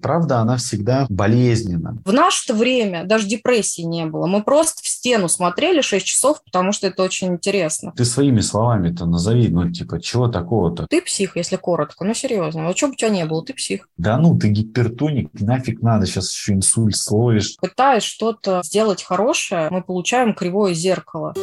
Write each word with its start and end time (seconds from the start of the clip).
Правда, 0.00 0.38
она 0.38 0.56
всегда 0.56 1.06
болезненна. 1.08 1.98
В 2.04 2.12
наше 2.12 2.52
время 2.52 3.04
даже 3.04 3.26
депрессии 3.26 3.82
не 3.82 4.06
было. 4.06 4.26
Мы 4.26 4.42
просто 4.42 4.82
в 4.82 4.88
стену 4.88 5.28
смотрели 5.28 5.80
6 5.80 6.04
часов, 6.04 6.42
потому 6.44 6.72
что 6.72 6.86
это 6.86 7.02
очень 7.02 7.28
интересно. 7.28 7.92
Ты 7.96 8.04
своими 8.04 8.40
словами-то 8.40 9.06
назови, 9.06 9.48
ну, 9.48 9.70
типа, 9.70 10.00
чего 10.00 10.28
такого-то? 10.28 10.86
Ты 10.88 11.02
псих, 11.02 11.36
если 11.36 11.56
коротко. 11.56 12.04
Ну, 12.04 12.14
серьезно. 12.14 12.66
Вот 12.66 12.76
что 12.76 12.88
бы 12.88 12.92
у 12.92 12.96
тебя 12.96 13.10
не 13.10 13.24
было, 13.24 13.44
ты 13.44 13.54
псих. 13.54 13.88
Да 13.96 14.16
ну, 14.18 14.38
ты 14.38 14.48
гипертоник, 14.48 15.30
нафиг 15.34 15.82
надо, 15.82 16.06
сейчас 16.06 16.32
еще 16.32 16.54
инсульт 16.54 16.96
словишь. 16.96 17.56
Пытаясь 17.60 18.02
что-то 18.02 18.62
сделать 18.64 19.02
хорошее, 19.02 19.68
мы 19.70 19.82
получаем 19.82 20.34
кривое 20.34 20.74
зеркало. 20.74 21.34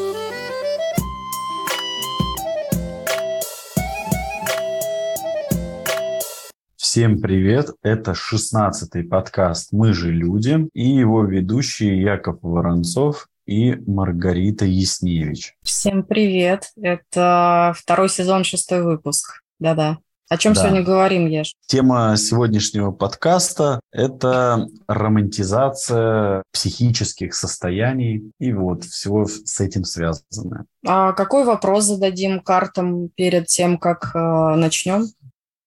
Всем 6.97 7.21
привет! 7.21 7.75
Это 7.83 8.15
шестнадцатый 8.15 9.03
подкаст 9.03 9.71
«Мы 9.71 9.93
же 9.93 10.11
люди» 10.11 10.67
и 10.73 10.89
его 10.89 11.23
ведущие 11.25 12.01
Яков 12.01 12.39
Воронцов 12.41 13.27
и 13.45 13.75
Маргарита 13.85 14.65
Ясневич. 14.65 15.53
Всем 15.61 16.01
привет! 16.01 16.71
Это 16.75 17.75
второй 17.77 18.09
сезон, 18.09 18.43
шестой 18.43 18.81
выпуск. 18.81 19.43
Да-да. 19.59 19.99
О 20.29 20.37
чем 20.37 20.53
Да. 20.53 20.61
сегодня 20.61 20.83
говорим, 20.83 21.27
Еш? 21.27 21.53
Тема 21.67 22.15
сегодняшнего 22.17 22.91
подкаста– 22.91 23.79
это 23.93 24.67
романтизация 24.87 26.43
психических 26.51 27.33
состояний 27.33 28.31
и 28.37 28.51
вот 28.51 28.83
всего 28.83 29.25
с 29.25 29.61
этим 29.61 29.85
связанное. 29.85 30.65
А 30.85 31.13
какой 31.13 31.45
вопрос 31.45 31.85
зададим 31.85 32.41
картам 32.41 33.09
перед 33.15 33.45
тем, 33.45 33.77
как 33.77 34.11
э, 34.15 34.55
начнем? 34.55 35.05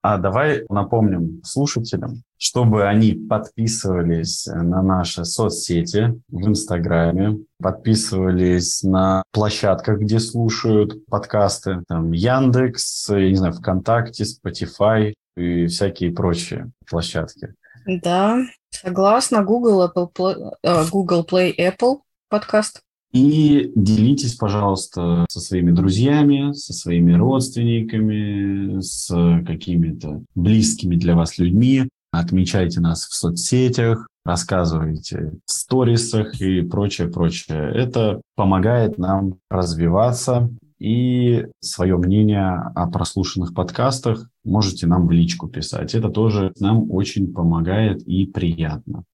А 0.03 0.17
давай 0.17 0.65
напомним 0.71 1.43
слушателям, 1.45 2.23
чтобы 2.39 2.87
они 2.87 3.13
подписывались 3.13 4.47
на 4.47 4.83
наши 4.83 5.27
соцсети 5.27 6.19
в 6.29 6.49
Инстаграме, 6.49 7.39
подписывались 7.63 8.83
на 8.83 9.23
площадках, 9.31 9.99
где 9.99 10.19
слушают 10.19 11.05
подкасты, 11.07 11.83
там 11.87 12.13
Яндекс, 12.13 13.11
я 13.11 13.29
не 13.29 13.37
знаю, 13.37 13.53
ВКонтакте, 13.53 14.25
Spotify 14.25 15.13
и 15.37 15.67
всякие 15.67 16.13
прочие 16.13 16.71
площадки. 16.89 17.55
Да, 17.87 18.39
согласна. 18.71 19.43
Google, 19.43 19.87
Apple 19.87 20.55
э, 20.63 20.85
Google 20.91 21.27
Play, 21.31 21.55
Apple 21.59 21.99
подкаст. 22.29 22.81
И 23.13 23.73
делитесь, 23.75 24.35
пожалуйста, 24.35 25.27
со 25.29 25.41
своими 25.41 25.73
друзьями, 25.73 26.53
со 26.53 26.73
своими 26.73 27.13
родственниками, 27.13 28.81
с 28.81 29.09
какими-то 29.47 30.23
близкими 30.35 30.97
для 30.97 31.17
вас 31.17 31.39
людьми. 31.39 31.89
Отмечайте 32.13 32.81
нас 32.81 33.07
в 33.07 33.15
соцсетях, 33.15 34.07
рассказывайте 34.25 35.33
в 35.45 35.51
сторисах 35.51 36.41
и 36.41 36.63
прочее, 36.63 37.09
прочее. 37.09 37.73
Это 37.75 38.21
помогает 38.37 38.99
нам 38.99 39.39
развиваться 39.49 40.51
и 40.79 41.47
свое 41.61 41.97
мнение 41.99 42.73
о 42.75 42.87
прослушанных 42.89 43.55
подкастах 43.55 44.29
можете 44.45 44.87
нам 44.87 45.07
в 45.07 45.11
личку 45.11 45.47
писать. 45.47 45.95
Это 45.95 46.09
тоже 46.09 46.53
нам 46.59 46.91
очень 46.91 47.33
помогает 47.33 48.03
и 48.03 48.27
приятно. 48.27 49.05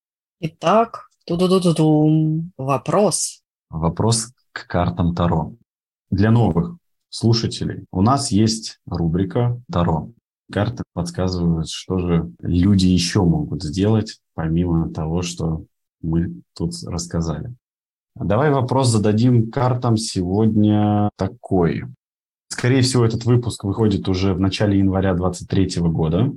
Итак, 0.41 1.09
ту-ду-ду-ду-дум. 1.27 2.53
Вопрос. 2.57 3.43
Вопрос 3.71 4.33
к 4.53 4.67
картам 4.67 5.15
Таро. 5.15 5.55
Для 6.11 6.31
новых 6.31 6.77
слушателей 7.09 7.87
у 7.91 8.03
нас 8.03 8.31
есть 8.31 8.79
рубрика 8.87 9.61
Таро. 9.71 10.11
Карты 10.53 10.85
подсказывают, 10.93 11.69
что 11.69 11.99
же 11.99 12.33
люди 12.41 12.87
еще 12.87 13.25
могут 13.25 13.63
сделать, 13.63 14.21
помимо 14.35 14.93
того, 14.93 15.23
что 15.23 15.65
мы 16.01 16.41
тут 16.55 16.75
рассказали. 16.85 17.55
Давай 18.15 18.51
вопрос 18.51 18.89
зададим 18.89 19.51
картам 19.51 19.97
сегодня 19.97 21.11
такой. 21.17 21.85
Скорее 22.49 22.83
всего, 22.83 23.05
этот 23.05 23.25
выпуск 23.25 23.65
выходит 23.65 24.09
уже 24.09 24.33
в 24.33 24.41
начале 24.41 24.79
января 24.79 25.15
2023 25.15 25.83
года. 25.91 26.33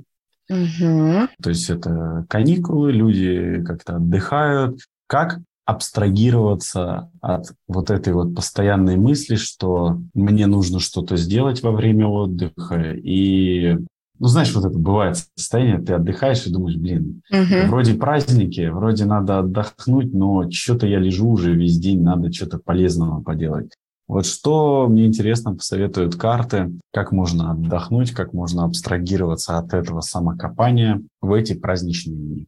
Мгм. 0.48 1.28
То 1.40 1.50
есть 1.50 1.70
это 1.70 2.26
каникулы, 2.28 2.92
люди 2.92 3.62
как-то 3.64 3.96
отдыхают. 3.96 4.80
Как 5.06 5.38
абстрагироваться 5.70 7.10
от 7.20 7.52
вот 7.68 7.90
этой 7.90 8.12
вот 8.12 8.34
постоянной 8.34 8.96
мысли, 8.96 9.36
что 9.36 9.98
мне 10.14 10.46
нужно 10.46 10.80
что-то 10.80 11.16
сделать 11.16 11.62
во 11.62 11.72
время 11.72 12.06
отдыха. 12.06 12.92
И, 12.92 13.76
ну, 14.18 14.26
знаешь, 14.26 14.54
вот 14.54 14.64
это 14.64 14.78
бывает 14.78 15.16
состояние, 15.36 15.78
ты 15.80 15.94
отдыхаешь 15.94 16.46
и 16.46 16.52
думаешь, 16.52 16.76
блин, 16.76 17.22
Мгм. 17.30 17.68
вроде 17.68 17.94
праздники, 17.94 18.68
вроде 18.68 19.04
надо 19.04 19.38
отдохнуть, 19.38 20.12
но 20.12 20.50
что-то 20.50 20.86
я 20.86 20.98
лежу 20.98 21.28
уже 21.30 21.54
весь 21.54 21.78
день, 21.78 22.02
надо 22.02 22.32
что-то 22.32 22.58
полезного 22.58 23.22
поделать. 23.22 23.72
Вот 24.08 24.26
что 24.26 24.88
мне 24.88 25.06
интересно 25.06 25.54
посоветуют 25.54 26.16
карты, 26.16 26.72
как 26.92 27.12
можно 27.12 27.52
отдохнуть, 27.52 28.10
как 28.10 28.32
можно 28.32 28.64
абстрагироваться 28.64 29.56
от 29.56 29.72
этого 29.72 30.00
самокопания 30.00 31.00
в 31.20 31.32
эти 31.32 31.54
праздничные 31.54 32.16
дни. 32.16 32.46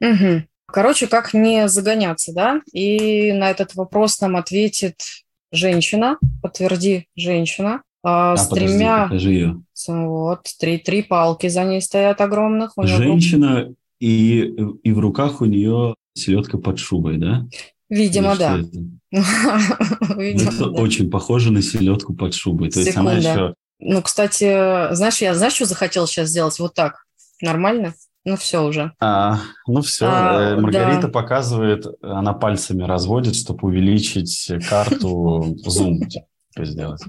Мгм. 0.00 0.46
Короче, 0.74 1.06
как 1.06 1.34
не 1.34 1.68
загоняться, 1.68 2.32
да? 2.32 2.60
И 2.72 3.30
на 3.32 3.48
этот 3.48 3.76
вопрос 3.76 4.20
нам 4.20 4.34
ответит 4.34 4.96
женщина, 5.52 6.18
подтверди 6.42 7.06
женщина, 7.14 7.82
а, 8.02 8.36
с 8.36 8.48
подожди, 8.48 8.66
тремя, 8.66 9.04
покажи 9.04 9.30
ее. 9.30 9.62
вот, 9.86 10.40
три, 10.58 10.78
три 10.78 11.04
палки 11.04 11.46
за 11.46 11.62
ней 11.62 11.80
стоят 11.80 12.20
огромных. 12.20 12.72
У 12.74 12.82
неё 12.82 12.96
Женщина, 12.96 13.72
и, 14.00 14.52
и 14.82 14.92
в 14.92 14.98
руках 14.98 15.42
у 15.42 15.44
нее 15.44 15.94
селедка 16.14 16.58
под 16.58 16.80
шубой, 16.80 17.18
да? 17.18 17.46
Видимо, 17.88 18.32
Или 18.32 18.38
да. 18.40 18.58
это? 18.58 20.16
Видимо, 20.20 20.50
Это 20.50 20.64
да. 20.70 20.70
очень 20.70 21.08
похоже 21.08 21.52
на 21.52 21.62
селедку 21.62 22.14
под 22.14 22.34
шубой. 22.34 22.72
То 22.72 22.80
есть 22.80 22.96
она 22.96 23.12
еще... 23.12 23.54
Ну, 23.78 24.02
кстати, 24.02 24.92
знаешь, 24.92 25.18
я 25.18 25.36
знаешь, 25.36 25.54
что 25.54 25.66
захотела 25.66 26.08
сейчас 26.08 26.30
сделать? 26.30 26.58
Вот 26.58 26.74
так. 26.74 27.04
Нормально? 27.40 27.94
Ну, 28.24 28.36
все 28.36 28.62
уже. 28.64 28.92
А, 29.00 29.38
ну 29.66 29.82
все, 29.82 30.06
А, 30.08 30.56
Маргарита 30.56 31.02
да. 31.02 31.08
показывает, 31.08 31.86
она 32.00 32.32
пальцами 32.32 32.82
разводит, 32.84 33.36
чтобы 33.36 33.68
увеличить 33.68 34.50
карту 34.68 35.56
зум 35.66 36.00
типа, 36.08 36.26
сделать. 36.64 37.02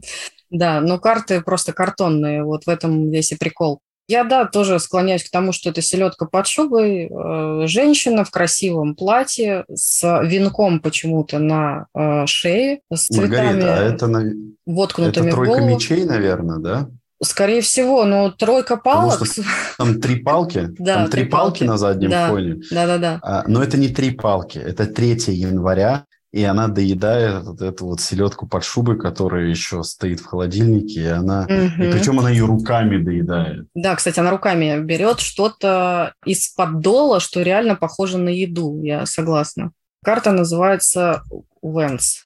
Да, 0.49 0.81
но 0.81 0.99
карты 0.99 1.41
просто 1.41 1.73
картонные, 1.73 2.43
вот 2.43 2.65
в 2.65 2.69
этом 2.69 3.09
весь 3.09 3.31
и 3.31 3.35
прикол. 3.35 3.79
Я, 4.07 4.23
да, 4.23 4.45
тоже 4.45 4.79
склоняюсь 4.79 5.23
к 5.23 5.31
тому, 5.31 5.51
что 5.51 5.71
это 5.71 5.81
селедка 5.81 6.25
под 6.25 6.45
шубой, 6.45 7.09
э, 7.09 7.67
женщина 7.67 8.23
в 8.23 8.29
красивом 8.29 8.95
платье 8.95 9.65
с 9.73 10.03
венком 10.21 10.79
почему-то 10.79 11.39
на 11.39 11.87
э, 11.95 12.25
шее, 12.27 12.81
с 12.93 13.07
цветами, 13.07 13.61
Маргарита, 13.61 13.73
а 13.73 13.79
это, 13.79 14.33
воткнутыми 14.67 15.27
это 15.27 15.31
в 15.31 15.31
тройка 15.31 15.59
голову. 15.59 15.75
мечей, 15.75 16.05
наверное, 16.05 16.59
да? 16.59 16.89
Скорее 17.23 17.61
всего, 17.61 18.03
но 18.05 18.29
тройка 18.31 18.75
Потому 18.77 19.09
палок. 19.11 19.25
что 19.25 19.41
Там 19.77 20.01
три 20.01 20.17
палки, 20.17 20.67
Да, 20.77 20.95
там 20.95 21.09
три 21.09 21.23
палки 21.25 21.59
палки. 21.59 21.63
на 21.63 21.77
заднем 21.77 22.09
Да. 22.09 22.29
фоне. 22.29 22.61
Да-да-да. 22.71 23.19
А, 23.23 23.43
но 23.47 23.63
это 23.63 23.77
не 23.77 23.87
три 23.89 24.11
палки, 24.11 24.57
это 24.57 24.85
3 24.85 25.33
января, 25.33 26.05
и 26.33 26.43
она 26.43 26.67
доедает 26.67 27.43
вот 27.45 27.61
эту 27.61 27.85
вот 27.85 28.01
селедку 28.01 28.45
под 28.45 28.65
шубой, 28.65 28.99
которая 28.99 29.45
еще 29.45 29.83
стоит 29.83 30.19
в 30.19 30.25
холодильнике, 30.25 30.99
и 31.01 31.05
она... 31.05 31.45
И 31.47 31.53
Мгм. 31.53 31.91
причем 31.93 32.19
она 32.19 32.29
ее 32.29 32.45
руками 32.45 33.01
доедает. 33.01 33.67
Да, 33.73 33.95
кстати, 33.95 34.19
она 34.19 34.31
руками 34.31 34.77
берет 34.83 35.21
что-то 35.21 36.13
из-под 36.25 36.81
дола, 36.81 37.21
что 37.21 37.41
реально 37.41 37.75
похоже 37.75 38.17
на 38.17 38.27
еду, 38.29 38.81
я 38.83 39.05
согласна. 39.05 39.71
Карта 40.03 40.31
называется 40.33 41.23
Венс. 41.63 42.24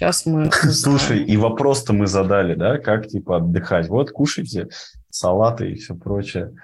Сейчас 0.00 0.24
мы... 0.24 0.50
Слушай, 0.72 1.22
и 1.24 1.36
вопрос-то 1.36 1.92
мы 1.92 2.06
задали, 2.06 2.54
да, 2.54 2.78
как 2.78 3.08
типа 3.08 3.36
отдыхать. 3.36 3.88
Вот 3.88 4.10
кушайте 4.10 4.68
салаты 5.10 5.72
и 5.72 5.74
все 5.74 5.94
прочее, 5.94 6.54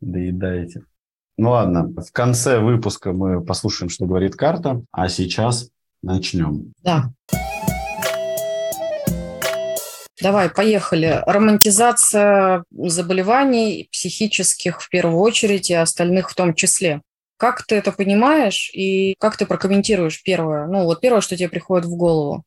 доедаете. 0.00 0.84
Ну 1.36 1.50
ладно, 1.50 1.88
в 1.88 2.12
конце 2.12 2.60
выпуска 2.60 3.12
мы 3.12 3.44
послушаем, 3.44 3.90
что 3.90 4.06
говорит 4.06 4.36
карта, 4.36 4.82
а 4.92 5.08
сейчас 5.08 5.70
начнем. 6.04 6.72
Да. 6.84 7.10
Давай, 10.22 10.48
поехали. 10.48 11.20
Романтизация 11.26 12.62
заболеваний 12.70 13.88
психических 13.90 14.80
в 14.80 14.88
первую 14.88 15.18
очередь 15.18 15.68
и 15.68 15.74
остальных 15.74 16.30
в 16.30 16.36
том 16.36 16.54
числе. 16.54 17.02
Как 17.38 17.66
ты 17.66 17.74
это 17.74 17.90
понимаешь 17.90 18.70
и 18.72 19.16
как 19.18 19.36
ты 19.36 19.46
прокомментируешь 19.46 20.22
первое? 20.22 20.68
Ну, 20.68 20.84
вот 20.84 21.00
первое, 21.00 21.22
что 21.22 21.36
тебе 21.36 21.48
приходит 21.48 21.86
в 21.86 21.96
голову. 21.96 22.44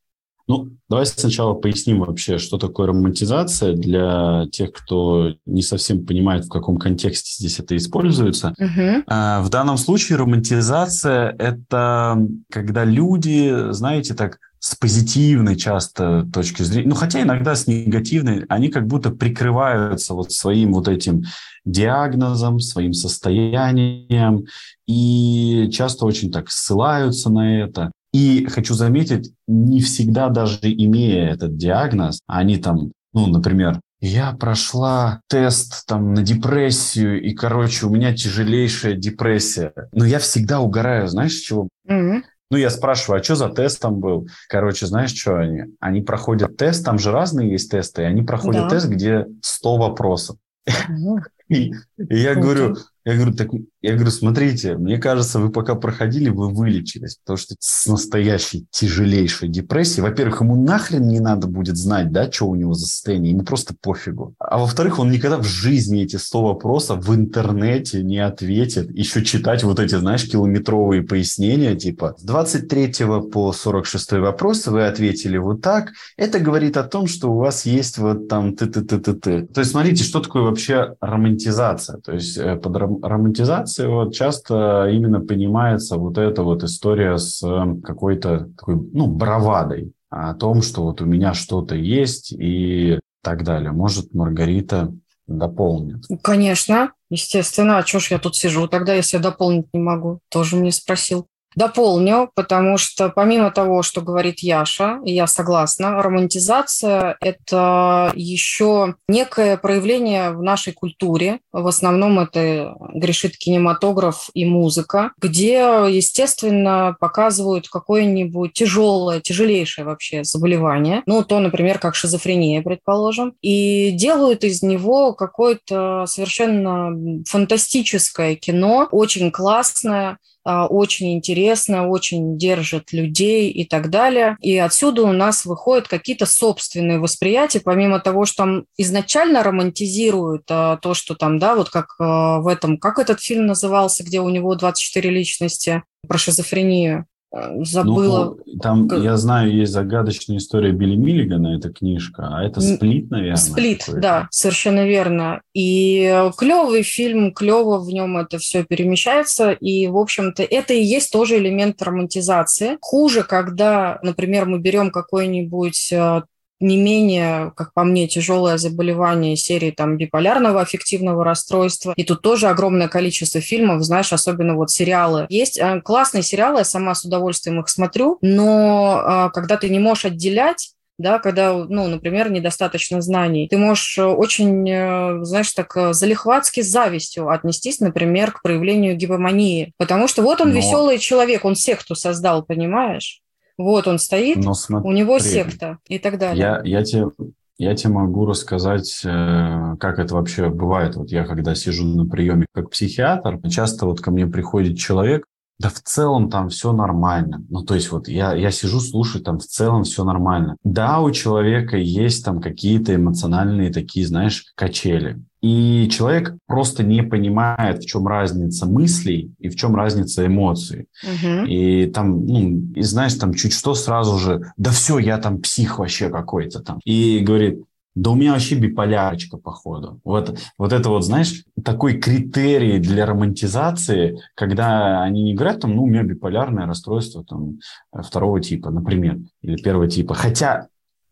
Ну, 0.48 0.70
давай 0.90 1.06
сначала 1.06 1.54
поясним 1.54 2.00
вообще, 2.00 2.38
что 2.38 2.58
такое 2.58 2.88
романтизация 2.88 3.74
для 3.74 4.46
тех, 4.52 4.72
кто 4.72 5.34
не 5.46 5.62
совсем 5.62 6.06
понимает, 6.06 6.46
в 6.46 6.50
каком 6.50 6.78
контексте 6.78 7.36
здесь 7.38 7.60
это 7.60 7.76
используется. 7.76 8.54
Мгм. 8.58 9.04
А, 9.08 9.42
В 9.42 9.50
данном 9.50 9.78
случае 9.78 10.18
романтизация– 10.18 11.36
это 11.40 12.18
когда 12.50 12.86
люди, 12.86 13.72
знаете, 13.72 14.14
так 14.14 14.40
с 14.60 14.76
позитивной 14.76 15.56
часто 15.56 16.28
точки 16.34 16.64
зрения, 16.64 16.90
ну, 16.90 16.96
хотя 16.96 17.22
иногда 17.22 17.56
с 17.56 17.68
негативной, 17.68 18.46
они 18.50 18.70
как 18.70 18.88
будто 18.88 19.12
прикрываются 19.12 20.14
вот 20.14 20.32
своим 20.32 20.74
вот 20.74 20.88
этим 20.88 21.24
диагнозом, 21.64 22.60
своим 22.60 22.94
состоянием, 22.94 24.46
и 24.88 25.70
часто 25.72 26.06
очень 26.06 26.32
так 26.32 26.50
ссылаются 26.50 27.30
на 27.30 27.62
это. 27.62 27.92
И 28.18 28.48
хочу 28.48 28.74
заметить, 28.74 29.32
не 29.46 29.80
всегда 29.80 30.30
даже 30.30 30.58
имея 30.64 31.30
этот 31.30 31.56
диагноз, 31.56 32.20
они 32.26 32.58
там, 32.58 32.92
ну, 33.14 33.28
например, 33.28 33.80
я 34.00 34.32
прошла 34.32 35.22
тест 35.28 35.86
там 35.86 36.16
на 36.16 36.24
депрессию, 36.24 37.22
и, 37.22 37.36
короче, 37.36 37.86
у 37.86 37.92
меня 37.92 38.16
тяжелейшая 38.16 38.96
депрессия. 38.96 39.72
Но 39.92 40.04
я 40.04 40.18
всегда 40.18 40.62
угораю, 40.62 41.08
знаешь, 41.08 41.34
чего? 41.36 41.70
Mm-hmm. 41.88 42.24
Ну, 42.50 42.58
я 42.58 42.72
спрашиваю, 42.72 43.22
а 43.22 43.24
что 43.24 43.36
за 43.36 43.50
тест 43.50 43.82
там 43.82 44.00
был? 44.00 44.28
Короче, 44.50 44.88
знаешь, 44.88 45.14
что 45.14 45.36
они? 45.36 45.76
Они 45.80 46.02
проходят 46.02 46.58
тест, 46.58 46.84
там 46.84 46.98
же 46.98 47.12
разные 47.12 47.52
есть 47.52 47.70
тесты, 47.70 48.02
и 48.02 48.06
они 48.06 48.24
проходят 48.24 48.64
да. 48.64 48.70
тест, 48.70 48.88
где 48.88 49.28
100 49.44 49.78
вопросов. 49.78 50.38
Mm-hmm. 50.68 51.22
И, 51.50 51.72
и 51.98 52.18
я 52.18 52.36
говорю, 52.36 52.76
я 53.08 53.16
говорю, 53.16 53.34
так, 53.34 53.48
я 53.82 53.94
говорю, 53.94 54.12
смотрите, 54.12 54.76
мне 54.76 54.98
кажется, 54.98 55.40
вы 55.40 55.50
пока 55.50 55.76
проходили, 55.76 56.28
вы 56.28 56.50
вылечились, 56.50 57.16
потому 57.16 57.38
что 57.38 57.56
с 57.58 57.88
настоящей 57.88 58.66
тяжелейшей 58.70 59.48
депрессией, 59.48 60.02
во-первых, 60.02 60.42
ему 60.42 60.62
нахрен 60.62 61.08
не 61.08 61.22
надо 61.22 61.48
будет 61.48 61.78
знать, 61.78 62.12
да, 62.12 62.30
что 62.30 62.50
у 62.50 62.56
него 62.56 62.74
за 62.74 62.86
состояние, 62.86 63.32
ему 63.32 63.44
просто 63.44 63.74
пофигу. 63.82 64.36
А 64.40 64.58
во-вторых, 64.58 65.00
он 65.00 65.10
никогда 65.10 65.38
в 65.38 65.46
жизни 65.46 66.04
эти 66.04 66.18
100 66.18 66.42
вопросов 66.42 67.08
в 67.08 67.16
интернете 67.16 68.04
не 68.04 68.20
ответит. 68.20 68.92
Еще 68.92 69.24
читать 69.24 69.64
вот 69.64 69.80
эти, 69.80 69.96
знаешь, 69.96 70.30
километровые 70.30 71.04
пояснения, 71.04 71.76
типа, 71.78 72.16
с 72.18 72.24
23 72.24 72.92
по 73.32 73.54
46 73.54 74.12
вопрос 74.14 74.68
вы 74.68 74.86
ответили 74.86 75.38
вот 75.38 75.62
так. 75.62 75.94
Это 76.18 76.40
говорит 76.40 76.76
о 76.76 76.84
том, 76.84 77.08
что 77.08 77.32
у 77.32 77.38
вас 77.38 77.66
есть 77.66 78.00
вот 78.00 78.28
там 78.28 78.54
ты-ты-ты-ты-ты. 78.54 79.48
То 79.48 79.62
есть, 79.62 79.72
смотрите, 79.72 80.04
что 80.04 80.20
такое 80.20 80.42
вообще 80.42 80.96
романтизация? 81.00 82.02
То 82.02 82.12
есть, 82.12 82.38
э, 82.38 82.58
под 82.58 82.76
романтизацией 83.02 83.90
вот 83.90 84.14
часто 84.14 84.90
именно 84.92 85.20
понимается 85.22 85.98
вот 85.98 86.18
эта 86.18 86.44
вот 86.44 86.64
история 86.64 87.18
с 87.18 87.44
эм, 87.44 87.82
какой-то 87.82 88.50
такой, 88.58 88.76
ну, 88.76 89.08
бравадой 89.08 89.94
о 90.10 90.34
том, 90.34 90.62
что 90.62 90.84
вот 90.84 91.02
у 91.02 91.06
меня 91.06 91.34
что-то 91.34 91.76
есть 91.76 92.32
и 92.32 93.00
так 93.22 93.44
далее. 93.44 93.72
Может, 93.72 94.14
Маргарита 94.14 94.94
дополнит? 95.28 96.06
Конечно, 96.24 96.94
естественно. 97.10 97.78
А 97.78 97.86
что 97.86 98.00
ж 98.00 98.12
я 98.12 98.20
тут 98.20 98.36
сижу 98.36 98.68
тогда, 98.68 98.94
если 98.94 99.18
я 99.18 99.24
дополнить 99.24 99.68
не 99.74 99.80
могу? 99.80 100.20
Тоже 100.30 100.56
мне 100.56 100.72
спросил. 100.72 101.28
Дополню, 101.58 102.30
потому 102.36 102.78
что 102.78 103.10
помимо 103.10 103.50
того, 103.50 103.82
что 103.82 104.02
говорит 104.02 104.42
Яша, 104.42 105.00
и 105.04 105.12
я 105.12 105.26
согласна, 105.26 106.04
романтизация– 106.04 107.18
это 107.20 108.12
еще 108.14 108.94
некое 109.08 109.58
проявление 109.58 110.34
в 110.34 110.44
нашей 110.44 110.72
культуре. 110.72 111.40
В 111.52 111.66
основном 111.66 112.20
это 112.20 112.76
грешит 112.94 113.38
кинематограф 113.38 114.30
и 114.36 114.46
музыка, 114.46 115.14
где, 115.20 115.86
естественно, 115.90 116.96
показывают 117.00 117.70
какое-нибудь 117.70 118.54
тяжелое, 118.54 119.20
тяжелейшее 119.20 119.86
вообще 119.86 120.24
заболевание. 120.24 121.02
Ну, 121.08 121.24
то, 121.24 121.40
например, 121.40 121.80
как 121.80 121.96
шизофрения, 121.96 122.62
предположим. 122.62 123.34
И 123.42 123.90
делают 123.94 124.44
из 124.44 124.62
него 124.62 125.14
какое-то 125.14 126.06
совершенно 126.06 127.24
фантастическое 127.28 128.36
кино, 128.36 128.88
очень 128.92 129.32
классное, 129.32 130.20
очень 130.68 131.14
интересно, 131.14 131.90
очень 131.90 132.38
держит 132.38 132.94
людей 132.94 133.50
и 133.50 133.66
так 133.66 133.90
далее. 133.90 134.38
И 134.42 134.58
отсюда 134.58 135.04
у 135.04 135.12
нас 135.12 135.46
выходят 135.46 135.88
какие-то 135.88 136.26
собственные 136.26 137.00
восприятия, 137.00 137.60
помимо 137.60 138.00
того, 138.00 138.26
что 138.26 138.44
там 138.44 138.66
изначально 138.78 139.44
романтизируют 139.44 140.44
а, 140.50 140.78
то, 140.78 140.94
что 140.94 141.16
там, 141.16 141.40
да, 141.40 141.56
вот 141.56 141.70
как 141.70 141.96
а, 142.00 142.40
в 142.40 142.48
этом, 142.48 142.78
как 142.78 143.00
этот 143.00 143.20
фильм 143.22 143.46
назывался, 143.46 144.04
где 144.04 144.22
у 144.22 144.30
него 144.30 144.56
24 144.56 145.10
личности 145.10 145.84
про 146.08 146.18
шизофрению. 146.18 147.06
Э, 147.34 147.64
забыла. 147.64 148.38
Ну, 148.46 148.60
там, 148.60 148.88
я 149.02 149.18
знаю, 149.18 149.54
есть 149.54 149.74
загадочная 149.74 150.38
история 150.38 150.72
Билли 150.72 150.96
Миллигана, 150.96 151.58
эта 151.58 151.70
книжка, 151.70 152.30
а 152.32 152.44
это 152.44 152.62
«Сплит», 152.62 153.12
наверное? 153.12 153.36
«Сплит», 153.36 153.84
да, 153.94 154.28
совершенно 154.32 154.86
верно. 154.86 155.42
И 155.54 156.30
клевый 156.38 156.84
фильм, 156.84 157.34
клево 157.34 157.80
в 157.80 157.90
нем 157.90 158.18
это 158.18 158.38
все 158.38 158.64
перемещается, 158.64 159.52
и, 159.52 159.88
в 159.88 159.98
общем-то, 159.98 160.44
это 160.44 160.74
и 160.74 160.82
есть 160.82 161.12
тоже 161.12 161.38
элемент 161.38 161.82
романтизации. 161.82 162.78
Хуже, 162.80 163.24
когда, 163.24 164.00
например, 164.04 164.46
мы 164.46 164.60
берем 164.60 164.90
какой-нибудь 164.90 165.92
э, 165.92 166.22
не 166.60 166.78
менее, 166.78 167.52
как 167.56 167.74
по 167.74 167.84
мне, 167.84 168.08
тяжелое 168.08 168.58
заболевание 168.58 169.36
серии 169.36 169.72
там 169.72 169.98
биполярного 169.98 170.62
аффективного 170.62 171.24
расстройства. 171.24 171.94
И 171.96 172.04
тут 172.04 172.22
тоже 172.22 172.48
огромное 172.48 172.88
количество 172.88 173.42
фильмов, 173.42 173.84
знаешь, 173.84 174.14
особенно 174.14 174.56
вот 174.56 174.72
сериалы. 174.72 175.26
Есть 175.30 175.60
э, 175.60 175.82
классные 175.82 176.24
сериалы, 176.24 176.60
я 176.60 176.64
сама 176.64 176.96
с 176.96 177.06
удовольствием 177.06 177.60
их 177.60 177.70
смотрю, 177.70 178.18
но 178.22 179.30
э, 179.30 179.30
когда 179.34 179.58
ты 179.58 179.70
не 179.70 179.80
можешь 179.80 180.06
отделять 180.06 180.74
да, 181.00 181.20
когда, 181.20 181.54
ну, 181.54 181.86
например, 181.88 182.32
недостаточно 182.32 183.02
знаний. 183.02 183.48
Ты 183.48 183.60
можешь 183.60 184.00
очень, 184.00 184.68
э, 184.68 185.24
знаешь, 185.24 185.52
так 185.52 185.94
залихватски 185.94 186.64
с 186.64 186.72
завистью 186.72 187.30
отнестись, 187.30 187.80
например, 187.80 188.32
к 188.32 188.42
проявлению 188.42 188.96
гипомании, 188.96 189.74
потому 189.78 190.08
что 190.08 190.24
вот 190.24 190.42
он 190.42 190.50
Но... 190.50 190.56
веселый 190.56 190.98
человек, 190.98 191.46
он 191.46 191.56
секту 191.56 191.94
создал, 191.94 192.42
понимаешь? 192.44 193.22
Вот 193.58 193.88
он 193.88 193.98
стоит, 193.98 194.44
смотри, 194.54 194.88
у 194.88 194.94
него 194.94 195.20
секта 195.20 195.80
и 195.88 195.98
так 195.98 196.20
далее. 196.20 196.40
Я, 196.40 196.62
я, 196.64 196.84
тебе, 196.84 197.10
я 197.58 197.76
тебе 197.76 197.94
могу 197.94 198.26
рассказать, 198.26 199.02
э, 199.04 199.76
как 199.80 199.98
это 199.98 200.14
вообще 200.14 200.50
бывает. 200.50 200.96
Вот 200.96 201.12
я 201.12 201.26
когда 201.26 201.56
сижу 201.56 201.86
на 201.86 202.06
приеме 202.06 202.46
как 202.54 202.70
психиатр, 202.70 203.40
часто 203.50 203.88
вот 203.88 204.00
ко 204.00 204.12
мне 204.12 204.28
приходит 204.28 204.78
человек, 204.78 205.26
да 205.60 205.70
в 205.70 205.80
целом 205.82 206.30
там 206.30 206.50
все 206.50 206.72
нормально. 206.72 207.44
Ну, 207.50 207.64
то 207.64 207.74
есть 207.74 207.92
вот 207.92 208.08
я, 208.08 208.34
я 208.36 208.52
сижу, 208.52 208.80
слушаю, 208.80 209.24
там 209.24 209.40
в 209.40 209.46
целом 209.46 209.84
все 209.84 210.04
нормально. 210.04 210.58
Да, 210.64 211.00
у 211.00 211.10
человека 211.12 211.78
есть 211.78 212.24
там 212.24 212.42
какие-то 212.42 212.94
эмоциональные 212.94 213.74
такие, 213.74 214.06
знаешь, 214.06 214.46
качели. 214.56 215.20
И 215.48 215.88
человек 215.90 216.36
просто 216.46 216.84
не 216.84 217.04
понимает, 217.04 217.82
в 217.82 217.88
чем 217.88 218.06
разница 218.06 218.66
мыслей 218.66 219.32
и 219.40 219.48
в 219.48 219.56
чем 219.56 219.78
разница 219.78 220.26
эмоций. 220.26 220.88
Угу. 221.04 221.46
И 221.46 221.86
там, 221.86 222.26
ну, 222.26 222.74
и 222.76 222.82
знаешь, 222.82 223.14
там 223.14 223.34
чуть 223.34 223.54
что 223.54 223.74
сразу 223.74 224.18
же, 224.18 224.52
да 224.58 224.72
все, 224.72 225.00
я 225.00 225.18
там 225.20 225.40
псих 225.40 225.80
вообще 225.80 226.10
какой-то 226.10 226.60
там. 226.60 226.80
И 226.84 227.20
говорит, 227.20 227.62
да 227.96 228.10
у 228.10 228.16
меня 228.16 228.34
вообще 228.34 228.56
биполярочка, 228.56 229.38
походу. 229.38 230.02
Вот, 230.04 230.38
вот 230.58 230.74
это 230.74 230.90
вот, 230.90 231.06
знаешь, 231.06 231.46
такой 231.64 231.94
критерий 231.94 232.80
для 232.80 233.06
романтизации, 233.06 234.20
когда 234.36 235.02
они 235.02 235.24
не 235.24 235.34
говорят, 235.34 235.62
там, 235.62 235.76
ну, 235.76 235.84
у 235.84 235.88
меня 235.88 236.04
биполярное 236.04 236.66
расстройство 236.66 237.24
там, 237.24 237.60
второго 237.94 238.42
типа, 238.42 238.70
например, 238.70 239.20
или 239.42 239.56
первого 239.56 239.88
типа. 239.88 240.14
Хотя 240.14 240.68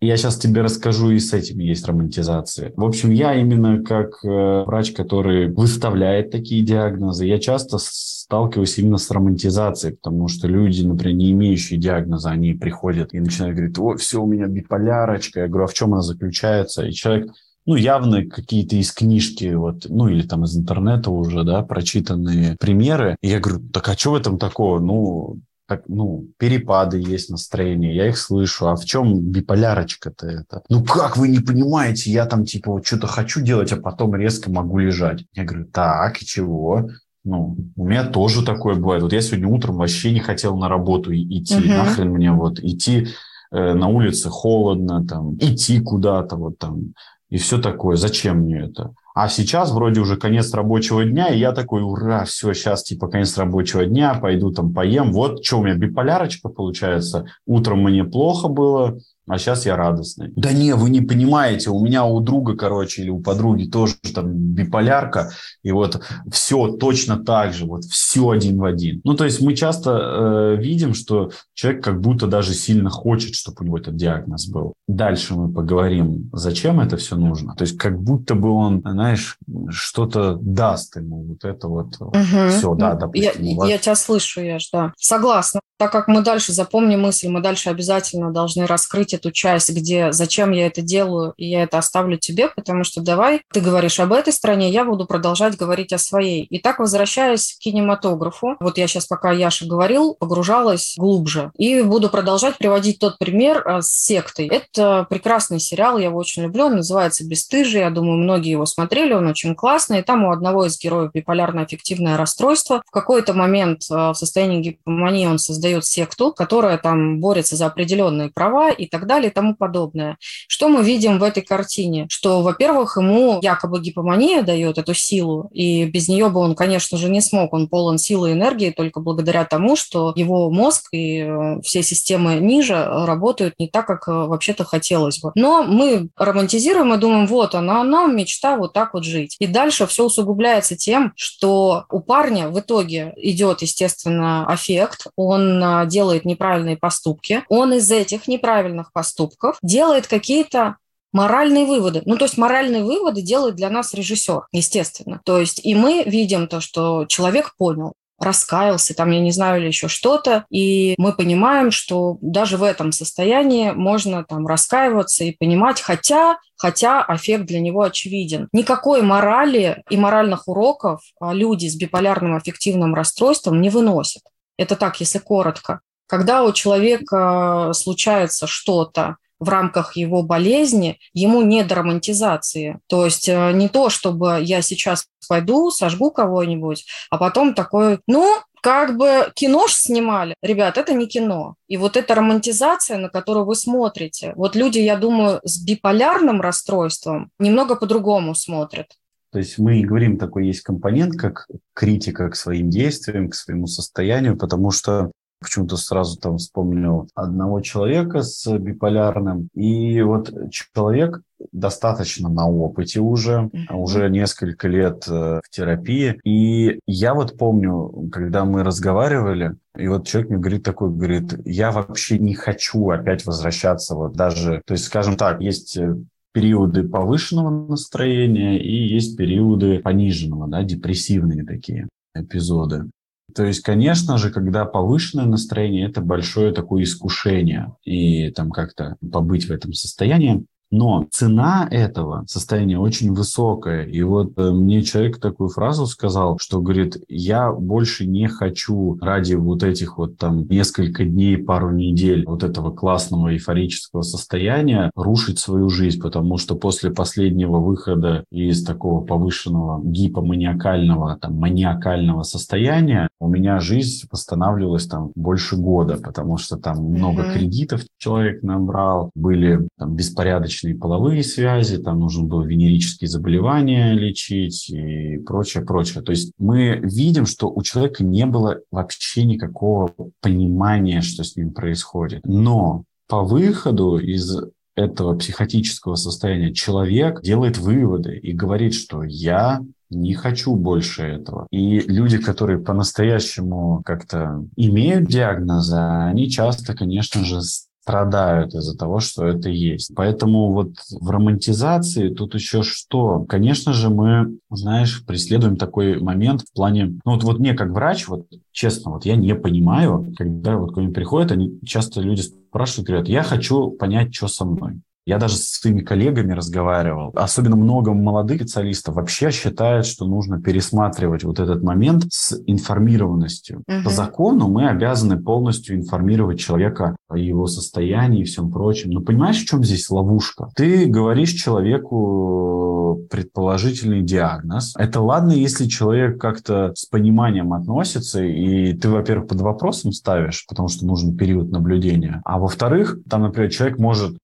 я 0.05 0.17
сейчас 0.17 0.37
тебе 0.37 0.61
расскажу, 0.61 1.11
и 1.11 1.19
с 1.19 1.33
этим 1.33 1.59
есть 1.59 1.85
романтизация. 1.87 2.71
В 2.75 2.83
общем, 2.83 3.11
я 3.11 3.35
именно 3.35 3.83
как 3.83 4.23
э, 4.23 4.63
врач, 4.65 4.91
который 4.91 5.49
выставляет 5.51 6.31
такие 6.31 6.63
диагнозы, 6.63 7.25
я 7.25 7.39
часто 7.39 7.77
сталкиваюсь 7.79 8.77
именно 8.77 8.97
с 8.97 9.09
романтизацией, 9.11 9.95
потому 9.95 10.27
что 10.27 10.47
люди, 10.47 10.85
например, 10.85 11.15
не 11.15 11.31
имеющие 11.31 11.79
диагноза, 11.79 12.31
они 12.31 12.53
приходят 12.53 13.13
и 13.13 13.19
начинают 13.19 13.55
говорить, 13.55 13.77
о, 13.77 13.95
все, 13.97 14.21
у 14.21 14.25
меня 14.25 14.47
биполярочка. 14.47 15.41
Я 15.41 15.47
говорю, 15.47 15.65
а 15.65 15.67
в 15.67 15.73
чем 15.73 15.93
она 15.93 16.01
заключается? 16.01 16.85
И 16.85 16.91
человек 16.91 17.31
ну, 17.65 17.75
явно 17.75 18.25
какие-то 18.25 18.75
из 18.75 18.91
книжки, 18.91 19.53
вот, 19.53 19.85
ну, 19.89 20.07
или 20.07 20.21
там 20.21 20.43
из 20.43 20.55
интернета 20.55 21.09
уже, 21.09 21.43
да, 21.43 21.63
прочитанные 21.63 22.55
примеры. 22.59 23.17
И 23.21 23.29
я 23.29 23.39
говорю, 23.39 23.61
так 23.73 23.89
а 23.89 23.97
что 23.97 24.11
в 24.11 24.15
этом 24.15 24.37
такого? 24.37 24.79
Ну, 24.79 25.39
так, 25.67 25.83
ну, 25.87 26.27
перепады 26.37 26.97
есть 26.97 27.29
настроение, 27.29 27.95
я 27.95 28.07
их 28.07 28.17
слышу. 28.17 28.67
А 28.67 28.75
в 28.75 28.85
чем 28.85 29.19
биполярочка-то 29.19 30.27
это? 30.27 30.61
Ну, 30.69 30.83
как 30.83 31.17
вы 31.17 31.27
не 31.27 31.39
понимаете, 31.39 32.11
я 32.11 32.25
там 32.25 32.45
типа 32.45 32.71
вот 32.71 32.85
что-то 32.85 33.07
хочу 33.07 33.41
делать, 33.41 33.71
а 33.71 33.77
потом 33.77 34.15
резко 34.15 34.51
могу 34.51 34.77
лежать. 34.77 35.25
Я 35.33 35.43
говорю, 35.43 35.65
так, 35.65 36.21
и 36.21 36.25
чего? 36.25 36.89
Ну, 37.23 37.57
у 37.75 37.87
меня 37.87 38.03
тоже 38.03 38.45
такое 38.45 38.75
бывает. 38.75 39.01
Вот 39.01 39.13
я 39.13 39.21
сегодня 39.21 39.47
утром 39.47 39.77
вообще 39.77 40.11
не 40.11 40.19
хотел 40.19 40.55
на 40.57 40.69
работу 40.69 41.13
идти. 41.13 41.57
Угу. 41.57 41.67
Нахрен 41.67 42.09
мне 42.09 42.31
вот 42.31 42.59
идти 42.59 43.07
э, 43.51 43.73
на 43.73 43.87
улице 43.87 44.29
холодно, 44.29 45.05
там, 45.07 45.35
идти 45.37 45.79
куда-то 45.79 46.35
вот 46.35 46.59
там 46.59 46.93
и 47.29 47.37
все 47.37 47.59
такое. 47.59 47.97
Зачем 47.97 48.41
мне 48.41 48.59
это? 48.59 48.93
А 49.15 49.29
сейчас 49.29 49.71
вроде 49.71 50.01
уже 50.01 50.17
конец 50.17 50.53
рабочего 50.53 51.05
дня, 51.05 51.29
и 51.29 51.39
я 51.39 51.53
такой, 51.53 51.81
ура, 51.83 52.25
все, 52.25 52.51
сейчас 52.53 52.83
типа 52.83 53.07
конец 53.07 53.37
рабочего 53.37 53.85
дня, 53.85 54.13
пойду 54.13 54.51
там 54.51 54.73
поем. 54.73 55.13
Вот 55.13 55.45
что 55.45 55.59
у 55.59 55.63
меня 55.63 55.73
биполярочка 55.73 56.49
получается. 56.49 57.25
Утром 57.45 57.81
мне 57.81 58.03
плохо 58.03 58.49
было, 58.49 58.99
а 59.27 59.37
сейчас 59.37 59.65
я 59.65 59.75
радостный. 59.75 60.31
Да 60.35 60.51
не, 60.51 60.75
вы 60.75 60.89
не 60.89 61.01
понимаете, 61.01 61.69
у 61.69 61.83
меня 61.83 62.05
у 62.05 62.19
друга, 62.19 62.55
короче, 62.55 63.01
или 63.01 63.09
у 63.09 63.19
подруги 63.19 63.65
тоже 63.65 63.95
там 64.13 64.31
биполярка, 64.31 65.31
и 65.63 65.71
вот 65.71 66.01
все 66.31 66.73
точно 66.77 67.17
так 67.17 67.53
же, 67.53 67.65
вот 67.65 67.85
все 67.85 68.29
один 68.29 68.59
в 68.59 68.63
один. 68.63 69.01
Ну, 69.03 69.15
то 69.15 69.25
есть 69.25 69.41
мы 69.41 69.55
часто 69.55 69.91
э, 69.91 70.55
видим, 70.61 70.93
что 70.93 71.31
человек 71.53 71.83
как 71.83 72.01
будто 72.01 72.27
даже 72.27 72.53
сильно 72.53 72.89
хочет, 72.89 73.35
чтобы 73.35 73.57
у 73.61 73.63
него 73.65 73.77
этот 73.77 73.95
диагноз 73.95 74.47
был. 74.47 74.73
Дальше 74.87 75.35
мы 75.35 75.51
поговорим, 75.51 76.29
зачем 76.33 76.79
это 76.79 76.97
все 76.97 77.15
нужно. 77.15 77.55
То 77.55 77.63
есть 77.63 77.77
как 77.77 77.99
будто 77.99 78.35
бы 78.35 78.51
он, 78.51 78.81
знаешь, 78.81 79.37
что-то 79.69 80.37
даст 80.41 80.95
ему 80.95 81.23
вот 81.23 81.43
это 81.43 81.67
вот. 81.67 81.95
Угу. 81.99 82.49
Все, 82.49 82.75
да, 82.75 82.93
допустим. 82.93 83.43
Я, 83.43 83.57
вас... 83.57 83.69
я 83.69 83.77
тебя 83.77 83.95
слышу, 83.95 84.41
я 84.41 84.57
да. 84.71 84.93
Согласна. 84.97 85.61
Так 85.77 85.91
как 85.91 86.07
мы 86.07 86.21
дальше 86.21 86.53
запомним 86.53 87.01
мысль, 87.01 87.27
мы 87.27 87.41
дальше 87.41 87.69
обязательно 87.69 88.31
должны 88.31 88.65
раскрыть 88.65 89.13
эту 89.13 89.31
часть, 89.31 89.71
где 89.71 90.13
зачем 90.13 90.51
я 90.51 90.67
это 90.67 90.81
делаю, 90.81 91.33
и 91.35 91.49
я 91.49 91.63
это 91.63 91.77
оставлю 91.77 92.17
тебе, 92.17 92.47
потому 92.47 92.85
что 92.85 93.01
давай 93.01 93.41
ты 93.51 93.59
говоришь 93.59 93.99
об 93.99 94.13
этой 94.13 94.31
стране, 94.31 94.69
я 94.69 94.85
буду 94.85 95.05
продолжать 95.05 95.57
говорить 95.57 95.91
о 95.91 95.97
своей. 95.97 96.43
И 96.43 96.59
так, 96.59 96.79
возвращаясь 96.79 97.53
к 97.53 97.63
кинематографу, 97.63 98.55
вот 98.61 98.77
я 98.77 98.87
сейчас, 98.87 99.05
пока 99.05 99.33
Яша 99.33 99.65
говорил, 99.65 100.15
погружалась 100.15 100.95
глубже. 100.97 101.51
И 101.57 101.81
буду 101.81 102.09
продолжать 102.09 102.57
приводить 102.57 102.99
тот 102.99 103.17
пример 103.17 103.61
а, 103.65 103.81
с 103.81 103.89
сектой. 103.89 104.47
Это 104.47 105.05
прекрасный 105.09 105.59
сериал, 105.59 105.97
я 105.97 106.05
его 106.05 106.17
очень 106.17 106.43
люблю, 106.43 106.65
он 106.65 106.77
называется 106.77 107.27
«Бестыжие», 107.27 107.81
я 107.81 107.89
думаю, 107.89 108.17
многие 108.17 108.51
его 108.51 108.65
смотрели, 108.65 109.13
он 109.13 109.27
очень 109.27 109.55
классный. 109.55 110.03
Там 110.03 110.23
у 110.23 110.31
одного 110.31 110.65
из 110.65 110.79
героев 110.79 111.11
биполярно-аффективное 111.13 112.15
расстройство. 112.15 112.81
В 112.85 112.91
какой-то 112.91 113.33
момент 113.33 113.81
а, 113.91 114.13
в 114.13 114.17
состоянии 114.17 114.61
гипомании 114.61 115.27
он 115.27 115.37
создает 115.37 115.64
создает 115.65 115.85
секту, 115.85 116.31
которая 116.31 116.77
там 116.77 117.19
борется 117.19 117.55
за 117.55 117.65
определенные 117.65 118.29
права 118.29 118.69
и 118.69 118.87
так 118.87 119.07
далее 119.07 119.31
и 119.31 119.33
тому 119.33 119.55
подобное. 119.55 120.17
Что 120.47 120.69
мы 120.69 120.83
видим 120.83 121.17
в 121.17 121.23
этой 121.23 121.41
картине? 121.41 122.05
Что, 122.09 122.41
во-первых, 122.41 122.97
ему 122.97 123.39
якобы 123.41 123.81
гипомания 123.81 124.43
дает 124.43 124.77
эту 124.77 124.93
силу, 124.93 125.49
и 125.51 125.85
без 125.85 126.07
нее 126.07 126.29
бы 126.29 126.39
он, 126.39 126.55
конечно 126.55 126.97
же, 126.97 127.09
не 127.09 127.21
смог. 127.21 127.53
Он 127.53 127.67
полон 127.67 127.97
силы 127.97 128.29
и 128.29 128.33
энергии 128.33 128.69
только 128.69 128.99
благодаря 128.99 129.43
тому, 129.45 129.75
что 129.75 130.13
его 130.15 130.51
мозг 130.51 130.89
и 130.91 131.21
э, 131.21 131.61
все 131.63 131.81
системы 131.81 132.35
ниже 132.35 132.75
работают 132.75 133.55
не 133.59 133.67
так, 133.67 133.87
как 133.87 134.07
э, 134.07 134.11
вообще-то 134.11 134.65
хотелось 134.65 135.19
бы. 135.19 135.31
Но 135.35 135.63
мы 135.63 136.09
романтизируем 136.15 136.93
и 136.93 136.97
думаем, 136.97 137.25
вот 137.25 137.55
она, 137.55 137.81
она 137.81 138.05
мечта 138.05 138.55
вот 138.55 138.73
так 138.73 138.93
вот 138.93 139.03
жить. 139.03 139.35
И 139.39 139.47
дальше 139.47 139.87
все 139.87 140.03
усугубляется 140.03 140.75
тем, 140.75 141.13
что 141.15 141.85
у 141.89 142.01
парня 142.01 142.49
в 142.49 142.59
итоге 142.59 143.13
идет, 143.17 143.61
естественно, 143.63 144.45
аффект, 144.45 145.07
он 145.15 145.54
он 145.63 145.87
делает 145.87 146.25
неправильные 146.25 146.77
поступки, 146.77 147.43
он 147.49 147.73
из 147.73 147.91
этих 147.91 148.27
неправильных 148.27 148.91
поступков 148.91 149.57
делает 149.61 150.07
какие-то 150.07 150.77
моральные 151.11 151.65
выводы. 151.65 152.01
Ну, 152.05 152.17
то 152.17 152.25
есть 152.25 152.37
моральные 152.37 152.83
выводы 152.83 153.21
делает 153.21 153.55
для 153.55 153.69
нас 153.69 153.93
режиссер, 153.93 154.47
естественно. 154.51 155.21
То 155.23 155.39
есть 155.39 155.61
и 155.63 155.73
мы 155.73 156.03
видим 156.03 156.47
то, 156.47 156.59
что 156.59 157.05
человек 157.05 157.55
понял, 157.57 157.93
раскаялся, 158.19 158.93
там, 158.93 159.11
я 159.11 159.19
не 159.19 159.31
знаю, 159.31 159.61
или 159.61 159.67
еще 159.67 159.87
что-то, 159.87 160.45
и 160.49 160.95
мы 160.97 161.13
понимаем, 161.13 161.71
что 161.71 162.17
даже 162.21 162.57
в 162.57 162.63
этом 162.63 162.91
состоянии 162.91 163.71
можно 163.71 164.23
там 164.23 164.47
раскаиваться 164.47 165.23
и 165.23 165.31
понимать, 165.31 165.81
хотя, 165.81 166.37
хотя 166.57 167.03
аффект 167.03 167.45
для 167.45 167.59
него 167.59 167.81
очевиден. 167.83 168.47
Никакой 168.51 169.01
морали 169.01 169.83
и 169.89 169.97
моральных 169.97 170.47
уроков 170.47 171.01
а, 171.19 171.33
люди 171.33 171.67
с 171.67 171.75
биполярным 171.75 172.35
аффективным 172.35 172.95
расстройством 172.95 173.61
не 173.61 173.69
выносят. 173.69 174.23
Это 174.57 174.75
так, 174.75 174.99
если 174.99 175.19
коротко. 175.19 175.81
Когда 176.07 176.43
у 176.43 176.51
человека 176.51 177.71
случается 177.73 178.47
что-то, 178.47 179.17
в 179.39 179.49
рамках 179.49 179.95
его 179.95 180.23
болезни, 180.23 180.97
ему 181.13 181.41
не 181.41 181.63
до 181.63 181.75
романтизации. 181.75 182.79
То 182.87 183.05
есть 183.05 183.27
э, 183.27 183.51
не 183.53 183.67
то, 183.67 183.89
чтобы 183.89 184.39
я 184.41 184.61
сейчас 184.61 185.07
пойду, 185.27 185.71
сожгу 185.71 186.11
кого-нибудь, 186.11 186.85
а 187.09 187.17
потом 187.17 187.53
такой, 187.53 187.99
ну, 188.07 188.39
как 188.61 188.97
бы 188.97 189.31
кино 189.35 189.67
ж 189.67 189.73
снимали. 189.73 190.35
Ребят, 190.41 190.77
это 190.77 190.93
не 190.93 191.05
кино. 191.05 191.55
И 191.67 191.77
вот 191.77 191.97
эта 191.97 192.15
романтизация, 192.15 192.97
на 192.97 193.09
которую 193.09 193.45
вы 193.45 193.55
смотрите, 193.55 194.33
вот 194.35 194.55
люди, 194.55 194.79
я 194.79 194.95
думаю, 194.95 195.39
с 195.43 195.63
биполярным 195.63 196.41
расстройством 196.41 197.29
немного 197.37 197.75
по-другому 197.75 198.33
смотрят. 198.33 198.87
То 199.35 199.39
есть 199.39 199.59
мы 199.59 199.81
говорим, 199.81 200.17
такой 200.17 200.47
есть 200.47 200.61
компонент, 200.61 201.17
как 201.17 201.49
критика 201.73 202.29
к 202.29 202.37
своим 202.37 202.69
действиям, 202.69 203.27
к 203.27 203.35
своему 203.35 203.67
состоянию, 203.67 204.37
потому 204.37 204.71
что 204.71 205.11
почему-то 205.41 205.75
сразу 205.75 206.17
там 206.17 206.37
вспомнил 206.37 207.09
одного 207.15 207.59
человека 207.59 208.21
с 208.21 208.49
биполярным. 208.57 209.49
И 209.53 210.01
вот 210.03 210.31
человек 210.51 211.19
достаточно 211.51 212.29
на 212.29 212.47
опыте 212.47 213.01
уже, 213.01 213.49
уже 213.69 214.09
несколько 214.09 214.69
лет 214.69 215.05
э, 215.09 215.41
в 215.43 215.49
терапии. 215.49 216.17
И 216.23 216.79
я 216.87 217.13
вот 217.13 217.37
помню, 217.37 218.07
когда 218.13 218.45
мы 218.45 218.63
разговаривали, 218.63 219.57
и 219.75 219.89
вот 219.89 220.07
человек 220.07 220.29
мне 220.29 220.39
говорит 220.39 220.63
такой, 220.63 220.91
говорит, 220.91 221.35
я 221.43 221.71
вообще 221.71 222.19
не 222.19 222.35
хочу 222.35 222.89
опять 222.89 223.25
возвращаться 223.25 223.95
вот 223.95 224.13
даже, 224.13 224.61
то 224.65 224.71
есть, 224.71 224.85
скажем 224.85 225.17
так, 225.17 225.41
есть 225.41 225.75
э, 225.75 225.97
периоды 226.35 226.83
повышенного 226.83 227.49
настроения 227.69 228.61
и 228.61 228.93
есть 228.93 229.15
периоды 229.15 229.79
пониженного, 229.79 230.49
да, 230.49 230.63
депрессивные 230.63 231.45
такие 231.45 231.87
эпизоды. 232.13 232.89
То 233.33 233.45
есть, 233.45 233.61
конечно 233.61 234.17
же, 234.17 234.31
когда 234.31 234.65
повышенное 234.65 235.27
настроение, 235.27 235.87
это 235.87 236.01
большое 236.01 236.51
такое 236.51 236.83
искушение 236.83 237.73
и 237.85 238.31
там 238.31 238.51
как-то 238.51 238.97
побыть 238.99 239.45
в 239.45 239.51
этом 239.51 239.71
состоянии. 239.71 240.45
Но 240.77 241.07
цена 241.09 241.69
этого 241.71 242.25
состояния 242.27 242.77
очень 242.77 243.13
высокая. 243.13 243.85
И 243.85 244.03
вот 244.03 244.37
э, 244.37 244.51
мне 244.51 244.81
человек 244.81 245.21
такую 245.21 245.47
фразу 245.47 245.85
сказал, 245.85 246.37
что 246.37 246.59
говорит, 246.59 246.97
я 247.07 247.49
больше 247.49 248.05
не 248.05 248.27
хочу 248.27 248.97
ради 248.99 249.35
вот 249.35 249.63
этих 249.63 249.97
вот 249.97 250.17
там 250.17 250.45
несколько 250.49 251.05
дней, 251.05 251.37
пару 251.37 251.71
недель 251.71 252.25
вот 252.25 252.43
этого 252.43 252.71
классного 252.71 253.31
эйфорического 253.31 254.01
состояния 254.01 254.91
рушить 254.95 255.39
свою 255.39 255.69
жизнь, 255.69 256.01
потому 256.01 256.37
что 256.37 256.55
после 256.55 256.91
последнего 256.91 257.59
выхода 257.59 258.25
из 258.29 258.65
такого 258.65 258.99
повышенного 258.99 259.81
гипоманиакального, 259.81 261.17
там, 261.21 261.35
маниакального 261.35 262.23
состояния 262.23 263.07
у 263.21 263.29
меня 263.29 263.61
жизнь 263.61 264.07
восстанавливалась 264.11 264.87
там 264.87 265.13
больше 265.15 265.55
года, 265.55 265.95
потому 266.03 266.35
что 266.35 266.57
там 266.57 266.83
много 266.83 267.23
mm-hmm. 267.23 267.33
кредитов 267.33 267.81
человек 267.97 268.43
набрал, 268.43 269.11
были 269.15 269.69
там 269.77 269.95
беспорядочные 269.95 270.64
личные 270.65 270.75
половые 270.75 271.23
связи, 271.23 271.77
там 271.77 271.99
нужно 271.99 272.25
было 272.25 272.43
венерические 272.43 273.07
заболевания 273.07 273.93
лечить 273.93 274.69
и 274.69 275.17
прочее, 275.17 275.63
прочее. 275.63 276.03
То 276.03 276.11
есть 276.11 276.33
мы 276.37 276.79
видим, 276.81 277.25
что 277.25 277.49
у 277.49 277.61
человека 277.61 278.03
не 278.03 278.25
было 278.25 278.59
вообще 278.71 279.23
никакого 279.23 279.93
понимания, 280.21 281.01
что 281.01 281.23
с 281.23 281.35
ним 281.35 281.53
происходит. 281.53 282.21
Но 282.25 282.83
по 283.07 283.23
выходу 283.23 283.97
из 283.97 284.35
этого 284.75 285.17
психотического 285.17 285.95
состояния 285.95 286.53
человек 286.53 287.21
делает 287.21 287.57
выводы 287.57 288.17
и 288.17 288.33
говорит, 288.33 288.73
что 288.73 289.03
я 289.03 289.61
не 289.91 290.13
хочу 290.15 290.55
больше 290.55 291.03
этого. 291.03 291.47
И 291.51 291.79
люди, 291.79 292.17
которые 292.17 292.59
по-настоящему 292.59 293.81
как-то 293.85 294.43
имеют 294.57 295.07
диагнозы, 295.07 295.77
они 295.77 296.29
часто, 296.29 296.75
конечно 296.75 297.23
же, 297.23 297.39
страдают 297.85 298.55
из-за 298.55 298.75
того, 298.75 298.99
что 298.99 299.27
это 299.27 299.49
есть. 299.49 299.93
Поэтому 299.95 300.51
вот 300.51 300.71
в 300.89 301.07
романтизации 301.07 302.09
тут 302.09 302.33
еще 302.33 302.63
что? 302.63 303.23
Конечно 303.29 303.73
же, 303.73 303.89
мы, 303.91 304.39
знаешь, 304.49 305.05
преследуем 305.05 305.55
такой 305.55 305.99
момент 305.99 306.41
в 306.41 306.51
плане... 306.51 306.99
Ну 307.05 307.13
вот, 307.13 307.23
вот 307.23 307.37
мне 307.37 307.53
как 307.53 307.69
врач, 307.69 308.07
вот 308.07 308.25
честно, 308.51 308.89
вот 308.89 309.05
я 309.05 309.15
не 309.15 309.35
понимаю, 309.35 310.11
когда 310.17 310.57
вот 310.57 310.73
ко 310.73 310.81
мне 310.81 310.89
приходят, 310.91 311.31
они 311.31 311.59
часто 311.63 312.01
люди 312.01 312.21
спрашивают, 312.21 312.87
говорят, 312.87 313.07
я 313.07 313.21
хочу 313.21 313.69
понять, 313.69 314.15
что 314.15 314.27
со 314.29 314.45
мной. 314.45 314.81
Я 315.05 315.19
даже 315.19 315.35
с 315.35 315.59
своими 315.59 315.81
коллегами 315.81 316.33
разговаривал. 316.33 317.11
Особенно 317.15 317.55
много 317.55 317.93
молодых 317.93 318.41
специалистов 318.41 318.95
вообще 318.95 319.31
считают, 319.31 319.85
что 319.85 320.05
нужно 320.05 320.41
пересматривать 320.41 321.23
вот 321.23 321.39
этот 321.39 321.61
момент 321.61 322.05
с 322.09 322.39
информированностью. 322.47 323.63
Угу. 323.67 323.83
По 323.83 323.89
закону 323.89 324.47
мы 324.47 324.67
обязаны 324.67 325.21
полностью 325.21 325.75
информировать 325.75 326.39
человека 326.39 326.95
о 327.07 327.17
его 327.17 327.47
состоянии 327.47 328.21
и 328.21 328.25
всем 328.25 328.51
прочем. 328.51 328.91
Но 328.91 329.01
понимаешь, 329.01 329.41
в 329.41 329.45
чем 329.45 329.63
здесь 329.63 329.89
ловушка? 329.89 330.49
Ты 330.55 330.85
говоришь 330.85 331.31
человеку 331.31 333.05
предположительный 333.09 334.01
диагноз. 334.01 334.73
Это 334.77 335.01
ладно, 335.01 335.31
если 335.31 335.67
человек 335.67 336.19
как-то 336.19 336.71
с 336.75 336.85
пониманием 336.85 337.53
относится, 337.53 338.23
и 338.23 338.73
ты, 338.73 338.89
во-первых, 338.89 339.27
под 339.27 339.41
вопросом 339.41 339.91
ставишь, 339.91 340.45
потому 340.47 340.67
что 340.67 340.85
нужен 340.85 341.15
период 341.15 341.51
наблюдения. 341.51 342.21
А 342.25 342.39
во-вторых, 342.39 342.97
там, 343.09 343.23
например, 343.23 343.51
человек 343.51 343.79
может 343.79 344.17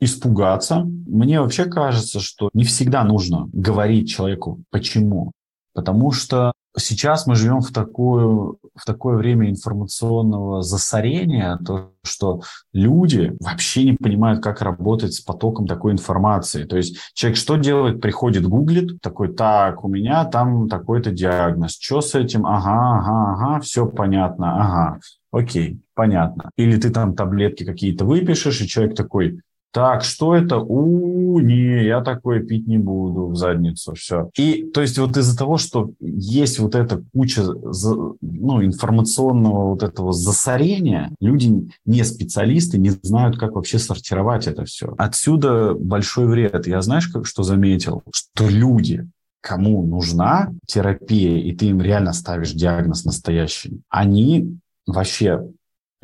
испугаться. 0.00 0.84
Мне 1.06 1.40
вообще 1.40 1.64
кажется, 1.64 2.20
что 2.20 2.50
не 2.52 2.64
всегда 2.64 3.04
нужно 3.04 3.48
говорить 3.52 4.08
человеку, 4.08 4.62
почему. 4.70 5.32
Потому 5.74 6.10
что 6.10 6.52
сейчас 6.78 7.26
мы 7.26 7.36
живем 7.36 7.60
в, 7.60 7.70
такую, 7.70 8.58
в 8.74 8.84
такое 8.86 9.16
время 9.16 9.50
информационного 9.50 10.62
засорения, 10.62 11.58
то, 11.64 11.92
что 12.02 12.42
люди 12.72 13.36
вообще 13.40 13.84
не 13.84 13.92
понимают, 13.92 14.42
как 14.42 14.62
работать 14.62 15.14
с 15.14 15.20
потоком 15.20 15.66
такой 15.66 15.92
информации. 15.92 16.64
То 16.64 16.76
есть 16.76 16.96
человек 17.14 17.38
что 17.38 17.56
делает? 17.56 18.00
Приходит, 18.00 18.46
гуглит, 18.46 19.00
такой, 19.00 19.34
так, 19.34 19.84
у 19.84 19.88
меня 19.88 20.24
там 20.24 20.68
такой-то 20.68 21.10
диагноз. 21.10 21.76
Что 21.78 22.00
с 22.00 22.14
этим? 22.14 22.46
Ага, 22.46 22.98
ага, 22.98 23.32
ага, 23.32 23.60
все 23.60 23.86
понятно, 23.86 24.62
ага. 24.62 25.00
Окей, 25.32 25.80
понятно. 25.94 26.50
Или 26.56 26.78
ты 26.78 26.90
там 26.90 27.14
таблетки 27.14 27.64
какие-то 27.64 28.04
выпишешь, 28.04 28.60
и 28.60 28.68
человек 28.68 28.96
такой, 28.96 29.40
так, 29.76 30.04
что 30.04 30.34
это? 30.34 30.56
У, 30.56 31.38
не, 31.38 31.84
я 31.84 32.00
такое 32.00 32.40
пить 32.40 32.66
не 32.66 32.78
буду 32.78 33.26
в 33.26 33.36
задницу, 33.36 33.92
все. 33.92 34.30
И 34.34 34.62
то 34.72 34.80
есть 34.80 34.98
вот 34.98 35.14
из-за 35.18 35.36
того, 35.36 35.58
что 35.58 35.90
есть 36.00 36.58
вот 36.58 36.74
эта 36.74 37.04
куча 37.12 37.42
ну, 37.42 38.64
информационного 38.64 39.68
вот 39.68 39.82
этого 39.82 40.14
засорения, 40.14 41.14
люди 41.20 41.68
не 41.84 42.04
специалисты, 42.04 42.78
не 42.78 42.88
знают, 42.88 43.38
как 43.38 43.52
вообще 43.52 43.78
сортировать 43.78 44.46
это 44.46 44.64
все. 44.64 44.94
Отсюда 44.96 45.74
большой 45.74 46.24
вред. 46.24 46.66
Я 46.66 46.80
знаешь, 46.80 47.08
как 47.08 47.26
что 47.26 47.42
заметил? 47.42 48.02
Что 48.14 48.48
люди, 48.48 49.06
кому 49.42 49.86
нужна 49.86 50.54
терапия, 50.66 51.36
и 51.36 51.54
ты 51.54 51.66
им 51.66 51.82
реально 51.82 52.14
ставишь 52.14 52.52
диагноз 52.52 53.04
настоящий, 53.04 53.82
они 53.90 54.56
вообще 54.86 55.42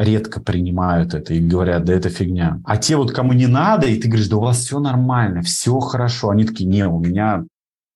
редко 0.03 0.41
принимают 0.41 1.15
это 1.15 1.35
и 1.35 1.41
говорят, 1.41 1.85
да 1.85 1.93
это 1.93 2.09
фигня. 2.09 2.61
А 2.65 2.77
те 2.77 2.97
вот, 2.97 3.13
кому 3.13 3.33
не 3.33 3.47
надо, 3.47 3.87
и 3.87 3.99
ты 4.01 4.09
говоришь, 4.09 4.29
да 4.29 4.37
у 4.37 4.41
вас 4.41 4.59
все 4.59 4.79
нормально, 4.79 5.43
все 5.43 5.79
хорошо, 5.81 6.31
они 6.31 6.45
такие, 6.45 6.69
не, 6.69 6.87
у 6.87 6.99
меня 6.99 7.45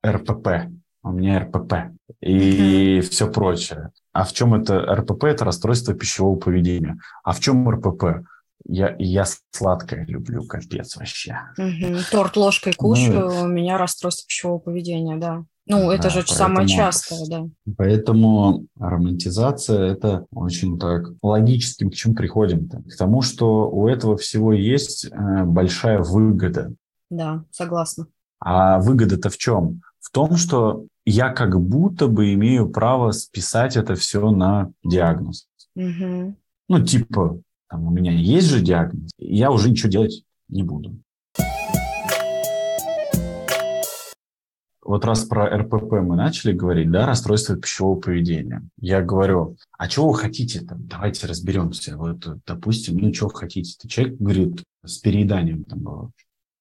РПП, 0.04 0.48
у 1.02 1.10
меня 1.10 1.40
РПП 1.40 1.74
и 2.20 2.98
mm-hmm. 2.98 3.00
все 3.02 3.30
прочее. 3.30 3.90
А 4.12 4.24
в 4.24 4.32
чем 4.32 4.54
это 4.54 4.78
РПП? 4.94 5.24
Это 5.24 5.44
расстройство 5.44 5.94
пищевого 5.94 6.36
поведения. 6.36 6.98
А 7.22 7.32
в 7.32 7.40
чем 7.40 7.68
РПП? 7.68 8.26
Я, 8.68 8.96
я 8.98 9.24
сладкое 9.52 10.06
люблю, 10.06 10.44
капец 10.44 10.96
вообще. 10.96 11.38
Угу. 11.56 11.98
Торт 12.10 12.36
ложкой 12.36 12.72
кушаю, 12.72 13.28
ну, 13.28 13.42
у 13.42 13.46
меня 13.46 13.78
расстройство 13.78 14.26
пищевого 14.26 14.58
поведения, 14.58 15.16
да. 15.16 15.44
Ну, 15.68 15.90
это 15.90 16.10
же 16.10 16.20
поэтому, 16.20 16.38
самое 16.38 16.68
частое, 16.68 17.26
да. 17.28 17.44
Поэтому 17.76 18.66
романтизация– 18.78 19.92
это 19.92 20.26
очень 20.30 20.78
так 20.78 21.12
логическим 21.22 21.90
к 21.90 21.94
чему 21.94 22.14
приходим-то? 22.14 22.82
К 22.82 22.96
тому, 22.96 23.20
что 23.22 23.68
у 23.68 23.88
этого 23.88 24.16
всего 24.16 24.52
есть 24.52 25.06
э, 25.06 25.44
большая 25.44 25.98
выгода. 25.98 26.72
Да, 27.10 27.44
согласна. 27.50 28.06
А 28.38 28.78
выгода-то 28.78 29.28
в 29.28 29.36
чем? 29.38 29.82
В 30.00 30.10
том, 30.12 30.36
что 30.36 30.86
я 31.04 31.30
как 31.30 31.60
будто 31.60 32.06
бы 32.06 32.32
имею 32.34 32.70
право 32.70 33.10
списать 33.10 33.76
это 33.76 33.96
все 33.96 34.30
на 34.30 34.70
диагноз. 34.84 35.48
Угу. 35.74 36.36
Ну, 36.68 36.84
типа, 36.84 37.40
там, 37.68 37.86
у 37.86 37.90
меня 37.90 38.12
есть 38.12 38.48
же 38.48 38.60
диагноз, 38.60 39.10
я 39.18 39.50
уже 39.50 39.70
ничего 39.70 39.90
делать 39.90 40.22
не 40.48 40.62
буду. 40.62 40.96
Вот 44.86 45.04
раз 45.04 45.24
про 45.24 45.46
РПП 45.46 45.94
мы 45.94 46.14
начали 46.14 46.52
говорить, 46.52 46.90
да, 46.92 47.06
расстройство 47.06 47.56
пищевого 47.56 47.98
поведения. 47.98 48.62
Я 48.80 49.02
говорю, 49.02 49.56
а 49.76 49.88
чего 49.88 50.10
вы 50.10 50.14
хотите 50.16 50.60
там? 50.60 50.86
Давайте 50.86 51.26
разберемся. 51.26 51.96
Вот, 51.96 52.24
допустим, 52.46 52.96
ну, 52.96 53.10
чего 53.10 53.28
хотите? 53.28 53.88
Человек 53.88 54.16
говорит, 54.18 54.62
с 54.84 54.98
перееданием 54.98 55.64
там 55.64 55.80
было. 55.80 56.10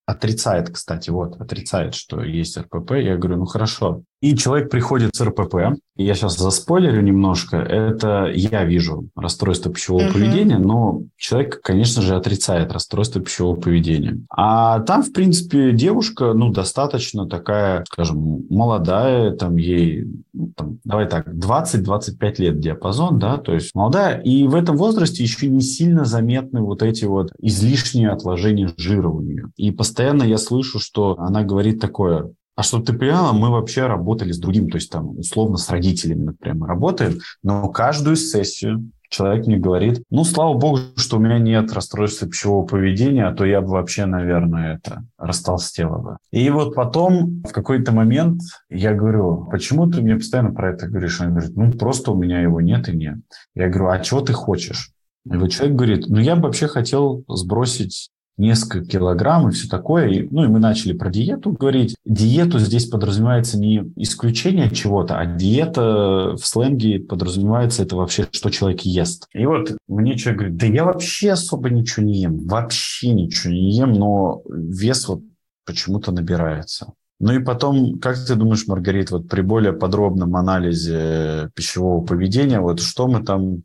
Отрицает, 0.08 0.72
кстати, 0.72 1.12
вот, 1.12 1.40
отрицает, 1.40 1.94
что 1.94 2.24
есть 2.24 2.58
РПП. 2.58 2.94
Я 2.94 3.18
говорю, 3.18 3.38
ну 3.38 3.46
хорошо, 3.46 4.02
и 4.26 4.36
человек 4.36 4.72
приходит 4.72 5.16
с 5.16 5.22
РПП, 5.22 5.78
я 5.98 6.16
сейчас 6.16 6.38
заспойлерю 6.38 7.02
немножко, 7.02 7.58
это 7.58 8.32
я 8.34 8.66
вижу 8.66 9.08
расстройство 9.16 9.72
пищевого 9.72 10.08
uh-huh. 10.08 10.14
поведения, 10.14 10.58
но 10.58 11.04
человек, 11.16 11.62
конечно 11.62 12.02
же, 12.02 12.16
отрицает 12.16 12.72
расстройство 12.72 13.22
пищевого 13.22 13.56
поведения. 13.56 14.20
А 14.30 14.80
там, 14.80 15.04
в 15.04 15.14
принципе, 15.14 15.74
девушка, 15.74 16.34
ну, 16.34 16.52
достаточно 16.52 17.28
такая, 17.28 17.86
скажем, 17.88 18.48
молодая, 18.50 19.32
там 19.32 19.58
ей, 19.58 20.06
ну, 20.34 20.52
там, 20.56 20.80
давай 20.84 21.08
так, 21.08 21.28
20-25 21.28 22.36
лет 22.40 22.60
диапазон, 22.60 23.20
да, 23.20 23.38
то 23.38 23.54
есть 23.54 23.76
молодая, 23.76 24.20
и 24.22 24.48
в 24.48 24.56
этом 24.56 24.76
возрасте 24.76 25.22
еще 25.22 25.48
не 25.48 25.62
сильно 25.62 26.04
заметны 26.04 26.62
вот 26.62 26.82
эти 26.82 27.06
вот 27.06 27.32
излишние 27.40 28.10
отложения 28.10 28.74
жира 28.76 29.08
у 29.08 29.22
нее. 29.22 29.52
И 29.56 29.70
постоянно 29.70 30.24
я 30.24 30.40
слышу, 30.40 30.80
что 30.80 31.16
она 31.20 31.44
говорит 31.44 31.80
такое, 31.80 32.32
а 32.56 32.64
чтобы 32.64 32.86
ты 32.86 32.94
понимала, 32.94 33.34
мы 33.34 33.50
вообще 33.50 33.86
работали 33.86 34.32
с 34.32 34.40
другим, 34.40 34.70
то 34.70 34.78
есть 34.78 34.90
там 34.90 35.18
условно 35.20 35.58
с 35.58 35.70
родителями, 35.70 36.26
например, 36.26 36.68
работаем, 36.68 37.20
но 37.44 37.68
каждую 37.70 38.16
сессию 38.16 38.92
человек 39.10 39.46
мне 39.46 39.58
говорит, 39.58 40.04
ну, 40.10 40.24
слава 40.24 40.58
богу, 40.58 40.80
что 40.96 41.18
у 41.18 41.20
меня 41.20 41.38
нет 41.40 41.72
расстройства 41.74 42.28
пищевого 42.28 42.66
поведения, 42.66 43.26
а 43.28 43.34
то 43.34 43.46
я 43.46 43.62
бы 43.62 43.70
вообще, 43.70 44.06
наверное, 44.06 44.76
это 44.76 45.06
растолстела 45.18 45.98
бы. 45.98 46.18
И 46.32 46.50
вот 46.50 46.76
потом 46.76 47.44
в 47.48 47.52
какой-то 47.52 47.92
момент 47.92 48.42
я 48.70 48.94
говорю, 48.94 49.48
почему 49.52 49.90
ты 49.90 50.02
мне 50.02 50.16
постоянно 50.16 50.54
про 50.54 50.72
это 50.72 50.88
говоришь? 50.88 51.22
Он 51.22 51.32
говорит, 51.32 51.56
ну, 51.56 51.72
просто 51.74 52.12
у 52.12 52.16
меня 52.16 52.42
его 52.42 52.62
нет 52.62 52.90
и 52.90 52.96
нет. 52.96 53.20
Я 53.54 53.70
говорю, 53.70 53.90
а 53.90 54.00
чего 54.00 54.22
ты 54.22 54.34
хочешь? 54.34 54.92
И 55.26 55.36
вот 55.38 55.52
человек 55.52 55.76
говорит, 55.76 56.06
ну, 56.08 56.20
я 56.20 56.36
бы 56.36 56.44
вообще 56.44 56.68
хотел 56.68 57.24
сбросить 57.28 58.10
несколько 58.38 58.86
килограмм 58.86 59.50
и 59.50 59.52
все 59.52 59.68
такое. 59.68 60.08
И, 60.10 60.28
ну 60.30 60.44
и 60.44 60.48
мы 60.48 60.60
начали 60.60 60.94
про 60.94 61.10
диету 61.10 61.52
говорить. 61.52 61.96
Диету 62.06 62.60
здесь 62.60 62.88
подразумевается 62.88 63.60
не 63.60 63.92
исключение 63.96 64.70
чего-то, 64.70 65.18
а 65.18 65.26
диета 65.26 66.36
в 66.36 66.46
сленге 66.46 67.00
подразумевается 67.00 67.84
это 67.84 67.96
вообще, 67.96 68.28
что 68.32 68.50
человек 68.50 68.82
ест. 68.82 69.28
И 69.34 69.46
вот 69.46 69.78
мне 69.88 70.18
человек 70.18 70.40
говорит, 70.40 70.58
да 70.58 70.66
я 70.68 70.86
вообще 70.86 71.32
особо 71.32 71.70
ничего 71.70 72.06
не 72.06 72.22
ем, 72.22 72.46
вообще 72.48 73.12
ничего 73.12 73.54
не 73.54 73.72
ем, 73.72 73.94
но 73.94 74.42
вес 74.50 75.08
вот 75.08 75.22
почему-то 75.66 76.12
набирается. 76.12 76.94
Ну 77.20 77.34
и 77.34 77.40
потом, 77.40 77.98
как 78.00 78.18
ты 78.18 78.36
думаешь, 78.36 78.68
Маргарит, 78.68 79.12
вот 79.12 79.30
при 79.30 79.42
более 79.42 79.72
подробном 79.72 80.36
анализе 80.36 81.50
пищевого 81.56 82.06
поведения, 82.06 82.60
вот 82.60 82.82
что 82.82 83.08
мы 83.08 83.24
там 83.24 83.64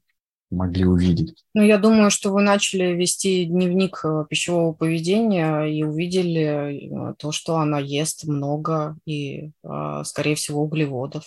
могли 0.50 0.84
увидеть? 0.84 1.44
Ну, 1.54 1.62
я 1.62 1.78
думаю, 1.78 2.10
что 2.10 2.30
вы 2.30 2.42
начали 2.42 2.92
вести 2.92 3.44
дневник 3.44 4.00
э, 4.04 4.24
пищевого 4.28 4.72
поведения 4.72 5.64
и 5.64 5.82
увидели 5.82 7.10
э, 7.10 7.14
то, 7.18 7.32
что 7.32 7.56
она 7.56 7.78
ест 7.78 8.24
много 8.24 8.96
и, 9.06 9.50
э, 9.62 10.02
скорее 10.04 10.34
всего, 10.34 10.62
углеводов. 10.62 11.24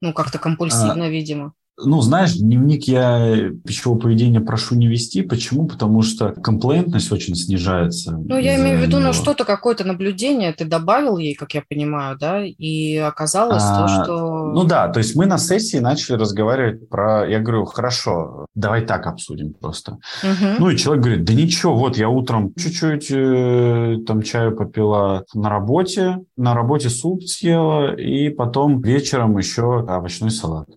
Ну, 0.00 0.12
как-то 0.12 0.38
компульсивно, 0.38 1.06
а, 1.06 1.08
видимо. 1.08 1.54
Ну, 1.80 2.00
знаешь, 2.00 2.34
дневник 2.34 2.84
я 2.84 3.50
пищевого 3.64 3.98
поведения 3.98 4.40
прошу 4.40 4.74
не 4.74 4.88
вести. 4.88 5.22
Почему? 5.22 5.66
Потому 5.66 6.02
что 6.02 6.32
комплейнтность 6.32 7.12
очень 7.12 7.34
снижается. 7.34 8.12
Ну, 8.12 8.38
я 8.38 8.56
имею 8.56 8.78
в 8.78 8.82
виду, 8.82 8.98
на 8.98 9.12
что-то, 9.12 9.44
какое-то 9.44 9.84
наблюдение 9.84 10.52
ты 10.52 10.64
добавил 10.64 11.18
ей, 11.18 11.34
как 11.34 11.54
я 11.54 11.62
понимаю, 11.68 12.18
да, 12.18 12.44
и 12.44 12.96
оказалось 12.96 13.62
а, 13.64 13.86
то, 13.86 14.04
что... 14.04 14.52
Ну 14.52 14.64
да, 14.64 14.88
то 14.88 14.98
есть 14.98 15.14
мы 15.14 15.26
на 15.26 15.38
сессии 15.38 15.78
начали 15.78 16.16
разговаривать 16.16 16.88
про... 16.88 17.28
Я 17.28 17.38
говорю, 17.38 17.64
хорошо, 17.64 18.46
давай 18.54 18.84
так 18.84 19.06
обсудим 19.06 19.54
просто. 19.54 19.98
Угу. 20.22 20.46
Ну 20.58 20.70
и 20.70 20.76
человек 20.76 21.04
говорит, 21.04 21.24
да 21.24 21.34
ничего, 21.34 21.76
вот 21.76 21.96
я 21.96 22.08
утром 22.08 22.52
чуть-чуть 22.54 23.10
э, 23.10 23.98
там 24.06 24.22
чаю 24.22 24.56
попила 24.56 25.24
на 25.34 25.48
работе, 25.48 26.18
на 26.36 26.54
работе 26.54 26.90
суп 26.90 27.22
съела, 27.22 27.94
и 27.94 28.30
потом 28.30 28.80
вечером 28.80 29.38
еще 29.38 29.84
овощной 29.86 30.30
салат. 30.30 30.68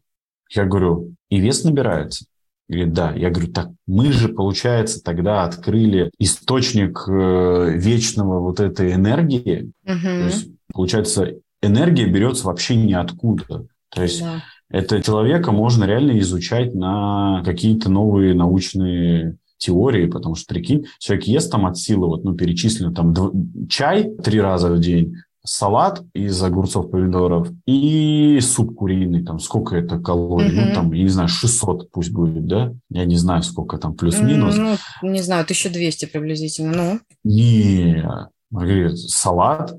Я 0.53 0.65
говорю, 0.65 1.13
и 1.29 1.39
вес 1.39 1.63
набирается? 1.63 2.25
Говорит, 2.67 2.93
да. 2.93 3.13
Я 3.15 3.29
говорю, 3.29 3.51
так 3.51 3.69
мы 3.87 4.11
же, 4.11 4.29
получается, 4.29 5.03
тогда 5.03 5.43
открыли 5.43 6.11
источник 6.19 7.03
э, 7.07 7.71
вечного 7.75 8.39
вот 8.39 8.59
этой 8.59 8.93
энергии. 8.93 9.71
Угу. 9.85 10.01
То 10.01 10.25
есть, 10.25 10.49
получается, 10.73 11.33
энергия 11.61 12.05
берется 12.05 12.47
вообще 12.47 12.75
ниоткуда. 12.75 13.65
То 13.89 14.01
есть 14.01 14.21
да. 14.21 14.43
это 14.69 15.01
человека 15.01 15.51
можно 15.51 15.83
реально 15.83 16.17
изучать 16.19 16.73
на 16.73 17.41
какие-то 17.45 17.89
новые 17.89 18.33
научные 18.33 19.37
теории, 19.57 20.07
потому 20.07 20.35
что, 20.35 20.53
прикинь, 20.53 20.85
человек 20.97 21.25
ест 21.25 21.51
там 21.51 21.65
от 21.65 21.77
силы, 21.77 22.07
вот, 22.07 22.23
ну, 22.23 22.33
перечислено 22.33 22.93
там 22.93 23.13
чай 23.69 24.09
три 24.23 24.41
раза 24.41 24.71
в 24.71 24.79
день, 24.79 25.15
салат 25.43 26.03
из 26.13 26.41
огурцов, 26.43 26.91
помидоров 26.91 27.49
и 27.65 28.39
суп 28.41 28.75
куриный, 28.75 29.23
там 29.23 29.39
сколько 29.39 29.75
это 29.75 29.99
калорий, 29.99 30.49
mm-hmm. 30.49 30.65
ну 30.69 30.73
там, 30.73 30.93
я 30.93 31.03
не 31.03 31.09
знаю, 31.09 31.29
600 31.29 31.91
пусть 31.91 32.11
будет, 32.11 32.45
да? 32.45 32.73
Я 32.89 33.05
не 33.05 33.17
знаю, 33.17 33.43
сколько 33.43 33.77
там 33.77 33.95
плюс-минус. 33.95 34.55
Ну, 34.57 34.77
не 35.09 35.21
знаю, 35.21 35.43
1200 35.43 36.05
приблизительно, 36.05 36.73
ну. 36.75 36.99
Не, 37.23 38.07
Маргарита, 38.49 38.95
салат 38.95 39.75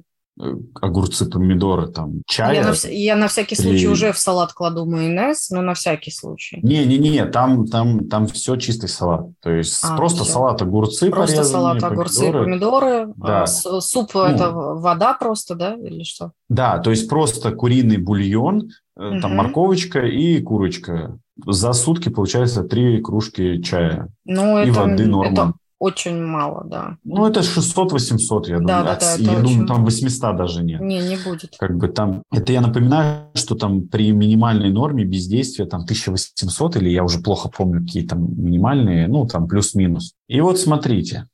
огурцы, 0.80 1.26
помидоры, 1.26 1.88
там, 1.88 2.22
чай. 2.26 2.56
Я 2.56 2.64
на, 2.64 2.74
я 2.88 3.16
на 3.16 3.28
всякий 3.28 3.54
или... 3.54 3.62
случай 3.62 3.86
уже 3.88 4.12
в 4.12 4.18
салат 4.18 4.52
кладу 4.52 4.86
майонез, 4.86 5.50
но 5.50 5.60
на 5.60 5.74
всякий 5.74 6.10
случай. 6.10 6.58
Не-не-не, 6.62 7.26
там, 7.26 7.66
там, 7.66 8.08
там 8.08 8.26
все 8.26 8.56
чистый 8.56 8.88
салат. 8.88 9.26
То 9.40 9.50
есть 9.50 9.80
а, 9.82 9.96
просто 9.96 10.24
все. 10.24 10.32
салат, 10.32 10.62
огурцы 10.62 11.10
Просто 11.10 11.44
салат, 11.44 11.82
огурцы, 11.82 12.32
помидоры. 12.32 12.44
помидоры. 12.44 13.12
Да. 13.16 13.42
А, 13.42 13.46
суп 13.46 14.10
ну, 14.14 14.22
это 14.22 14.50
вода 14.50 15.14
просто, 15.14 15.54
да, 15.54 15.74
или 15.74 16.02
что? 16.02 16.32
Да, 16.48 16.78
то 16.78 16.90
есть 16.90 17.08
просто 17.08 17.52
куриный 17.52 17.98
бульон, 17.98 18.70
угу. 18.96 19.20
там 19.20 19.36
морковочка 19.36 20.00
и 20.00 20.40
курочка. 20.40 21.18
За 21.46 21.72
сутки 21.72 22.08
получается 22.08 22.62
три 22.62 23.00
кружки 23.00 23.62
чая 23.62 24.08
ну, 24.24 24.62
и 24.62 24.68
это, 24.68 24.80
воды 24.80 25.06
норма. 25.06 25.32
Это 25.32 25.52
очень 25.82 26.22
мало, 26.22 26.62
да. 26.64 26.96
Ну, 27.02 27.26
это 27.26 27.40
600-800, 27.40 28.48
я 28.48 28.58
думаю. 28.58 28.66
Да, 28.68 28.82
да, 28.84 28.98
да, 29.00 29.14
я 29.16 29.40
думаю, 29.40 29.66
там 29.66 29.84
800 29.84 30.36
даже 30.36 30.62
нет. 30.62 30.80
Не, 30.80 31.00
не 31.00 31.16
будет. 31.16 31.56
Как 31.58 31.76
бы 31.76 31.88
там, 31.88 32.22
это 32.30 32.52
я 32.52 32.60
напоминаю, 32.60 33.30
что 33.34 33.56
там 33.56 33.88
при 33.88 34.12
минимальной 34.12 34.70
норме 34.70 35.04
бездействия 35.04 35.66
там 35.66 35.80
1800, 35.80 36.76
или 36.76 36.88
я 36.88 37.02
уже 37.02 37.18
плохо 37.18 37.48
помню, 37.48 37.80
какие 37.80 38.06
там 38.06 38.20
минимальные, 38.40 39.08
ну, 39.08 39.26
там 39.26 39.48
плюс-минус. 39.48 40.12
И 40.28 40.40
вот 40.40 40.60
смотрите, 40.60 41.26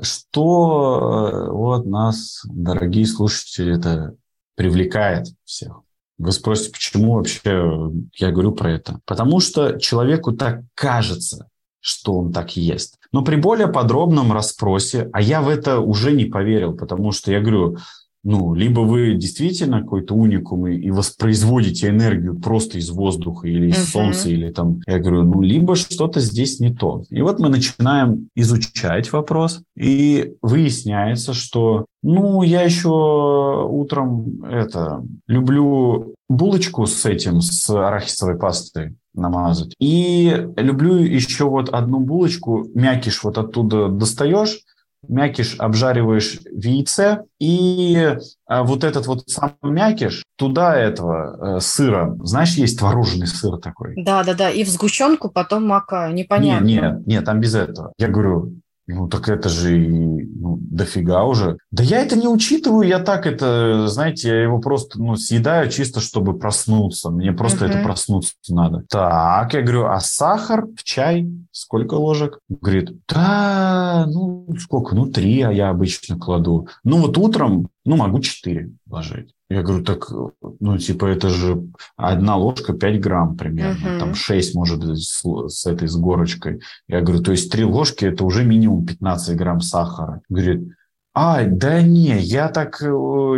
что 0.00 1.48
э, 1.48 1.50
вот 1.50 1.84
нас, 1.84 2.42
дорогие 2.44 3.06
слушатели, 3.06 3.76
это 3.76 4.14
привлекает 4.54 5.26
всех. 5.44 5.80
Вы 6.16 6.30
спросите, 6.30 6.70
почему 6.70 7.14
вообще 7.14 7.90
я 8.14 8.30
говорю 8.30 8.52
про 8.52 8.70
это? 8.70 9.00
Потому 9.04 9.40
что 9.40 9.80
человеку 9.80 10.30
так 10.30 10.60
кажется, 10.74 11.48
что 11.80 12.18
он 12.18 12.32
так 12.32 12.56
ест. 12.56 12.99
Но 13.12 13.22
при 13.22 13.36
более 13.36 13.68
подробном 13.68 14.32
расспросе, 14.32 15.10
а 15.12 15.20
я 15.20 15.42
в 15.42 15.48
это 15.48 15.80
уже 15.80 16.12
не 16.12 16.26
поверил, 16.26 16.74
потому 16.74 17.12
что 17.12 17.32
я 17.32 17.40
говорю, 17.40 17.76
ну, 18.22 18.52
либо 18.54 18.80
вы 18.80 19.14
действительно 19.14 19.80
какой-то 19.80 20.14
уникум 20.14 20.66
и, 20.66 20.76
и 20.76 20.90
воспроизводите 20.90 21.88
энергию 21.88 22.38
просто 22.38 22.78
из 22.78 22.90
воздуха 22.90 23.48
или 23.48 23.68
из 23.68 23.76
uh-huh. 23.76 23.92
солнца, 23.92 24.28
или 24.28 24.50
там, 24.50 24.80
я 24.86 24.98
говорю, 24.98 25.22
ну, 25.22 25.40
либо 25.40 25.74
что-то 25.74 26.20
здесь 26.20 26.60
не 26.60 26.72
то. 26.72 27.02
И 27.08 27.22
вот 27.22 27.38
мы 27.38 27.48
начинаем 27.48 28.28
изучать 28.34 29.10
вопрос, 29.12 29.62
и 29.74 30.34
выясняется, 30.42 31.32
что, 31.32 31.86
ну, 32.02 32.42
я 32.42 32.62
еще 32.62 33.66
утром 33.70 34.44
это, 34.44 35.02
люблю 35.26 36.14
булочку 36.28 36.86
с 36.86 37.06
этим, 37.06 37.40
с 37.40 37.70
арахисовой 37.70 38.38
пастой 38.38 38.96
намазать. 39.14 39.74
И 39.78 40.34
люблю 40.56 40.96
еще 40.96 41.44
вот 41.44 41.68
одну 41.68 42.00
булочку, 42.00 42.66
мякиш 42.74 43.22
вот 43.24 43.38
оттуда 43.38 43.88
достаешь, 43.88 44.60
мякиш 45.08 45.56
обжариваешь 45.58 46.40
в 46.44 46.64
яйце, 46.64 47.24
и 47.38 48.16
а, 48.46 48.62
вот 48.62 48.84
этот 48.84 49.06
вот 49.06 49.28
сам 49.28 49.56
мякиш, 49.62 50.24
туда 50.36 50.76
этого 50.76 51.56
э, 51.56 51.60
сыра, 51.60 52.16
знаешь, 52.22 52.54
есть 52.54 52.78
творожный 52.78 53.26
сыр 53.26 53.58
такой. 53.58 53.94
Да-да-да, 53.96 54.50
и 54.50 54.64
в 54.64 54.68
сгущенку 54.68 55.30
потом 55.30 55.66
макаю, 55.66 56.14
непонятно. 56.14 56.64
Нет, 56.64 56.82
нет, 56.82 57.06
нет, 57.06 57.24
там 57.24 57.40
без 57.40 57.54
этого. 57.54 57.92
Я 57.98 58.08
говорю, 58.08 58.59
ну, 58.94 59.08
так 59.08 59.28
это 59.28 59.48
же 59.48 59.76
ну, 59.76 60.58
дофига 60.60 61.24
уже. 61.24 61.58
Да 61.70 61.82
я 61.82 62.02
это 62.02 62.16
не 62.16 62.28
учитываю, 62.28 62.86
я 62.86 62.98
так 62.98 63.26
это, 63.26 63.88
знаете, 63.88 64.28
я 64.28 64.42
его 64.42 64.58
просто, 64.58 65.00
ну, 65.00 65.16
съедаю 65.16 65.70
чисто, 65.70 66.00
чтобы 66.00 66.38
проснуться. 66.38 67.10
Мне 67.10 67.32
просто 67.32 67.66
uh-huh. 67.66 67.70
это 67.70 67.82
проснуться 67.82 68.34
надо. 68.48 68.84
Так, 68.88 69.54
я 69.54 69.62
говорю, 69.62 69.86
а 69.86 70.00
сахар 70.00 70.66
в 70.76 70.82
чай 70.84 71.28
сколько 71.52 71.94
ложек? 71.94 72.40
Говорит, 72.48 72.92
да, 73.08 74.06
ну, 74.08 74.46
сколько? 74.58 74.94
Ну, 74.94 75.06
три, 75.06 75.42
а 75.42 75.50
я 75.50 75.70
обычно 75.70 76.18
кладу. 76.18 76.68
Ну, 76.84 76.98
вот 76.98 77.16
утром, 77.18 77.68
ну, 77.84 77.96
могу 77.96 78.20
четыре 78.20 78.72
ложить. 78.88 79.34
Я 79.50 79.62
говорю, 79.62 79.84
так, 79.84 80.12
ну, 80.60 80.78
типа, 80.78 81.06
это 81.06 81.28
же 81.28 81.64
одна 81.96 82.36
ложка 82.36 82.72
5 82.72 83.00
грамм 83.00 83.36
примерно, 83.36 83.84
uh-huh. 83.84 83.98
там 83.98 84.14
6, 84.14 84.54
может, 84.54 84.84
с, 84.96 85.22
с 85.48 85.66
этой, 85.66 85.88
с 85.88 85.96
горочкой. 85.96 86.60
Я 86.86 87.00
говорю, 87.00 87.20
то 87.20 87.32
есть 87.32 87.50
три 87.50 87.64
ложки– 87.64 88.04
это 88.06 88.24
уже 88.24 88.44
минимум 88.44 88.86
15 88.86 89.36
грамм 89.36 89.60
сахара. 89.60 90.20
Говорит, 90.28 90.68
а, 91.12 91.42
да 91.44 91.82
не, 91.82 92.20
я 92.20 92.48
так 92.48 92.80
э, 92.82 92.86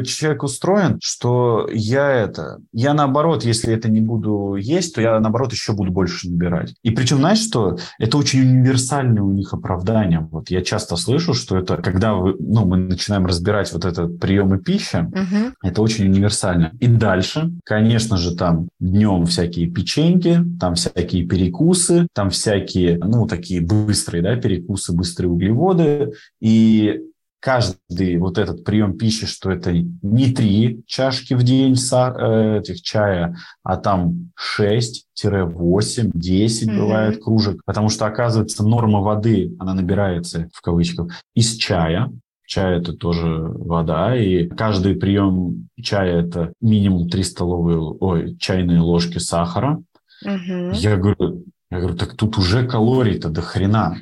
человек 0.04 0.42
устроен, 0.42 0.98
что 1.02 1.66
я 1.72 2.10
это, 2.10 2.58
я 2.72 2.92
наоборот, 2.92 3.44
если 3.44 3.72
это 3.72 3.90
не 3.90 4.02
буду 4.02 4.56
есть, 4.56 4.94
то 4.94 5.00
я 5.00 5.18
наоборот 5.20 5.52
еще 5.52 5.72
буду 5.72 5.90
больше 5.90 6.28
набирать. 6.28 6.74
И 6.82 6.90
причем, 6.90 7.18
знаешь 7.18 7.38
что, 7.38 7.78
это 7.98 8.18
очень 8.18 8.40
универсальное 8.40 9.22
у 9.22 9.32
них 9.32 9.54
оправдание. 9.54 10.20
Вот 10.30 10.50
я 10.50 10.60
часто 10.62 10.96
слышу, 10.96 11.32
что 11.32 11.56
это, 11.56 11.78
когда 11.78 12.12
вы, 12.12 12.36
ну, 12.38 12.66
мы 12.66 12.76
начинаем 12.76 13.24
разбирать 13.24 13.72
вот 13.72 13.86
этот 13.86 14.20
приемы 14.20 14.58
пищи, 14.58 14.96
угу. 14.96 15.54
это 15.62 15.80
очень 15.80 16.04
универсально. 16.06 16.72
И 16.78 16.86
дальше, 16.86 17.52
конечно 17.64 18.18
же, 18.18 18.36
там 18.36 18.68
днем 18.80 19.24
всякие 19.24 19.70
печеньки, 19.70 20.44
там 20.60 20.74
всякие 20.74 21.26
перекусы, 21.26 22.06
там 22.12 22.28
всякие, 22.28 22.98
ну, 22.98 23.26
такие 23.26 23.62
быстрые, 23.62 24.22
да, 24.22 24.36
перекусы, 24.36 24.92
быстрые 24.92 25.30
углеводы. 25.30 26.12
И 26.38 27.00
каждый 27.42 28.16
вот 28.18 28.38
этот 28.38 28.62
прием 28.62 28.96
пищи, 28.96 29.26
что 29.26 29.50
это 29.50 29.72
не 29.72 30.32
три 30.32 30.84
чашки 30.86 31.34
в 31.34 31.42
день 31.42 31.74
э, 31.74 32.58
этих 32.60 32.82
чая, 32.82 33.36
а 33.64 33.76
там 33.76 34.30
6 34.36 35.08
8, 35.24 36.10
10 36.14 36.68
mm-hmm. 36.68 36.78
бывает 36.78 37.22
кружек, 37.22 37.60
потому 37.64 37.88
что, 37.88 38.06
оказывается, 38.06 38.64
норма 38.64 39.00
воды, 39.00 39.54
она 39.58 39.74
набирается, 39.74 40.48
в 40.54 40.60
кавычках, 40.62 41.08
из 41.34 41.56
чая. 41.56 42.12
Чай– 42.46 42.78
это 42.78 42.92
тоже 42.92 43.26
вода, 43.26 44.16
и 44.16 44.46
каждый 44.46 44.94
прием 44.94 45.68
чая– 45.80 46.20
это 46.24 46.52
минимум 46.60 47.08
3 47.08 47.22
столовые, 47.24 47.78
ой, 47.78 48.36
чайные 48.36 48.80
ложки 48.80 49.18
сахара. 49.18 49.82
Mm-hmm. 50.24 50.74
Я 50.74 50.96
говорю, 50.96 51.44
я 51.70 51.78
говорю, 51.78 51.96
так 51.96 52.14
тут 52.14 52.38
уже 52.38 52.66
калорий-то 52.68 53.30
до 53.30 53.42
хрена. 53.42 54.00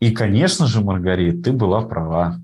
И, 0.00 0.12
конечно 0.12 0.66
же, 0.66 0.82
Маргарит, 0.82 1.42
ты 1.42 1.52
была 1.52 1.82
права 1.82 2.40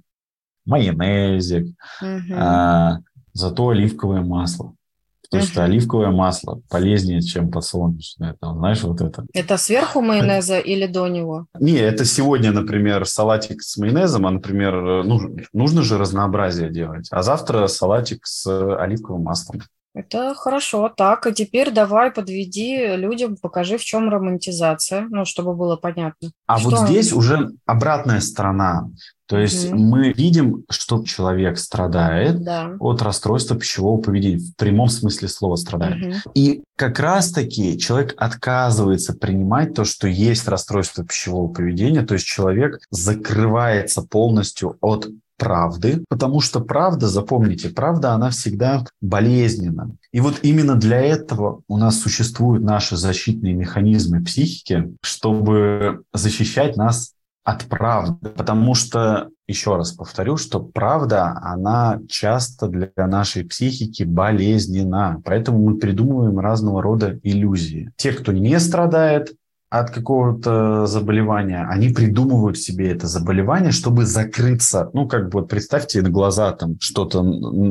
майонезик, 0.67 1.67
угу. 2.03 2.35
а, 2.35 2.99
зато 3.33 3.69
оливковое 3.69 4.21
масло. 4.21 4.75
Потому 5.23 5.43
угу. 5.43 5.51
что 5.51 5.65
оливковое 5.65 6.11
масло 6.11 6.61
полезнее, 6.71 7.21
чем 7.21 7.51
подсолнечное. 7.51 8.37
Там, 8.41 8.59
знаешь, 8.59 8.83
вот 8.83 9.01
это. 9.01 9.25
Это 9.33 9.57
сверху 9.57 10.01
майонеза 10.01 10.59
или 10.59 10.87
до 10.87 11.09
него? 11.09 11.47
Не, 11.59 11.79
это 11.79 12.05
сегодня, 12.05 12.53
например, 12.53 13.07
салатик 13.07 13.63
с 13.63 13.77
майонезом, 13.77 14.27
а, 14.27 14.31
например, 14.31 15.05
нужно, 15.05 15.37
нужно 15.53 15.83
же 15.83 15.99
разнообразие 15.99 16.71
делать. 16.71 17.09
А 17.11 17.23
завтра 17.23 17.67
салатик 17.67 18.27
с 18.27 18.47
оливковым 18.77 19.23
маслом. 19.23 19.63
Это 19.97 20.35
хорошо. 20.35 20.93
Так, 20.95 21.27
а 21.27 21.33
теперь 21.33 21.71
давай 21.71 22.11
подведи 22.11 22.97
людям, 22.97 23.37
покажи, 23.41 23.79
в 23.79 23.85
чем 23.85 24.11
романтизация, 24.11 25.07
ну, 25.09 25.25
чтобы 25.25 25.55
было 25.55 25.77
понятно. 25.77 26.33
А 26.47 26.59
что 26.59 26.69
вот 26.69 26.81
здесь 26.81 27.15
уже 27.15 27.53
обратная 27.65 28.21
сторона. 28.21 28.91
То 29.27 29.39
есть 29.39 29.73
угу. 29.73 29.79
мы 29.79 30.13
видим, 30.13 30.65
что 30.71 31.03
человек 31.03 31.59
страдает 31.59 32.45
да. 32.45 32.77
от 32.79 33.01
расстройства 33.01 33.57
пищевого 33.57 34.01
поведения, 34.01 34.39
в 34.39 34.55
прямом 34.57 34.89
смысле 34.89 35.29
слова 35.29 35.57
страдает. 35.57 36.05
Угу. 36.05 36.33
И 36.35 36.63
как 36.77 37.01
раз-таки 37.01 37.79
человек 37.79 38.13
отказывается 38.19 39.15
принимать 39.15 39.73
то, 39.73 39.85
что 39.85 40.09
есть 40.09 40.47
расстройство 40.47 41.05
пищевого 41.05 41.51
поведения, 41.51 42.03
то 42.03 42.15
есть 42.15 42.27
человек 42.27 42.79
закрывается 42.91 44.03
полностью 44.03 44.77
от 44.83 45.09
правды, 45.37 46.05
потому 46.09 46.41
что 46.41 46.61
правда, 46.61 47.09
запомните, 47.09 47.71
правда, 47.71 48.13
она 48.13 48.31
всегда 48.31 48.85
болезненна. 49.01 49.91
И 50.13 50.21
вот 50.21 50.41
именно 50.43 50.75
для 50.75 51.01
этого 51.01 51.63
у 51.69 51.77
нас 51.77 52.01
существуют 52.01 52.63
наши 52.63 52.97
защитные 52.97 53.55
механизмы 53.55 54.23
психики, 54.23 54.93
чтобы 55.03 56.03
защищать 56.13 56.77
нас 56.77 57.13
от 57.45 57.67
правды, 57.67 58.31
потому 58.31 58.75
что, 58.75 59.29
еще 59.47 59.77
раз 59.77 59.93
повторю, 59.93 60.37
что 60.37 60.59
правда, 60.59 61.39
она 61.41 62.01
часто 62.09 62.67
для 62.67 62.91
нашей 62.97 63.45
психики 63.45 64.03
болезненна, 64.03 65.23
поэтому 65.25 65.59
мы 65.61 65.79
придумываем 65.79 66.41
разного 66.41 66.83
рода 66.83 67.21
иллюзии. 67.23 67.93
Те, 67.97 68.13
кто 68.13 68.33
не 68.33 68.59
страдает, 68.59 69.37
от 69.81 69.91
какого-то 69.91 70.87
заболевания, 70.87 71.67
они 71.69 71.91
придумывают 71.91 72.59
себе 72.59 72.91
это 72.91 73.07
заболевание, 73.07 73.73
чтобы 73.73 74.05
закрыться. 74.05 74.91
Ну, 74.93 75.09
как 75.09 75.31
бы 75.31 75.41
вот 75.41 75.49
представьте 75.49 76.03
на 76.03 76.11
глаза 76.11 76.53
там 76.53 76.77
что-то 76.81 77.25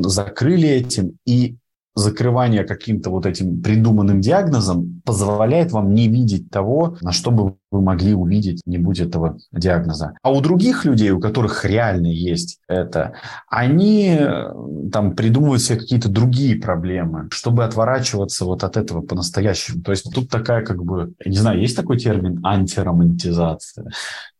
закрыли 0.08 0.68
этим, 0.68 1.18
и 1.24 1.56
закрывание 1.96 2.64
каким-то 2.64 3.08
вот 3.10 3.24
этим 3.24 3.62
придуманным 3.62 4.20
диагнозом 4.20 5.00
позволяет 5.04 5.72
вам 5.72 5.94
не 5.94 6.08
видеть 6.08 6.50
того, 6.50 6.98
на 7.00 7.10
что 7.10 7.30
бы 7.30 7.56
вы 7.70 7.80
могли 7.80 8.12
увидеть, 8.12 8.60
не 8.66 8.76
будь 8.76 9.00
этого 9.00 9.38
диагноза. 9.50 10.12
А 10.22 10.30
у 10.30 10.42
других 10.42 10.84
людей, 10.84 11.10
у 11.10 11.20
которых 11.20 11.64
реально 11.64 12.08
есть 12.08 12.60
это, 12.68 13.14
они 13.48 14.14
э, 14.20 14.52
там 14.92 15.16
придумывают 15.16 15.62
себе 15.62 15.78
какие-то 15.78 16.10
другие 16.10 16.56
проблемы, 16.56 17.28
чтобы 17.30 17.64
отворачиваться 17.64 18.44
вот 18.44 18.62
от 18.62 18.76
этого 18.76 19.00
по-настоящему. 19.00 19.82
То 19.82 19.92
есть 19.92 20.12
тут 20.12 20.28
такая 20.28 20.64
как 20.64 20.84
бы, 20.84 21.14
не 21.24 21.38
знаю, 21.38 21.60
есть 21.60 21.76
такой 21.76 21.98
термин 21.98 22.44
антиромантизация? 22.44 23.90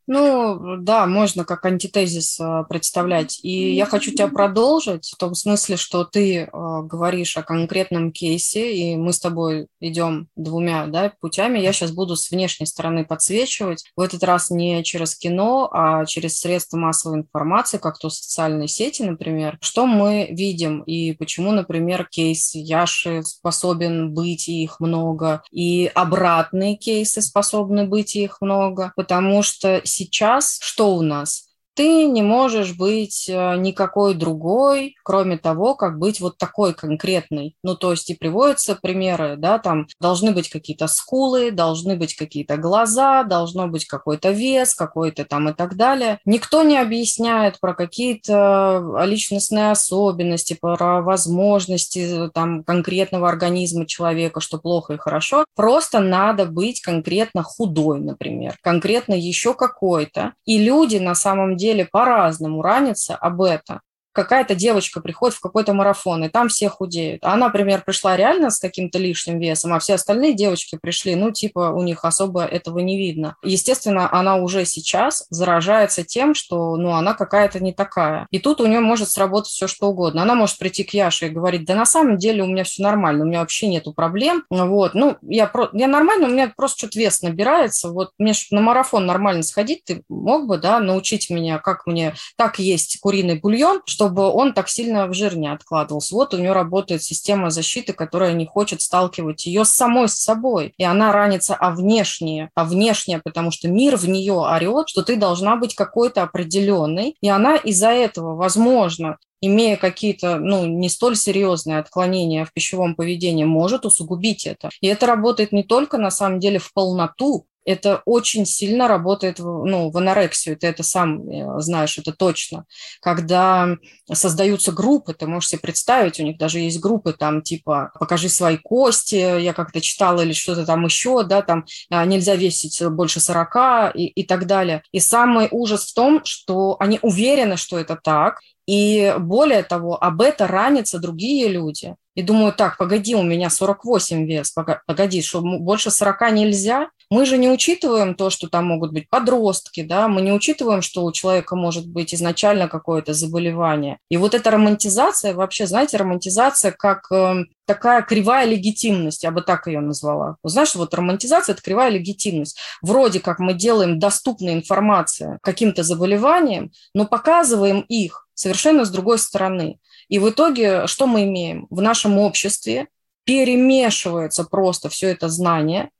Ну, 0.06 0.76
да, 0.78 1.06
можно 1.06 1.44
как 1.44 1.64
антитезис 1.64 2.38
а, 2.38 2.62
представлять. 2.62 3.40
И 3.42 3.74
я 3.74 3.86
хочу 3.86 4.12
тебя 4.12 4.28
продолжить 4.28 5.10
в 5.10 5.16
том 5.16 5.34
смысле, 5.34 5.76
что 5.76 6.04
ты 6.04 6.48
а, 6.52 6.82
говоришь 6.82 7.36
о 7.36 7.42
конкретном 7.42 8.12
кейсе, 8.12 8.72
и 8.72 8.96
мы 8.96 9.12
с 9.12 9.18
тобой 9.18 9.66
идем 9.80 10.28
двумя 10.36 10.86
да, 10.86 11.12
путями. 11.20 11.58
Я 11.58 11.72
сейчас 11.72 11.90
буду 11.90 12.14
с 12.14 12.30
внешней 12.30 12.66
стороны 12.66 13.04
подсвечивать. 13.04 13.84
В 13.96 14.00
этот 14.00 14.22
раз 14.22 14.50
не 14.50 14.84
через 14.84 15.16
кино, 15.16 15.68
а 15.72 16.04
через 16.04 16.38
средства 16.38 16.76
массовой 16.76 17.18
информации, 17.18 17.78
как 17.78 17.98
то 17.98 18.08
социальные 18.08 18.68
сети, 18.68 19.02
например. 19.02 19.58
Что 19.60 19.86
мы 19.86 20.28
видим 20.30 20.82
и 20.82 21.14
почему, 21.14 21.50
например, 21.50 22.06
кейс 22.08 22.54
Яши 22.54 23.24
способен 23.24 24.14
быть, 24.14 24.48
и 24.48 24.62
их 24.62 24.78
много, 24.78 25.42
и 25.50 25.90
обратные 25.94 26.76
кейсы 26.76 27.22
способны 27.22 27.88
быть, 27.88 28.14
и 28.14 28.22
их 28.22 28.40
много, 28.40 28.92
потому 28.94 29.42
что 29.42 29.80
сейчас 29.96 30.58
что 30.60 30.94
у 30.94 31.02
нас? 31.02 31.48
Ты 31.76 32.06
не 32.06 32.22
можешь 32.22 32.74
быть 32.74 33.28
э, 33.28 33.56
никакой 33.58 34.14
другой, 34.14 34.96
кроме 35.04 35.36
того, 35.36 35.74
как 35.74 35.98
быть 35.98 36.20
вот 36.20 36.38
такой 36.38 36.72
конкретной. 36.72 37.54
Ну, 37.62 37.76
то 37.76 37.90
есть 37.90 38.08
и 38.08 38.14
приводятся 38.14 38.78
примеры, 38.80 39.36
да, 39.36 39.58
там 39.58 39.86
должны 40.00 40.32
быть 40.32 40.48
какие-то 40.48 40.86
скулы, 40.86 41.50
должны 41.50 41.96
быть 41.96 42.14
какие-то 42.14 42.56
глаза, 42.56 43.24
должно 43.24 43.68
быть 43.68 43.84
какой-то 43.84 44.30
вес, 44.30 44.74
какой-то 44.74 45.26
там 45.26 45.50
и 45.50 45.52
так 45.52 45.76
далее. 45.76 46.18
Никто 46.24 46.62
не 46.62 46.78
объясняет 46.78 47.60
про 47.60 47.74
какие-то 47.74 49.02
личностные 49.04 49.70
особенности, 49.70 50.56
про 50.58 51.02
возможности 51.02 52.26
э, 52.26 52.30
там 52.30 52.64
конкретного 52.64 53.28
организма 53.28 53.84
человека, 53.84 54.40
что 54.40 54.56
плохо 54.56 54.94
и 54.94 54.98
хорошо. 54.98 55.44
Просто 55.54 56.00
надо 56.00 56.46
быть 56.46 56.80
конкретно 56.80 57.42
худой, 57.42 58.00
например, 58.00 58.56
конкретно 58.62 59.12
еще 59.12 59.52
какой-то. 59.52 60.32
И 60.46 60.58
люди 60.58 60.96
на 60.96 61.14
самом 61.14 61.58
деле 61.58 61.65
деле 61.66 61.84
по-разному 61.84 62.62
ранятся 62.62 63.16
об 63.16 63.42
это 63.42 63.80
какая-то 64.16 64.54
девочка 64.54 65.00
приходит 65.00 65.36
в 65.36 65.40
какой-то 65.40 65.74
марафон, 65.74 66.24
и 66.24 66.28
там 66.28 66.48
все 66.48 66.68
худеют. 66.68 67.22
А 67.22 67.34
она, 67.34 67.46
например, 67.46 67.82
пришла 67.84 68.16
реально 68.16 68.50
с 68.50 68.58
каким-то 68.58 68.98
лишним 68.98 69.38
весом, 69.38 69.74
а 69.74 69.78
все 69.78 69.94
остальные 69.94 70.34
девочки 70.34 70.78
пришли, 70.80 71.14
ну, 71.14 71.30
типа, 71.30 71.70
у 71.70 71.82
них 71.82 72.04
особо 72.04 72.44
этого 72.44 72.78
не 72.80 72.96
видно. 72.96 73.36
Естественно, 73.44 74.12
она 74.12 74.36
уже 74.36 74.64
сейчас 74.64 75.26
заражается 75.30 76.02
тем, 76.02 76.34
что, 76.34 76.76
ну, 76.76 76.92
она 76.92 77.14
какая-то 77.14 77.60
не 77.60 77.72
такая. 77.72 78.26
И 78.30 78.38
тут 78.38 78.60
у 78.60 78.66
нее 78.66 78.80
может 78.80 79.10
сработать 79.10 79.50
все, 79.50 79.66
что 79.66 79.88
угодно. 79.88 80.22
Она 80.22 80.34
может 80.34 80.58
прийти 80.58 80.82
к 80.82 80.94
Яше 80.94 81.26
и 81.26 81.30
говорить, 81.30 81.66
да 81.66 81.74
на 81.74 81.86
самом 81.86 82.16
деле 82.16 82.42
у 82.42 82.46
меня 82.46 82.64
все 82.64 82.82
нормально, 82.82 83.24
у 83.24 83.28
меня 83.28 83.40
вообще 83.40 83.66
нету 83.66 83.92
проблем. 83.92 84.44
Вот, 84.48 84.94
ну, 84.94 85.18
я, 85.22 85.46
про... 85.46 85.68
я 85.74 85.86
нормально, 85.86 86.28
у 86.28 86.30
меня 86.30 86.52
просто 86.56 86.78
что-то 86.78 86.98
вес 86.98 87.20
набирается. 87.20 87.90
Вот 87.90 88.12
мне 88.18 88.32
на 88.50 88.60
марафон 88.62 89.04
нормально 89.04 89.42
сходить, 89.42 89.84
ты 89.84 90.02
мог 90.08 90.46
бы, 90.46 90.56
да, 90.56 90.80
научить 90.80 91.28
меня, 91.28 91.58
как 91.58 91.86
мне 91.86 92.14
так 92.36 92.58
есть 92.58 92.98
куриный 93.00 93.38
бульон, 93.38 93.82
что 93.84 94.05
чтобы 94.06 94.30
он 94.30 94.52
так 94.52 94.68
сильно 94.68 95.08
в 95.08 95.14
жир 95.14 95.36
не 95.36 95.48
откладывался. 95.48 96.14
Вот 96.14 96.32
у 96.32 96.38
нее 96.38 96.52
работает 96.52 97.02
система 97.02 97.50
защиты, 97.50 97.92
которая 97.92 98.34
не 98.34 98.46
хочет 98.46 98.80
сталкивать 98.80 99.46
ее 99.46 99.64
с 99.64 99.70
самой 99.70 100.08
с 100.08 100.14
собой. 100.14 100.72
И 100.78 100.84
она 100.84 101.10
ранится 101.10 101.56
а 101.56 101.72
внешнее, 101.72 102.50
а 102.54 102.64
внешнее, 102.64 103.20
потому 103.24 103.50
что 103.50 103.68
мир 103.68 103.96
в 103.96 104.08
нее 104.08 104.34
орет, 104.34 104.88
что 104.88 105.02
ты 105.02 105.16
должна 105.16 105.56
быть 105.56 105.74
какой-то 105.74 106.22
определенной. 106.22 107.16
И 107.20 107.28
она 107.28 107.56
из-за 107.56 107.88
этого, 107.88 108.36
возможно, 108.36 109.18
имея 109.40 109.76
какие-то, 109.76 110.38
ну, 110.38 110.66
не 110.66 110.88
столь 110.88 111.16
серьезные 111.16 111.80
отклонения 111.80 112.44
в 112.44 112.52
пищевом 112.52 112.94
поведении, 112.94 113.44
может 113.44 113.84
усугубить 113.84 114.46
это. 114.46 114.70
И 114.80 114.86
это 114.86 115.06
работает 115.06 115.50
не 115.50 115.64
только, 115.64 115.98
на 115.98 116.12
самом 116.12 116.38
деле, 116.38 116.60
в 116.60 116.72
полноту, 116.72 117.46
это 117.66 118.02
очень 118.04 118.46
сильно 118.46 118.88
работает 118.88 119.38
ну, 119.40 119.90
в 119.90 119.98
анорексию, 119.98 120.56
ты 120.56 120.68
это 120.68 120.82
сам 120.82 121.28
э, 121.28 121.60
знаешь, 121.60 121.98
это 121.98 122.12
точно. 122.12 122.64
Когда 123.00 123.76
создаются 124.12 124.72
группы, 124.72 125.12
ты 125.12 125.26
можешь 125.26 125.50
себе 125.50 125.60
представить, 125.60 126.20
у 126.20 126.22
них 126.22 126.38
даже 126.38 126.60
есть 126.60 126.80
группы 126.80 127.12
там 127.12 127.42
типа 127.42 127.92
«покажи 127.98 128.28
свои 128.28 128.56
кости», 128.56 129.40
я 129.40 129.52
как-то 129.52 129.80
читала 129.80 130.22
или 130.22 130.32
что-то 130.32 130.64
там 130.64 130.84
еще, 130.84 131.24
да, 131.24 131.42
там 131.42 131.66
а, 131.90 132.04
нельзя 132.06 132.36
весить 132.36 132.80
больше 132.88 133.20
40 133.20 133.96
и, 133.96 134.06
и 134.06 134.22
так 134.22 134.46
далее. 134.46 134.82
И 134.92 135.00
самый 135.00 135.48
ужас 135.50 135.86
в 135.86 135.94
том, 135.94 136.24
что 136.24 136.76
они 136.78 137.00
уверены, 137.02 137.56
что 137.56 137.78
это 137.78 137.96
так, 137.96 138.40
и 138.66 139.14
более 139.18 139.62
того, 139.62 140.02
об 140.02 140.20
это 140.20 140.46
ранятся 140.46 140.98
другие 140.98 141.48
люди. 141.48 141.94
И 142.16 142.22
думаю, 142.22 142.52
так, 142.52 142.78
погоди, 142.78 143.14
у 143.14 143.22
меня 143.22 143.50
48 143.50 144.26
вес, 144.26 144.52
погоди, 144.86 145.22
что 145.22 145.42
больше 145.42 145.90
40 145.90 146.32
нельзя? 146.32 146.88
Мы 147.10 147.26
же 147.26 147.38
не 147.38 147.48
учитываем 147.48 148.14
то, 148.14 148.30
что 148.30 148.48
там 148.48 148.66
могут 148.66 148.92
быть 148.92 149.08
подростки, 149.08 149.82
да, 149.82 150.08
мы 150.08 150.22
не 150.22 150.32
учитываем, 150.32 150.82
что 150.82 151.04
у 151.04 151.12
человека 151.12 151.54
может 151.54 151.86
быть 151.86 152.14
изначально 152.14 152.68
какое-то 152.68 153.12
заболевание. 153.12 153.98
И 154.10 154.16
вот 154.16 154.34
эта 154.34 154.50
романтизация, 154.50 155.34
вообще, 155.34 155.66
знаете, 155.66 155.98
романтизация 155.98 156.72
как 156.72 157.06
э, 157.12 157.44
такая 157.66 158.02
кривая 158.02 158.46
легитимность, 158.46 159.22
я 159.22 159.30
бы 159.30 159.42
так 159.42 159.66
ее 159.66 159.80
назвала. 159.80 160.36
Знаешь, 160.42 160.74
вот 160.74 160.94
романтизация– 160.94 161.52
это 161.54 161.62
кривая 161.62 161.90
легитимность. 161.90 162.58
Вроде 162.80 163.20
как 163.20 163.38
мы 163.38 163.52
делаем 163.52 163.98
доступной 163.98 164.54
информацию 164.54 165.38
каким-то 165.42 165.82
заболеваниям, 165.82 166.72
но 166.94 167.04
показываем 167.04 167.80
их 167.82 168.26
совершенно 168.34 168.84
с 168.84 168.90
другой 168.90 169.18
стороны. 169.18 169.78
И 170.08 170.18
в 170.18 170.30
итоге 170.30 170.86
что 170.86 171.06
мы 171.06 171.24
имеем? 171.24 171.66
В 171.70 171.80
нашем 171.80 172.18
обществе 172.18 172.88
перемешивается 173.24 174.44
просто 174.44 174.88
все 174.88 175.08
это 175.08 175.28
знание, 175.28 175.90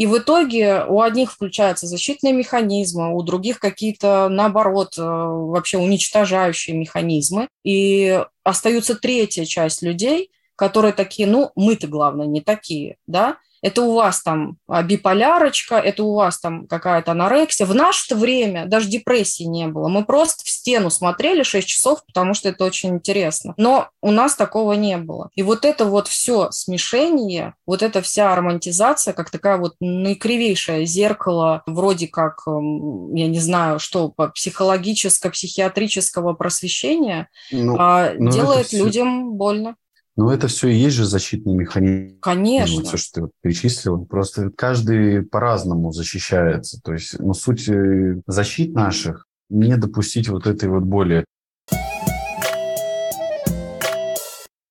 и 0.00 0.06
в 0.06 0.16
итоге 0.16 0.84
у 0.88 1.02
одних 1.02 1.32
включаются 1.32 1.86
защитные 1.86 2.32
механизмы, 2.32 3.14
у 3.14 3.22
других 3.22 3.58
какие-то, 3.58 4.28
наоборот, 4.30 4.96
э, 4.96 5.02
вообще 5.02 5.76
уничтожающие 5.76 6.74
механизмы. 6.74 7.48
И 7.64 8.24
остается 8.42 8.94
третья 8.94 9.44
часть 9.44 9.82
людей, 9.82 10.30
которые 10.56 10.94
такие, 10.94 11.28
ну, 11.28 11.50
мы-то, 11.54 11.86
главное, 11.86 12.26
не 12.26 12.40
такие, 12.40 12.96
да, 13.06 13.36
это 13.62 13.82
у 13.82 13.94
вас 13.94 14.22
там 14.22 14.56
а, 14.68 14.82
биполярочка, 14.82 15.76
это 15.76 16.02
у 16.02 16.14
вас 16.14 16.40
там 16.40 16.66
какая-то 16.66 17.12
анорексия. 17.12 17.66
В 17.66 17.74
наше 17.74 18.14
время 18.14 18.66
даже 18.66 18.88
депрессии 18.88 19.44
не 19.44 19.66
было. 19.66 19.88
Мы 19.88 20.04
просто 20.04 20.44
в 20.44 20.48
стену 20.48 20.90
смотрели 20.90 21.42
6 21.42 21.66
часов, 21.66 22.04
потому 22.06 22.34
что 22.34 22.48
это 22.48 22.64
очень 22.64 22.90
интересно. 22.90 23.54
Но 23.56 23.88
у 24.00 24.10
нас 24.10 24.34
такого 24.34 24.72
не 24.72 24.96
было. 24.96 25.30
И 25.34 25.42
вот 25.42 25.64
это 25.64 25.84
вот 25.84 26.08
все 26.08 26.50
смешение, 26.50 27.54
вот 27.66 27.82
эта 27.82 28.02
вся 28.02 28.34
романтизация, 28.34 29.12
как 29.12 29.30
такая 29.30 29.58
вот 29.58 29.74
наикривейшее 29.80 30.86
зеркало, 30.86 31.62
вроде 31.66 32.08
как, 32.08 32.42
я 32.46 33.28
не 33.28 33.40
знаю, 33.40 33.78
что, 33.78 34.10
психологическо-психиатрического 34.10 36.32
просвещения, 36.32 37.28
ну, 37.50 37.76
а, 37.78 38.12
ну, 38.18 38.30
делает 38.30 38.72
людям 38.72 39.34
больно. 39.34 39.76
Но 40.16 40.32
это 40.32 40.48
все 40.48 40.68
и 40.68 40.74
есть 40.74 40.96
же 40.96 41.04
защитный 41.04 41.54
механизм. 41.54 42.18
Конечно. 42.20 42.82
Все, 42.82 42.96
что 42.96 43.12
ты 43.12 43.20
вот 43.22 43.30
перечислил. 43.40 44.04
Просто 44.04 44.50
каждый 44.50 45.22
по-разному 45.22 45.92
защищается. 45.92 46.80
То 46.82 46.92
есть, 46.92 47.18
ну, 47.18 47.32
суть 47.32 47.68
э, 47.68 48.20
защит 48.26 48.74
наших 48.74 49.26
не 49.48 49.76
допустить 49.76 50.28
вот 50.28 50.46
этой 50.46 50.68
вот 50.68 50.84
боли. 50.84 51.24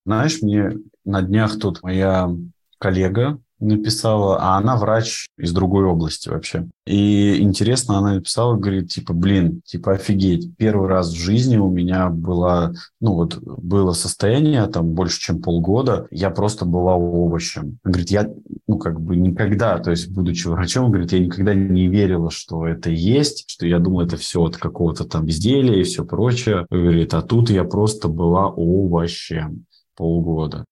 Знаешь, 0.05 0.41
мне 0.41 0.71
на 1.05 1.21
днях 1.21 1.59
тут 1.59 1.83
моя 1.83 2.29
коллега 2.79 3.39
написала, 3.59 4.37
а 4.39 4.57
она 4.57 4.77
врач 4.77 5.27
из 5.37 5.51
другой 5.51 5.85
области 5.85 6.29
вообще. 6.29 6.67
И 6.85 7.39
интересно, 7.41 7.97
она 7.97 8.15
написала, 8.15 8.55
говорит, 8.55 8.89
типа, 8.89 9.13
блин, 9.13 9.61
типа, 9.65 9.93
офигеть, 9.93 10.55
первый 10.57 10.87
раз 10.87 11.11
в 11.11 11.17
жизни 11.17 11.57
у 11.57 11.69
меня 11.69 12.09
было, 12.09 12.73
ну 12.99 13.13
вот, 13.13 13.37
было 13.37 13.93
состояние 13.93 14.65
там 14.67 14.93
больше, 14.93 15.19
чем 15.19 15.41
полгода, 15.41 16.07
я 16.11 16.29
просто 16.29 16.65
была 16.65 16.95
овощем. 16.95 17.77
Говорит, 17.83 18.09
я, 18.09 18.29
ну, 18.67 18.79
как 18.79 18.99
бы 18.99 19.15
никогда, 19.15 19.77
то 19.77 19.91
есть, 19.91 20.09
будучи 20.09 20.47
врачом, 20.47 20.89
говорит, 20.89 21.11
я 21.11 21.19
никогда 21.19 21.53
не 21.53 21.87
верила, 21.87 22.31
что 22.31 22.65
это 22.65 22.89
есть, 22.89 23.45
что 23.47 23.67
я 23.67 23.79
думала, 23.79 24.03
это 24.03 24.17
все 24.17 24.41
от 24.41 24.57
какого-то 24.57 25.05
там 25.05 25.29
изделия 25.29 25.81
и 25.81 25.83
все 25.83 26.05
прочее. 26.05 26.65
Говорит, 26.69 27.13
а 27.13 27.21
тут 27.21 27.49
я 27.49 27.63
просто 27.63 28.07
была 28.07 28.47
овощем 28.47 29.65
полгода. 29.95 30.65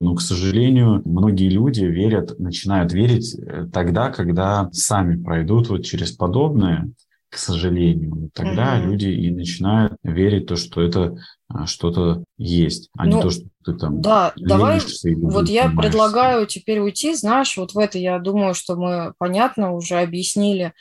Но, 0.00 0.14
к 0.14 0.20
сожалению, 0.20 1.02
многие 1.04 1.48
люди 1.48 1.84
верят, 1.84 2.38
начинают 2.38 2.92
верить 2.92 3.34
э, 3.34 3.66
тогда, 3.72 4.10
когда 4.10 4.70
сами 4.72 5.20
пройдут 5.20 5.68
вот 5.68 5.84
через 5.84 6.12
подобное, 6.12 6.90
к 7.30 7.36
сожалению. 7.36 8.30
Тогда 8.32 8.78
угу. 8.78 8.92
люди 8.92 9.06
и 9.06 9.30
начинают 9.30 9.94
верить 10.02 10.46
то, 10.46 10.56
что 10.56 10.80
это 10.80 11.18
а, 11.48 11.66
что-то 11.66 12.24
есть, 12.36 12.90
а 12.96 13.06
ну, 13.06 13.16
не 13.16 13.22
то, 13.22 13.30
что 13.30 13.44
ты 13.64 13.74
там 13.74 14.00
Да, 14.00 14.32
давай, 14.36 14.80
вот 15.16 15.48
я 15.48 15.70
предлагаю 15.70 16.46
теперь 16.46 16.80
уйти, 16.80 17.14
знаешь, 17.14 17.56
вот 17.56 17.72
в 17.72 17.78
это 17.78 17.98
я 17.98 18.18
думаю, 18.18 18.54
что 18.54 18.76
мы 18.76 19.14
понятно 19.18 19.72
уже 19.72 19.96
объяснили, 19.96 20.72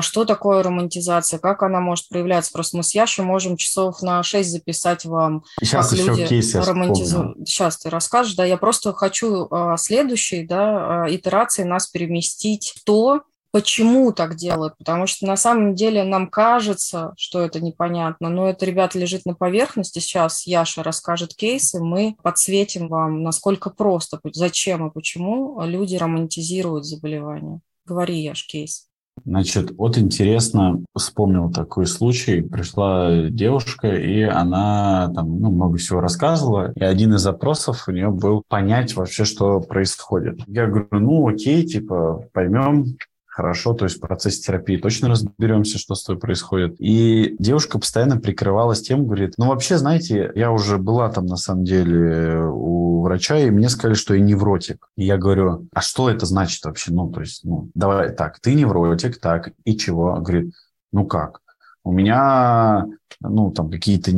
что 0.00 0.24
такое 0.24 0.62
романтизация, 0.62 1.38
как 1.38 1.62
она 1.62 1.80
может 1.80 2.08
проявляться. 2.08 2.52
Просто 2.52 2.76
мы 2.76 2.82
с 2.82 2.94
Яшей 2.94 3.24
можем 3.24 3.56
часов 3.56 4.02
на 4.02 4.22
6 4.22 4.50
записать 4.50 5.04
вам, 5.04 5.44
Сейчас 5.60 5.90
как 5.90 5.98
люди 5.98 6.26
кейс 6.26 6.54
романтизуют. 6.54 7.48
Сейчас 7.48 7.78
ты 7.78 7.90
расскажешь, 7.90 8.34
да, 8.34 8.44
я 8.44 8.56
просто 8.56 8.92
хочу 8.92 9.46
а, 9.50 9.76
следующей 9.76 10.46
да, 10.46 11.04
а, 11.04 11.14
итерации 11.14 11.62
нас 11.62 11.86
переместить 11.86 12.74
в 12.76 12.84
то, 12.84 13.22
почему 13.50 14.12
так 14.12 14.36
делают, 14.36 14.76
потому 14.78 15.06
что 15.06 15.26
на 15.26 15.36
самом 15.36 15.74
деле 15.74 16.04
нам 16.04 16.28
кажется, 16.28 17.12
что 17.16 17.40
это 17.40 17.60
непонятно, 17.60 18.28
но 18.28 18.48
это, 18.48 18.66
ребята, 18.66 18.98
лежит 18.98 19.24
на 19.26 19.34
поверхности. 19.34 20.00
Сейчас 20.00 20.46
Яша 20.46 20.82
расскажет 20.82 21.34
кейсы, 21.34 21.80
мы 21.80 22.16
подсветим 22.22 22.88
вам, 22.88 23.22
насколько 23.22 23.70
просто, 23.70 24.20
зачем 24.32 24.86
и 24.86 24.92
почему 24.92 25.60
люди 25.62 25.96
романтизируют 25.96 26.84
заболевания. 26.84 27.60
Говори, 27.86 28.20
Яш, 28.20 28.46
кейс. 28.46 28.87
Значит, 29.24 29.72
вот 29.76 29.98
интересно, 29.98 30.82
вспомнил 30.96 31.50
такой 31.50 31.86
случай. 31.86 32.40
Пришла 32.40 33.28
девушка, 33.28 33.88
и 33.88 34.22
она 34.22 35.10
там 35.14 35.40
ну, 35.40 35.50
много 35.50 35.78
всего 35.78 36.00
рассказывала. 36.00 36.72
И 36.74 36.82
один 36.82 37.14
из 37.14 37.20
запросов 37.20 37.84
у 37.88 37.92
нее 37.92 38.10
был 38.10 38.42
понять 38.48 38.94
вообще, 38.96 39.24
что 39.24 39.60
происходит. 39.60 40.40
Я 40.46 40.66
говорю, 40.66 40.88
ну 40.90 41.28
окей, 41.28 41.64
типа, 41.64 42.24
поймем, 42.32 42.96
хорошо, 43.38 43.72
то 43.72 43.84
есть 43.84 43.98
в 43.98 44.00
процессе 44.00 44.42
терапии 44.42 44.78
точно 44.78 45.08
разберемся, 45.08 45.78
что 45.78 45.94
с 45.94 46.02
тобой 46.02 46.18
происходит. 46.18 46.74
И 46.80 47.36
девушка 47.38 47.78
постоянно 47.78 48.18
прикрывалась 48.18 48.82
тем, 48.82 49.06
говорит, 49.06 49.34
ну 49.38 49.46
вообще, 49.46 49.78
знаете, 49.78 50.32
я 50.34 50.50
уже 50.50 50.76
была 50.76 51.08
там 51.08 51.26
на 51.26 51.36
самом 51.36 51.62
деле 51.62 52.40
у 52.52 53.02
врача, 53.02 53.38
и 53.38 53.50
мне 53.50 53.68
сказали, 53.68 53.94
что 53.94 54.14
я 54.14 54.20
невротик. 54.20 54.88
И 54.96 55.04
я 55.04 55.18
говорю, 55.18 55.68
а 55.72 55.80
что 55.80 56.10
это 56.10 56.26
значит 56.26 56.64
вообще? 56.64 56.92
Ну, 56.92 57.12
то 57.12 57.20
есть, 57.20 57.44
ну, 57.44 57.70
давай 57.76 58.12
так, 58.12 58.40
ты 58.40 58.54
невротик, 58.54 59.20
так, 59.20 59.52
и 59.64 59.76
чего? 59.76 60.16
Говорит, 60.16 60.52
ну 60.90 61.06
как? 61.06 61.38
У 61.88 61.92
меня 61.92 62.84
ну, 63.20 63.50
там 63.50 63.70
какие-то 63.70 64.12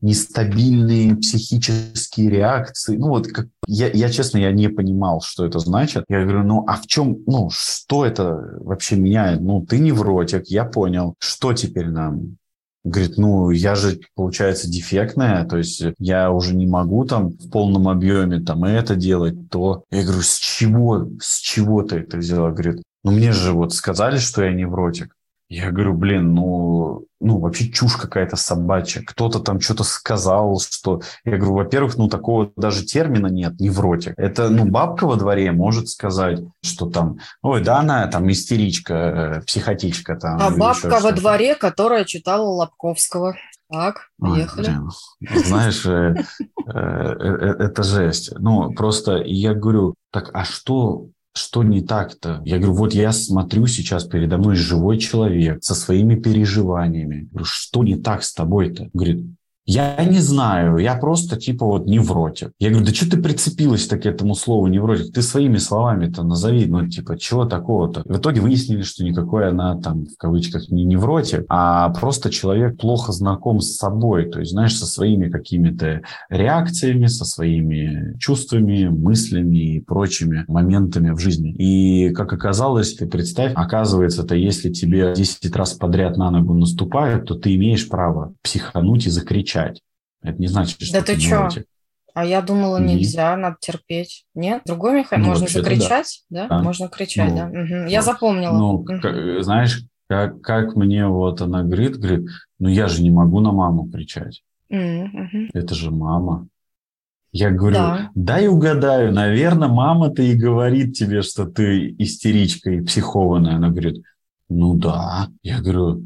нестабильные 0.00 1.14
психические 1.14 2.28
реакции. 2.28 2.96
Ну, 2.96 3.10
вот 3.10 3.28
как, 3.28 3.46
я, 3.68 3.88
я, 3.88 4.10
честно, 4.10 4.38
я 4.38 4.50
не 4.50 4.68
понимал, 4.68 5.20
что 5.20 5.46
это 5.46 5.60
значит. 5.60 6.04
Я 6.08 6.24
говорю, 6.24 6.42
ну, 6.42 6.64
а 6.66 6.74
в 6.74 6.88
чем, 6.88 7.18
ну, 7.26 7.50
что 7.52 8.04
это 8.04 8.58
вообще 8.60 8.96
меняет? 8.96 9.40
Ну, 9.40 9.64
ты 9.64 9.78
невротик, 9.78 10.48
я 10.48 10.64
понял. 10.64 11.14
Что 11.20 11.52
теперь 11.52 11.88
нам? 11.88 12.36
Говорит, 12.82 13.16
ну, 13.16 13.50
я 13.50 13.76
же, 13.76 14.00
получается, 14.16 14.68
дефектная, 14.68 15.44
то 15.44 15.58
есть 15.58 15.80
я 16.00 16.32
уже 16.32 16.56
не 16.56 16.66
могу 16.66 17.04
там 17.04 17.28
в 17.28 17.48
полном 17.50 17.86
объеме 17.86 18.40
там 18.40 18.64
это 18.64 18.96
делать, 18.96 19.50
то. 19.50 19.84
Я 19.92 20.02
говорю, 20.02 20.22
с 20.22 20.36
чего, 20.36 21.08
с 21.20 21.38
чего 21.38 21.84
ты 21.84 21.98
это 21.98 22.16
взяла? 22.16 22.50
Говорит, 22.50 22.82
ну, 23.04 23.12
мне 23.12 23.30
же 23.30 23.52
вот 23.52 23.72
сказали, 23.72 24.18
что 24.18 24.42
я 24.42 24.52
невротик. 24.52 25.14
Я 25.48 25.70
говорю, 25.70 25.94
блин, 25.94 26.34
ну, 26.34 27.06
ну, 27.20 27.38
вообще 27.38 27.70
чушь 27.70 27.96
какая-то 27.96 28.36
собачья. 28.36 29.02
Кто-то 29.02 29.40
там 29.40 29.60
что-то 29.60 29.82
сказал, 29.82 30.60
что... 30.60 31.00
Я 31.24 31.38
говорю, 31.38 31.54
во-первых, 31.54 31.96
ну, 31.96 32.08
такого 32.08 32.52
даже 32.56 32.84
термина 32.84 33.28
нет, 33.28 33.58
невротик. 33.58 34.12
Это, 34.18 34.50
ну, 34.50 34.66
бабка 34.66 35.06
во 35.06 35.16
дворе 35.16 35.50
может 35.52 35.88
сказать, 35.88 36.40
что 36.62 36.90
там, 36.90 37.18
ой, 37.40 37.62
да, 37.64 37.78
она 37.78 38.06
там 38.08 38.30
истеричка, 38.30 38.94
э, 38.94 39.40
психотичка 39.46 40.16
там. 40.16 40.38
А 40.38 40.50
бабка 40.50 41.00
во 41.00 41.12
дворе, 41.12 41.54
которая 41.54 42.04
читала 42.04 42.46
Лобковского. 42.48 43.34
Так, 43.70 44.08
поехали. 44.18 44.70
Ой, 45.20 45.44
Знаешь, 45.44 45.84
э, 45.86 46.14
э, 46.66 46.72
это 46.72 47.82
жесть. 47.82 48.32
Ну, 48.38 48.72
просто 48.72 49.22
я 49.24 49.54
говорю, 49.54 49.94
так, 50.10 50.30
а 50.34 50.44
что 50.44 51.08
что 51.38 51.62
не 51.62 51.82
так-то? 51.82 52.42
Я 52.44 52.58
говорю, 52.58 52.74
вот 52.74 52.94
я 52.94 53.12
смотрю 53.12 53.66
сейчас 53.66 54.04
передо 54.04 54.38
мной 54.38 54.56
живой 54.56 54.98
человек 54.98 55.62
со 55.62 55.74
своими 55.74 56.16
переживаниями. 56.16 57.28
Говорю, 57.30 57.46
что 57.46 57.84
не 57.84 57.96
так 57.96 58.22
с 58.22 58.34
тобой-то? 58.34 58.90
Говорит, 58.92 59.26
я 59.68 60.02
не 60.02 60.18
знаю, 60.20 60.78
я 60.78 60.96
просто 60.96 61.36
типа 61.36 61.66
вот 61.66 61.86
невротик. 61.86 62.52
Я 62.58 62.70
говорю, 62.70 62.86
да 62.86 62.94
что 62.94 63.10
ты 63.10 63.22
прицепилась 63.22 63.86
так 63.86 64.02
к 64.02 64.06
этому 64.06 64.34
слову 64.34 64.66
невротик? 64.66 65.12
Ты 65.12 65.20
своими 65.20 65.58
словами-то 65.58 66.22
назови, 66.22 66.64
ну 66.64 66.88
типа 66.88 67.18
чего 67.18 67.44
такого-то? 67.44 68.02
В 68.06 68.16
итоге 68.16 68.40
выяснили, 68.40 68.80
что 68.80 69.04
никакой 69.04 69.46
она 69.46 69.78
там 69.78 70.06
в 70.06 70.16
кавычках 70.16 70.70
не 70.70 70.84
невротик, 70.86 71.44
а 71.50 71.90
просто 71.90 72.30
человек 72.30 72.78
плохо 72.78 73.12
знаком 73.12 73.60
с 73.60 73.76
собой, 73.76 74.30
то 74.30 74.38
есть 74.38 74.52
знаешь, 74.52 74.74
со 74.74 74.86
своими 74.86 75.28
какими-то 75.28 76.00
реакциями, 76.30 77.04
со 77.04 77.26
своими 77.26 78.16
чувствами, 78.18 78.88
мыслями 78.88 79.74
и 79.74 79.80
прочими 79.80 80.46
моментами 80.48 81.10
в 81.10 81.18
жизни. 81.18 81.52
И 81.58 82.08
как 82.14 82.32
оказалось, 82.32 82.94
ты 82.94 83.06
представь, 83.06 83.52
оказывается, 83.54 84.22
это 84.22 84.34
если 84.34 84.70
тебе 84.70 85.12
10 85.14 85.54
раз 85.54 85.74
подряд 85.74 86.16
на 86.16 86.30
ногу 86.30 86.54
наступают, 86.54 87.26
то 87.26 87.34
ты 87.34 87.54
имеешь 87.56 87.86
право 87.86 88.32
психануть 88.42 89.06
и 89.06 89.10
закричать 89.10 89.57
кричать. 89.58 89.82
Это 90.22 90.38
не 90.38 90.48
значит, 90.48 90.80
что 90.80 91.00
да 91.00 91.02
ты 91.04 91.18
что? 91.18 91.48
А 92.14 92.24
я 92.24 92.42
думала, 92.42 92.78
нельзя, 92.78 93.36
надо 93.36 93.56
терпеть. 93.60 94.24
Нет? 94.34 94.62
Другой 94.66 94.98
механизм? 94.98 95.30
Ну, 95.30 95.38
Можно 95.38 95.48
закричать? 95.48 96.24
Да. 96.30 96.48
да? 96.48 96.62
Можно 96.62 96.88
кричать, 96.88 97.30
ну, 97.30 97.36
да. 97.36 97.46
Угу. 97.46 97.88
Я 97.88 98.02
запомнила. 98.02 98.52
Ну, 98.52 98.74
угу. 98.74 98.84
как, 98.84 99.44
знаешь, 99.44 99.84
как, 100.08 100.40
как 100.40 100.74
мне 100.74 101.06
вот 101.06 101.40
она 101.40 101.62
говорит, 101.62 101.98
говорит, 101.98 102.26
ну 102.58 102.68
я 102.68 102.88
же 102.88 103.02
не 103.02 103.10
могу 103.10 103.38
на 103.40 103.52
маму 103.52 103.88
кричать. 103.88 104.42
Угу. 104.68 105.50
Это 105.54 105.74
же 105.74 105.92
мама. 105.92 106.48
Я 107.30 107.50
говорю, 107.50 107.76
да. 107.76 108.10
дай 108.14 108.48
угадаю, 108.48 109.12
наверное, 109.12 109.68
мама-то 109.68 110.22
и 110.22 110.34
говорит 110.34 110.94
тебе, 110.96 111.22
что 111.22 111.44
ты 111.44 111.94
истеричка 111.98 112.70
и 112.70 112.80
психованная. 112.80 113.56
Она 113.56 113.68
говорит, 113.68 114.02
ну 114.48 114.74
да. 114.74 115.28
Я 115.42 115.60
говорю, 115.60 116.04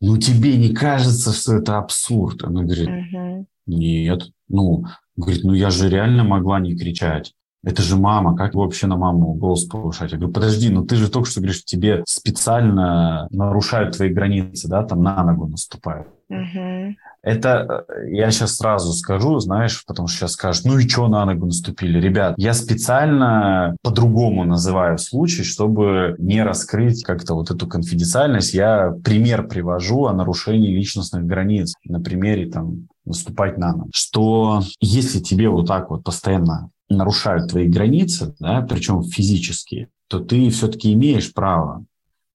ну 0.00 0.18
тебе 0.18 0.56
не 0.56 0.74
кажется, 0.74 1.32
что 1.32 1.56
это 1.56 1.78
абсурд? 1.78 2.42
Она 2.44 2.62
говорит, 2.62 2.88
угу. 2.88 3.46
нет. 3.66 4.30
Ну, 4.48 4.84
говорит, 5.16 5.44
ну 5.44 5.54
я 5.54 5.70
же 5.70 5.88
реально 5.88 6.24
могла 6.24 6.60
не 6.60 6.76
кричать. 6.76 7.34
Это 7.64 7.82
же 7.82 7.96
мама, 7.96 8.36
как 8.36 8.54
вообще 8.54 8.86
на 8.86 8.96
маму 8.96 9.34
голос 9.34 9.64
повышать? 9.64 10.12
Я 10.12 10.18
говорю, 10.18 10.32
подожди, 10.32 10.70
ну 10.70 10.84
ты 10.84 10.96
же 10.96 11.10
только 11.10 11.28
что 11.28 11.40
говоришь, 11.40 11.64
тебе 11.64 12.02
специально 12.06 13.26
нарушают 13.30 13.96
твои 13.96 14.10
границы, 14.10 14.68
да, 14.68 14.82
там 14.82 15.02
на 15.02 15.22
ногу 15.24 15.46
наступают. 15.46 16.08
Угу. 16.28 16.94
Это 17.22 17.84
э, 17.88 18.14
я 18.14 18.30
сейчас 18.30 18.56
сразу 18.56 18.92
скажу, 18.92 19.38
знаешь, 19.40 19.84
потому 19.86 20.08
что 20.08 20.18
сейчас 20.18 20.32
скажут, 20.32 20.64
ну 20.64 20.78
и 20.78 20.88
что 20.88 21.08
на 21.08 21.24
ногу 21.24 21.46
наступили? 21.46 21.98
Ребят, 21.98 22.34
я 22.36 22.54
специально 22.54 23.76
по-другому 23.82 24.44
называю 24.44 24.98
случай, 24.98 25.42
чтобы 25.42 26.16
не 26.18 26.42
раскрыть 26.42 27.02
как-то 27.02 27.34
вот 27.34 27.50
эту 27.50 27.66
конфиденциальность. 27.66 28.54
Я 28.54 28.94
пример 29.04 29.46
привожу 29.48 30.04
о 30.04 30.12
нарушении 30.12 30.74
личностных 30.74 31.24
границ 31.24 31.74
на 31.84 32.00
примере 32.00 32.50
там 32.50 32.88
наступать 33.04 33.58
на 33.58 33.72
ногу. 33.72 33.90
Что 33.94 34.62
если 34.80 35.20
тебе 35.20 35.48
вот 35.48 35.66
так 35.66 35.90
вот 35.90 36.04
постоянно 36.04 36.70
нарушают 36.88 37.50
твои 37.50 37.68
границы, 37.68 38.34
да, 38.38 38.62
причем 38.62 39.02
физические, 39.02 39.88
то 40.08 40.20
ты 40.20 40.50
все-таки 40.50 40.92
имеешь 40.92 41.32
право 41.32 41.84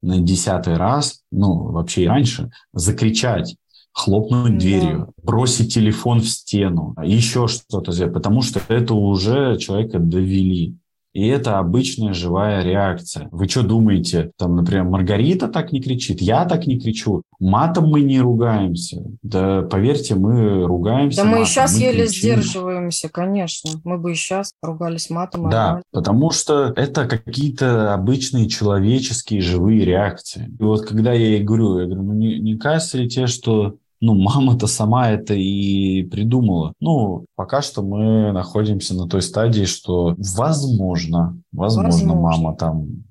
на 0.02 0.20
десятый 0.20 0.78
раз, 0.78 1.22
ну, 1.32 1.72
вообще 1.72 2.04
и 2.04 2.08
раньше, 2.08 2.52
закричать 2.74 3.56
хлопнуть 3.92 4.54
да. 4.54 4.60
дверью, 4.60 5.14
бросить 5.22 5.74
телефон 5.74 6.22
в 6.22 6.30
стену, 6.30 6.96
еще 7.04 7.48
что-то 7.48 7.92
потому 8.08 8.42
что 8.42 8.62
это 8.68 8.94
уже 8.94 9.58
человека 9.58 10.00
довели. 10.00 10.76
И 11.14 11.28
это 11.28 11.58
обычная 11.58 12.14
живая 12.14 12.64
реакция. 12.64 13.28
Вы 13.32 13.48
что 13.48 13.64
думаете, 13.64 14.32
там, 14.38 14.56
например, 14.56 14.84
Маргарита 14.84 15.48
так 15.48 15.72
не 15.72 15.82
кричит, 15.82 16.22
я 16.22 16.46
так 16.46 16.68
не 16.68 16.80
кричу, 16.80 17.24
матом 17.40 17.90
мы 17.90 18.02
не 18.02 18.20
ругаемся. 18.20 19.04
Да, 19.24 19.64
поверьте, 19.64 20.16
мы 20.16 20.66
ругаемся. 20.66 21.18
Да 21.18 21.24
матом, 21.24 21.40
мы 21.40 21.44
и 21.44 21.48
сейчас 21.48 21.74
мы 21.76 21.82
еле 21.82 22.06
кричим. 22.06 22.22
сдерживаемся, 22.22 23.10
конечно. 23.10 23.72
Мы 23.84 23.98
бы 23.98 24.12
и 24.12 24.16
сейчас 24.16 24.52
ругались 24.62 25.10
матом. 25.10 25.50
Да, 25.50 25.70
ругались. 25.70 25.84
потому 25.92 26.32
что 26.32 26.74
это 26.76 27.08
какие-то 27.08 27.94
обычные 27.94 28.48
человеческие 28.48 29.42
живые 29.42 29.86
реакции. 29.86 30.54
И 30.60 30.64
вот 30.64 30.86
когда 30.86 31.14
я 31.14 31.28
ей 31.28 31.44
говорю, 31.44 31.80
я 31.80 31.86
говорю, 31.86 32.04
ну 32.04 32.14
не, 32.14 32.40
не 32.40 32.58
кажется 32.58 32.98
ли 32.98 33.10
тебе, 33.10 33.28
что 33.28 33.78
ну, 34.02 34.16
мама-то 34.16 34.68
сама 34.68 35.10
это 35.12 35.34
и 35.34 36.04
придумала. 36.04 36.74
Ну, 36.80 37.26
пока 37.36 37.62
что 37.62 37.82
мы 37.82 38.32
находимся 38.32 38.96
на 38.96 39.08
той 39.08 39.22
стадии, 39.22 39.66
что 39.66 40.16
возможно, 40.18 41.38
возможно, 41.52 41.92
возможно. 41.92 42.16
мама 42.16 42.56
там 42.56 43.04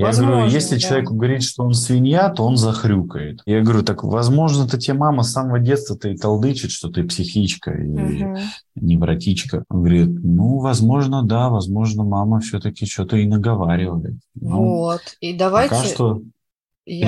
я 0.00 0.06
возможно, 0.06 0.36
говорю, 0.36 0.50
если 0.50 0.76
да. 0.76 0.80
человеку 0.80 1.14
говорить, 1.14 1.42
что 1.42 1.62
он 1.62 1.74
свинья, 1.74 2.30
то 2.30 2.44
он 2.44 2.56
захрюкает. 2.56 3.42
Я 3.44 3.60
говорю, 3.60 3.82
так 3.82 4.02
возможно, 4.02 4.64
это 4.64 4.78
тебе 4.78 4.94
мама 4.94 5.22
с 5.22 5.32
самого 5.32 5.58
детства-то 5.58 6.08
и 6.08 6.16
толдычит, 6.16 6.70
что 6.70 6.88
ты 6.88 7.04
психичка 7.04 7.72
и 7.72 7.86
угу. 7.86 8.38
невротичка. 8.76 9.64
Он 9.68 9.80
говорит, 9.80 10.08
ну, 10.08 10.58
возможно, 10.60 11.22
да, 11.22 11.50
возможно, 11.50 12.02
мама 12.02 12.40
все-таки 12.40 12.86
что-то 12.86 13.18
и 13.18 13.26
наговаривает. 13.26 14.16
Ну, 14.34 14.64
вот, 14.64 15.02
и 15.20 15.36
давайте... 15.36 15.74
Пока 15.74 15.84
что 15.86 16.22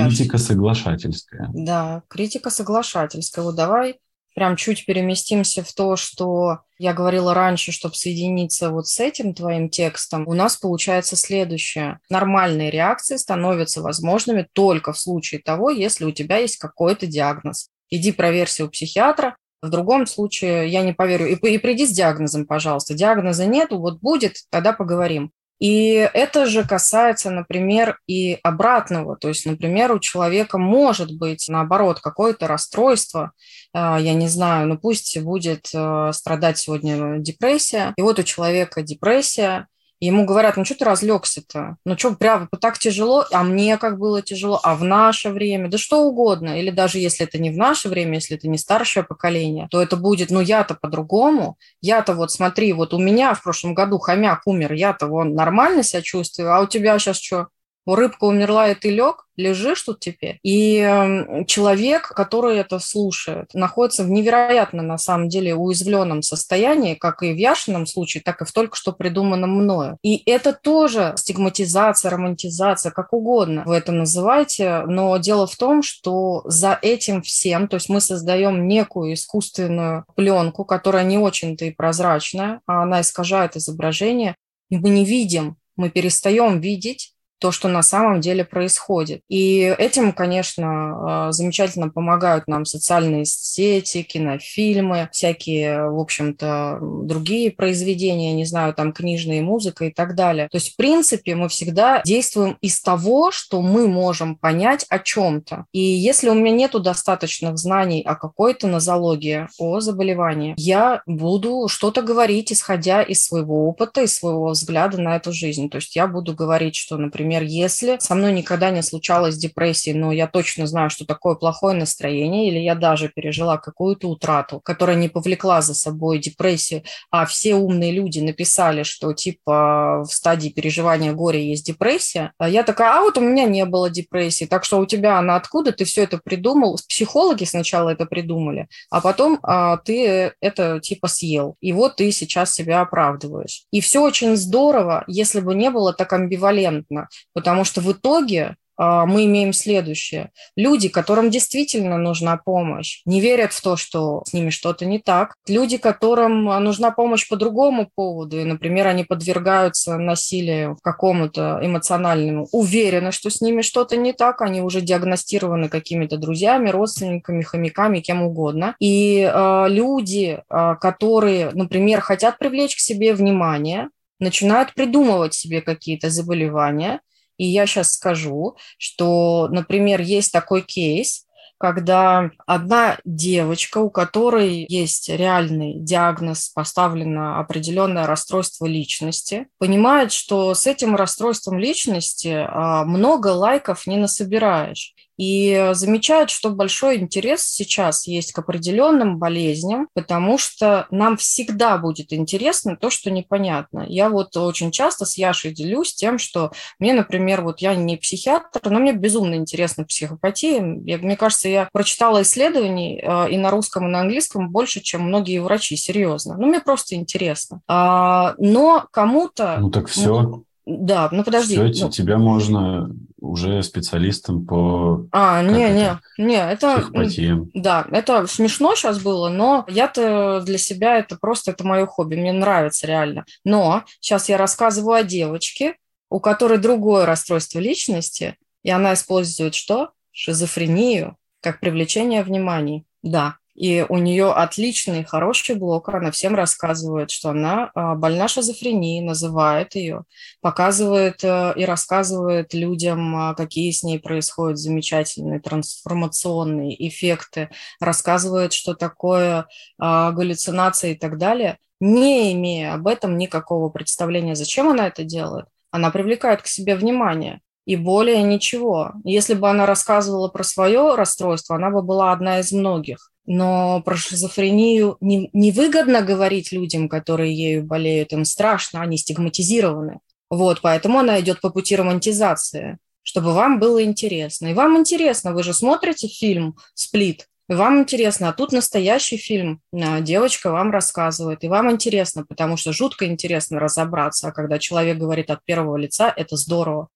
Критика 0.09 0.39
соглашательская. 0.39 1.51
Да, 1.53 2.03
критика 2.09 2.51
соглашательская. 2.51 3.45
Вот 3.45 3.57
давай 3.57 3.99
прям 4.35 4.57
чуть 4.57 4.87
переместимся 4.87 5.63
в 5.63 5.73
то, 5.73 5.97
что 5.97 6.61
я 6.79 6.95
говорила 6.95 7.35
раньше, 7.35 7.73
чтобы 7.73 7.95
соединиться 7.95 8.71
вот 8.71 8.87
с 8.87 8.99
этим 9.01 9.35
твоим 9.35 9.69
текстом, 9.69 10.27
у 10.27 10.35
нас 10.35 10.57
получается 10.57 11.17
следующее. 11.17 11.99
Нормальные 12.09 12.71
реакции 12.71 13.17
становятся 13.17 13.83
возможными 13.83 14.47
только 14.53 14.93
в 14.93 14.99
случае 14.99 15.41
того, 15.43 15.71
если 15.71 16.05
у 16.05 16.13
тебя 16.13 16.39
есть 16.39 16.57
какой-то 16.57 17.07
диагноз. 17.07 17.69
Иди 17.91 18.13
проверься 18.13 18.65
у 18.65 18.69
психиатра, 18.69 19.37
в 19.61 19.69
другом 19.69 20.07
случае 20.07 20.69
я 20.69 20.83
не 20.83 20.93
поверю. 20.93 21.27
И, 21.29 21.35
и 21.35 21.59
приди 21.59 21.87
с 21.87 21.91
диагнозом, 21.93 22.47
пожалуйста. 22.47 22.95
Диагноза 22.95 23.47
нету, 23.47 23.79
вот 23.79 24.01
будет, 24.01 24.39
тогда 24.51 24.73
поговорим. 24.73 25.31
И 25.63 25.93
это 26.13 26.47
же 26.47 26.67
касается, 26.67 27.31
например, 27.31 28.01
и 28.09 28.37
обратного. 28.43 29.17
То 29.17 29.29
есть, 29.29 29.47
например, 29.47 29.93
у 29.93 30.01
человека 30.01 30.59
может 30.59 31.17
быть, 31.17 31.45
наоборот, 31.49 32.01
какое-то 32.01 32.49
расстройство, 32.49 33.31
а, 33.73 34.01
я 34.01 34.15
не 34.15 34.27
знаю, 34.27 34.67
ну 34.67 34.77
пусть 34.77 35.17
будет 35.21 35.69
э, 35.73 36.11
страдать 36.13 36.59
сегодня 36.59 37.21
депрессия. 37.21 37.95
И 37.97 38.03
вот 38.03 38.19
у 38.19 38.25
человека 38.25 38.83
депрессия, 38.83 39.69
ему 40.07 40.25
говорят, 40.25 40.57
ну 40.57 40.65
что 40.65 40.75
ты 40.75 40.85
разлегся-то? 40.85 41.77
Ну 41.85 41.97
что, 41.97 42.15
прям 42.15 42.49
так 42.61 42.79
тяжело? 42.79 43.25
А 43.33 43.43
мне 43.43 43.79
как 43.79 43.99
было 43.99 44.23
тяжело? 44.23 44.61
А 44.63 44.75
в 44.75 44.85
наше 44.85 45.31
время? 45.31 45.69
Да 45.69 45.79
что 45.79 46.03
угодно. 46.03 46.59
Или 46.59 46.71
даже 46.71 46.99
если 46.99 47.27
это 47.27 47.39
не 47.39 47.51
в 47.51 47.57
наше 47.57 47.89
время, 47.89 48.15
если 48.15 48.37
это 48.37 48.49
не 48.49 48.59
старшее 48.59 49.05
поколение, 49.05 49.69
то 49.71 49.81
это 49.81 49.97
будет, 49.97 50.31
ну 50.31 50.41
я-то 50.41 50.75
по-другому. 50.75 51.57
Я-то 51.81 52.15
вот 52.15 52.33
смотри, 52.33 52.73
вот 52.73 52.95
у 52.95 52.99
меня 52.99 53.35
в 53.35 53.43
прошлом 53.43 53.75
году 53.75 53.99
хомяк 53.99 54.43
умер, 54.47 54.73
я-то 54.73 55.07
вон 55.07 55.35
нормально 55.35 55.83
себя 55.83 56.03
чувствую, 56.03 56.53
а 56.53 56.61
у 56.61 56.67
тебя 56.67 56.99
сейчас 56.99 57.19
что? 57.19 57.49
Рыбка 57.87 58.25
умерла, 58.25 58.71
и 58.71 58.75
ты 58.75 58.91
лег, 58.91 59.27
лежишь 59.37 59.83
тут 59.83 60.01
теперь. 60.01 60.39
И 60.43 60.77
эм, 60.77 61.47
человек, 61.47 62.09
который 62.09 62.59
это 62.59 62.79
слушает, 62.79 63.51
находится 63.55 64.05
в 64.05 64.11
невероятно, 64.11 64.83
на 64.83 64.99
самом 64.99 65.29
деле, 65.29 65.55
уязвленном 65.55 66.23
состоянии, 66.23 66.95
как 66.95 67.23
и 67.23 67.33
в 67.33 67.37
Яшином 67.37 67.87
случае, 67.87 68.23
так 68.23 68.43
и 68.43 68.45
в 68.45 68.53
только 68.53 68.77
что 68.77 68.93
придуманном 68.93 69.51
мною. 69.51 69.99
И 70.03 70.23
это 70.31 70.53
тоже 70.53 71.15
стигматизация, 71.17 72.11
романтизация, 72.11 72.93
как 72.93 73.13
угодно 73.13 73.63
вы 73.67 73.77
это 73.77 73.93
называете, 73.93 74.83
но 74.87 75.17
дело 75.17 75.47
в 75.47 75.57
том, 75.57 75.83
что 75.83 76.43
за 76.45 76.79
этим 76.81 77.23
всем, 77.23 77.69
то 77.69 77.77
есть 77.77 77.89
мы 77.89 78.01
создаем 78.01 78.69
некую 78.69 79.15
искусственную 79.15 80.05
пленку, 80.15 80.65
которая 80.65 81.05
не 81.05 81.19
очень-то 81.19 81.65
и 81.65 81.71
прозрачная, 81.71 82.61
а 82.67 82.83
она 82.83 83.01
искажает 83.01 83.57
изображение, 83.57 84.37
и 84.69 84.79
мы 84.79 84.91
не 84.91 85.05
видим, 85.05 85.57
мы 85.77 85.91
перестаем 85.91 86.61
видеть 86.61 87.12
то, 87.43 87.51
что 87.51 87.67
на 87.67 87.83
самом 87.83 88.21
деле 88.21 88.45
происходит. 88.45 89.23
И 89.29 89.75
этим, 89.77 90.13
конечно, 90.13 91.27
а, 91.27 91.33
замечательно 91.33 91.89
помогают 91.89 92.47
нам 92.47 92.65
социальные 92.65 93.25
сети, 93.25 94.05
кинофильмы, 94.05 95.09
всякие, 95.11 95.91
в 95.91 95.99
общем-то, 95.99 96.79
другие 96.81 97.51
произведения, 97.51 98.33
не 98.33 98.45
знаю, 98.45 98.75
там 98.75 98.93
книжные, 98.93 99.43
музыка 99.43 99.87
и 99.87 99.91
так 99.91 100.15
далее. 100.15 100.47
То 100.53 100.57
есть, 100.59 100.75
в 100.75 100.77
принципе, 100.77 101.35
мы 101.35 101.49
всегда 101.49 102.01
действуем 102.05 102.57
из 102.61 102.81
того, 102.81 103.33
что 103.33 103.61
мы 103.61 103.89
можем 103.89 104.37
понять 104.37 104.87
о 104.89 105.01
чем-то. 105.01 105.65
И 105.73 105.81
если 105.81 106.29
у 106.29 106.35
меня 106.35 106.53
нету 106.53 106.79
достаточных 106.79 107.59
знаний 107.59 108.03
о 108.03 108.15
какой-то 108.15 108.69
нозологии, 108.69 109.49
о 109.59 109.81
заболевании, 109.81 110.55
я 110.57 111.03
буду 111.07 111.67
что-то 111.67 112.03
говорить, 112.03 112.53
исходя 112.53 113.03
из 113.03 113.25
своего 113.25 113.67
опыта, 113.67 114.03
из 114.03 114.15
своего 114.15 114.51
взгляда 114.51 115.01
на 115.01 115.17
эту 115.17 115.33
жизнь. 115.33 115.69
То 115.71 115.79
есть 115.79 115.97
я 115.97 116.07
буду 116.07 116.37
говорить, 116.37 116.77
что, 116.77 116.99
например, 116.99 117.32
например, 117.33 117.43
если 117.43 117.97
со 117.99 118.15
мной 118.15 118.33
никогда 118.33 118.71
не 118.71 118.83
случалось 118.83 119.37
депрессии, 119.37 119.93
но 119.93 120.13
я 120.13 120.27
точно 120.27 120.67
знаю, 120.67 120.91
что 120.91 121.05
такое 121.05 121.35
плохое 121.35 121.77
настроение, 121.77 122.49
или 122.49 122.59
я 122.59 122.75
даже 122.75 123.09
пережила 123.09 123.57
какую-то 123.57 124.09
утрату, 124.09 124.61
которая 124.61 124.97
не 124.97 125.09
повлекла 125.09 125.63
за 125.63 125.75
собой 125.75 126.19
депрессию, 126.19 126.83
а 127.11 127.25
все 127.27 127.55
умные 127.55 127.93
люди 127.93 128.21
написали, 128.21 128.83
что 128.83 129.13
типа 129.13 130.05
в 130.09 130.13
стадии 130.13 130.51
переживания 130.51 131.13
горя 131.13 131.39
есть 131.39 131.67
депрессия, 131.67 132.33
а 132.39 132.49
я 132.49 132.63
такая, 132.63 132.99
а 132.99 133.01
вот 133.01 133.19
у 133.19 133.21
меня 133.21 133.45
не 133.45 133.65
было 133.65 133.91
депрессии, 133.91 134.45
так 134.45 134.65
что 134.65 134.79
у 134.79 134.87
тебя 134.87 135.19
она 135.19 135.37
откуда, 135.37 135.73
ты 135.73 135.85
все 135.85 136.03
это 136.03 136.19
придумал? 136.19 136.79
Психологи 136.89 137.45
сначала 137.45 137.91
это 137.91 138.07
придумали, 138.07 138.69
а 138.91 139.01
потом 139.01 139.39
а, 139.43 139.77
ты 139.79 140.33
это 140.41 140.81
типа 140.81 141.09
съел, 141.09 141.57
и 141.61 141.73
вот 141.73 141.97
ты 141.97 142.11
сейчас 142.13 142.55
себя 142.55 142.81
оправдываешь. 142.81 143.65
И 143.71 143.81
все 143.81 144.03
очень 144.03 144.37
здорово, 144.37 145.05
если 145.07 145.41
бы 145.41 145.55
не 145.55 145.71
было 145.71 145.93
так 145.93 146.13
амбивалентно. 146.13 147.09
Потому 147.33 147.65
что 147.65 147.81
в 147.81 147.93
итоге 147.93 148.57
а, 148.77 149.07
мы 149.07 149.27
имеем 149.27 149.53
следующее. 149.53 150.31
Люди, 150.57 150.89
которым 150.89 151.31
действительно 151.31 151.99
нужна 151.99 152.37
помощь, 152.37 153.03
не 153.05 153.21
верят 153.21 153.53
в 153.53 153.63
то, 153.63 153.77
что 153.77 154.23
с 154.27 154.33
ними 154.33 154.51
что-то 154.51 154.87
не 154.87 154.99
так. 154.99 155.35
Люди, 155.47 155.77
которым 155.77 156.45
нужна 156.45 156.91
помощь 156.91 157.29
по 157.29 157.37
другому 157.37 157.89
поводу, 157.95 158.41
и, 158.41 158.45
например, 158.45 158.87
они 158.87 159.05
подвергаются 159.05 159.99
насилию 159.99 160.79
какому-то 160.83 161.61
эмоциональному, 161.63 162.49
уверены, 162.53 163.13
что 163.13 163.31
с 163.31 163.41
ними 163.41 163.63
что-то 163.63 163.97
не 163.97 164.13
так, 164.13 164.41
они 164.41 164.63
уже 164.63 164.81
диагностированы 164.81 165.69
какими-то 165.69 166.17
друзьями, 166.17 166.71
родственниками, 166.71 167.43
хомяками, 167.43 168.01
кем 168.01 168.23
угодно. 168.23 168.75
И 168.81 169.21
э, 169.33 169.67
люди, 169.69 170.43
э, 170.49 170.77
которые, 170.81 171.51
например, 171.53 172.01
хотят 172.01 172.39
привлечь 172.39 172.77
к 172.77 172.81
себе 172.81 173.15
внимание, 173.15 173.89
начинают 174.19 174.75
придумывать 174.75 175.35
себе 175.35 175.61
какие-то 175.61 176.09
заболевания, 176.11 177.01
и 177.43 177.47
я 177.47 177.67
сейчас 177.67 177.95
скажу, 177.95 178.57
что, 178.79 179.49
например, 179.51 180.01
есть 180.01 180.31
такой 180.31 180.63
кейс, 180.63 181.27
когда 181.59 182.31
одна 182.47 182.99
девочка, 183.05 183.79
у 183.79 183.91
которой 183.91 184.65
есть 184.69 185.09
реальный 185.09 185.75
диагноз, 185.81 186.51
поставлено 186.51 187.41
определенное 187.41 188.07
расстройство 188.07 188.67
личности, 188.67 189.49
понимает, 189.59 190.13
что 190.13 190.55
с 190.55 190.69
этим 190.69 190.95
расстройством 190.95 191.59
личности 191.59 192.47
а, 192.47 192.85
много 192.85 193.29
лайков 193.29 193.89
не 193.89 193.97
насобираешь 193.97 194.92
и 195.17 195.71
замечают, 195.73 196.31
что 196.31 196.51
большой 196.51 196.99
интерес 196.99 197.43
сейчас 197.45 198.07
есть 198.07 198.33
к 198.33 198.39
определенным 198.39 199.19
болезням, 199.19 199.89
потому 199.95 200.39
что 200.39 200.87
нам 200.91 201.17
всегда 201.17 201.79
будет 201.79 202.13
интересно 202.13 202.77
то, 202.77 202.91
что 202.91 203.11
непонятно. 203.11 203.85
Я 203.89 204.09
вот 204.09 204.37
очень 204.37 204.71
часто 204.71 205.05
с 205.05 205.17
Яшей 205.17 205.53
делюсь 205.53 205.95
тем, 205.95 206.19
что 206.19 206.53
мне, 206.79 206.93
например, 206.95 207.43
вот 207.43 207.61
я 207.61 207.75
не 207.75 207.97
психиатр, 207.97 208.61
но 208.71 208.79
мне 208.79 208.93
безумно 208.93 209.35
интересна 209.35 209.85
психопатия. 209.85 210.81
Я, 210.85 210.99
мне 210.99 211.17
кажется, 211.17 211.49
я 211.49 211.69
прочитала 211.73 212.23
исследований 212.23 213.01
э, 213.03 213.31
и 213.31 213.37
на 213.37 213.51
русском, 213.51 213.87
и 213.87 213.91
на 213.91 214.01
английском 214.01 214.51
больше, 214.51 214.81
чем 214.81 215.03
многие 215.03 215.39
врачи, 215.39 215.77
серьезно. 215.77 216.37
Ну, 216.39 216.47
мне 216.47 216.61
просто 216.61 216.95
интересно. 216.95 217.61
А, 217.69 218.35
но 218.39 218.87
кому-то... 218.91 219.57
Ну, 219.61 219.71
так 219.71 219.89
все. 219.89 220.43
Да, 220.81 221.09
ну 221.13 221.25
подожди. 221.25 221.55
Все, 221.55 221.85
ну... 221.85 221.91
тебя 221.91 222.19
можно 222.19 222.95
уже 223.21 223.63
специалистом 223.63 224.45
по... 224.45 225.07
А, 225.13 225.43
не, 225.43 225.71
не, 225.71 225.99
не, 226.19 226.37
это... 226.37 226.79
Психопатиям. 226.79 227.51
Да, 227.55 227.87
это 227.93 228.27
смешно 228.27 228.75
сейчас 228.75 229.01
было, 229.01 229.29
но 229.29 229.65
я-то 229.69 230.43
для 230.45 230.59
себя 230.59 230.99
это 230.99 231.17
просто, 231.17 231.53
это 231.53 231.65
мое 231.65 231.87
хобби, 231.87 232.17
мне 232.17 232.33
нравится 232.33 232.87
реально. 232.87 233.25
Но 233.45 233.85
сейчас 234.01 234.29
я 234.29 234.37
рассказываю 234.37 234.97
о 234.97 235.05
девочке, 235.05 235.77
у 236.11 236.21
которой 236.21 236.59
другое 236.59 237.07
расстройство 237.07 237.61
личности, 237.61 238.37
и 238.63 238.71
она 238.71 238.95
использует 238.95 239.55
что? 239.55 239.91
Шизофрению 240.11 241.17
как 241.41 241.61
привлечение 241.61 242.23
внимания. 242.23 242.85
Да, 243.03 243.37
и 243.55 243.85
у 243.89 243.99
нее 243.99 244.33
отличный, 244.33 245.05
хороший 245.05 245.57
блог. 245.57 245.89
Она 245.91 246.11
всем 246.11 246.35
рассказывает, 246.35 247.11
что 247.11 247.31
она 247.31 247.71
а, 247.75 247.95
больна 247.95 248.29
шизофренией, 248.29 249.05
называет 249.05 249.75
ее, 249.75 250.05
показывает 250.41 251.23
э, 251.23 251.53
и 251.57 251.65
рассказывает 251.65 252.55
людям, 252.55 253.15
а, 253.15 253.35
какие 253.35 253.71
с 253.71 253.83
ней 253.83 253.99
происходят 253.99 254.59
замечательные 254.59 255.41
трансформационные 255.41 256.89
эффекты, 256.89 257.51
рассказывает, 257.79 258.53
что 258.53 258.75
такое 258.75 259.47
а, 259.79 260.13
галлюцинации 260.13 260.93
и 260.93 260.97
так 260.97 261.19
далее, 261.19 261.59
не 261.81 262.33
имея 262.33 262.75
об 262.75 262.87
этом 262.87 263.19
никакого 263.19 263.69
представления, 263.69 264.35
зачем 264.35 264.69
она 264.69 264.87
это 264.87 265.05
делает. 265.05 265.47
Она 265.71 265.91
привлекает 265.91 266.43
к 266.43 266.47
себе 266.47 266.75
внимание 266.75 267.41
и 267.65 267.77
более 267.77 268.23
ничего. 268.23 268.93
Если 269.05 269.35
бы 269.35 269.49
она 269.49 269.67
рассказывала 269.67 270.29
про 270.29 270.43
свое 270.43 270.95
расстройство, 270.95 271.57
она 271.57 271.71
бы 271.71 271.83
была 271.83 272.13
одна 272.13 272.41
из 272.41 272.53
многих. 272.53 273.12
Но 273.27 273.83
про 273.83 273.97
шизофрению 273.97 274.97
не, 275.01 275.31
невыгодно 275.33 276.03
говорить 276.03 276.53
людям, 276.53 276.89
которые 276.89 277.35
ею 277.35 277.65
болеют, 277.65 278.13
им 278.13 278.25
страшно, 278.25 278.81
они 278.83 278.97
стигматизированы. 278.97 280.01
Вот, 280.31 280.61
поэтому 280.61 280.99
она 280.99 281.21
идет 281.21 281.41
по 281.41 281.51
пути 281.51 281.77
романтизации, 281.77 282.79
чтобы 283.03 283.33
вам 283.33 283.61
было 283.61 283.85
интересно. 283.85 284.49
И 284.49 284.55
вам 284.55 284.79
интересно, 284.79 285.33
вы 285.33 285.43
же 285.43 285.53
смотрите 285.53 286.09
фильм 286.09 286.57
«Сплит», 286.75 287.29
вам 287.49 287.81
интересно, 287.81 288.29
а 288.29 288.33
тут 288.33 288.53
настоящий 288.53 289.17
фильм, 289.17 289.61
а, 289.75 290.01
девочка 290.01 290.51
вам 290.51 290.71
рассказывает, 290.71 291.45
и 291.45 291.49
вам 291.49 291.71
интересно, 291.71 292.25
потому 292.25 292.57
что 292.57 292.73
жутко 292.73 293.05
интересно 293.05 293.59
разобраться, 293.59 294.29
а 294.29 294.33
когда 294.33 294.59
человек 294.59 294.97
говорит 294.97 295.29
от 295.29 295.45
первого 295.45 295.77
лица, 295.77 296.13
это 296.17 296.37
здорово. 296.37 296.89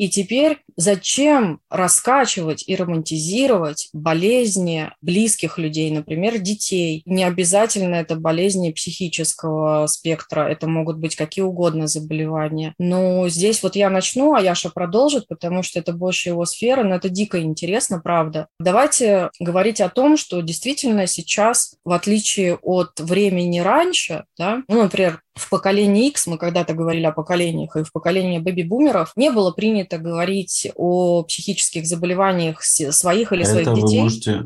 И 0.00 0.08
теперь 0.08 0.62
Зачем 0.80 1.60
раскачивать 1.68 2.64
и 2.66 2.74
романтизировать 2.74 3.90
болезни 3.92 4.90
близких 5.02 5.58
людей, 5.58 5.90
например, 5.90 6.38
детей? 6.38 7.02
Не 7.04 7.24
обязательно 7.24 7.96
это 7.96 8.16
болезни 8.16 8.72
психического 8.72 9.86
спектра, 9.88 10.48
это 10.48 10.66
могут 10.66 10.96
быть 10.96 11.16
какие 11.16 11.44
угодно 11.44 11.86
заболевания. 11.86 12.72
Но 12.78 13.28
здесь 13.28 13.62
вот 13.62 13.76
я 13.76 13.90
начну, 13.90 14.32
а 14.32 14.40
Яша 14.40 14.70
продолжит, 14.70 15.28
потому 15.28 15.62
что 15.62 15.78
это 15.78 15.92
больше 15.92 16.30
его 16.30 16.46
сфера, 16.46 16.82
но 16.82 16.94
это 16.94 17.10
дико 17.10 17.38
интересно, 17.42 18.00
правда. 18.02 18.46
Давайте 18.58 19.28
говорить 19.38 19.82
о 19.82 19.90
том, 19.90 20.16
что 20.16 20.40
действительно 20.40 21.06
сейчас, 21.06 21.74
в 21.84 21.92
отличие 21.92 22.56
от 22.62 22.98
времени 23.00 23.58
раньше, 23.58 24.24
да, 24.38 24.62
ну, 24.66 24.84
например, 24.84 25.20
в 25.34 25.48
поколении 25.48 26.08
X, 26.08 26.26
мы 26.26 26.38
когда-то 26.38 26.74
говорили 26.74 27.04
о 27.04 27.12
поколениях, 27.12 27.76
и 27.76 27.84
в 27.84 27.92
поколении 27.92 28.38
бэби-бумеров 28.38 29.12
не 29.16 29.30
было 29.30 29.52
принято 29.52 29.98
говорить 29.98 30.70
о 30.74 31.22
психических 31.22 31.86
заболеваниях 31.86 32.62
своих 32.62 33.32
или 33.32 33.44
своих 33.44 33.68
Это 33.68 33.76
детей. 33.76 33.98
Вы 33.98 34.02
можете 34.02 34.44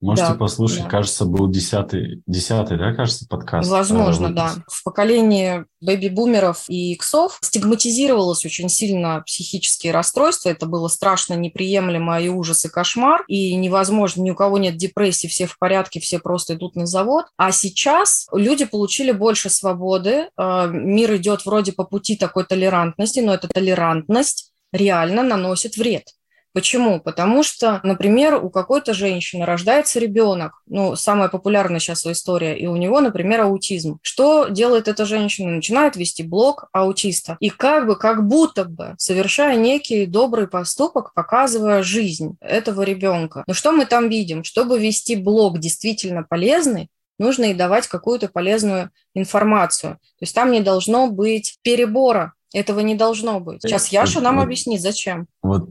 Можете 0.00 0.28
Да, 0.28 0.34
послушать, 0.34 0.84
да. 0.84 0.88
кажется, 0.88 1.26
был 1.26 1.48
десятый, 1.50 2.22
десятый, 2.26 2.78
да, 2.78 2.94
кажется, 2.94 3.26
подкаст? 3.28 3.68
Возможно, 3.70 4.28
э, 4.28 4.30
да. 4.30 4.48
выпуск. 4.48 4.66
В 4.70 4.82
поколении 4.84 5.66
бэби-бумеров 5.82 6.64
и 6.68 6.92
иксов 6.92 7.38
стигматизировалось 7.42 8.44
очень 8.46 8.70
сильно 8.70 9.22
психические 9.26 9.92
расстройства. 9.92 10.48
Это 10.48 10.64
было 10.64 10.88
страшно 10.88 11.34
неприемлемо 11.34 12.18
и 12.20 12.28
ужас, 12.28 12.64
и 12.64 12.70
кошмар. 12.70 13.24
И 13.28 13.54
невозможно, 13.56 14.22
ни 14.22 14.30
у 14.30 14.34
кого 14.34 14.56
нет 14.56 14.76
депрессии, 14.78 15.26
все 15.26 15.46
в 15.46 15.58
порядке, 15.58 16.00
все 16.00 16.18
просто 16.18 16.54
идут 16.54 16.76
на 16.76 16.86
завод. 16.86 17.26
А 17.36 17.52
сейчас 17.52 18.26
люди 18.32 18.64
получили 18.64 19.12
больше 19.12 19.50
свободы. 19.50 20.28
э, 20.36 20.66
Мир 20.72 21.16
идет 21.16 21.44
вроде 21.44 21.72
по 21.72 21.84
пути 21.84 22.16
такой 22.16 22.44
толерантности, 22.46 23.20
но 23.20 23.34
эта 23.34 23.48
толерантность 23.48 24.52
реально 24.72 25.22
наносит 25.22 25.76
вред. 25.76 26.04
Почему? 26.52 27.00
Потому 27.00 27.42
что, 27.42 27.80
например, 27.84 28.34
у 28.42 28.50
какой-то 28.50 28.92
женщины 28.92 29.44
рождается 29.44 30.00
ребенок, 30.00 30.62
ну, 30.66 30.96
самая 30.96 31.28
популярная 31.28 31.78
сейчас 31.78 32.04
история, 32.06 32.58
и 32.58 32.66
у 32.66 32.76
него, 32.76 33.00
например, 33.00 33.42
аутизм. 33.42 33.98
Что 34.02 34.48
делает 34.48 34.88
эта 34.88 35.04
женщина? 35.04 35.50
Начинает 35.50 35.96
вести 35.96 36.22
блог 36.22 36.68
аутиста. 36.72 37.36
И 37.40 37.50
как 37.50 37.86
бы, 37.86 37.96
как 37.96 38.26
будто 38.26 38.64
бы, 38.64 38.94
совершая 38.98 39.56
некий 39.56 40.06
добрый 40.06 40.48
поступок, 40.48 41.14
показывая 41.14 41.82
жизнь 41.82 42.36
этого 42.40 42.82
ребенка. 42.82 43.44
Но 43.46 43.54
что 43.54 43.72
мы 43.72 43.86
там 43.86 44.08
видим? 44.08 44.42
Чтобы 44.42 44.78
вести 44.78 45.16
блог 45.16 45.58
действительно 45.60 46.24
полезный, 46.28 46.88
нужно 47.18 47.44
и 47.44 47.54
давать 47.54 47.86
какую-то 47.86 48.28
полезную 48.28 48.90
информацию. 49.14 49.94
То 49.94 50.22
есть 50.22 50.34
там 50.34 50.50
не 50.50 50.60
должно 50.60 51.08
быть 51.08 51.58
перебора. 51.62 52.32
Этого 52.52 52.80
не 52.80 52.96
должно 52.96 53.38
быть. 53.38 53.62
Сейчас 53.62 53.88
Яша 53.88 54.20
нам 54.20 54.40
объяснит, 54.40 54.80
зачем. 54.80 55.28
Вот, 55.40 55.68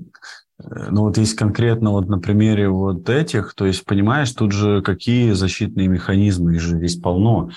ну 0.61 1.03
вот 1.03 1.17
есть 1.17 1.35
конкретно 1.35 1.91
вот 1.91 2.09
на 2.09 2.19
примере 2.19 2.69
вот 2.69 3.09
этих, 3.09 3.53
то 3.55 3.65
есть 3.65 3.85
понимаешь, 3.85 4.31
тут 4.31 4.51
же 4.51 4.81
какие 4.81 5.31
защитные 5.31 5.87
механизмы, 5.87 6.55
их 6.55 6.61
же 6.61 6.77
здесь 6.77 6.95
полно. 6.95 7.49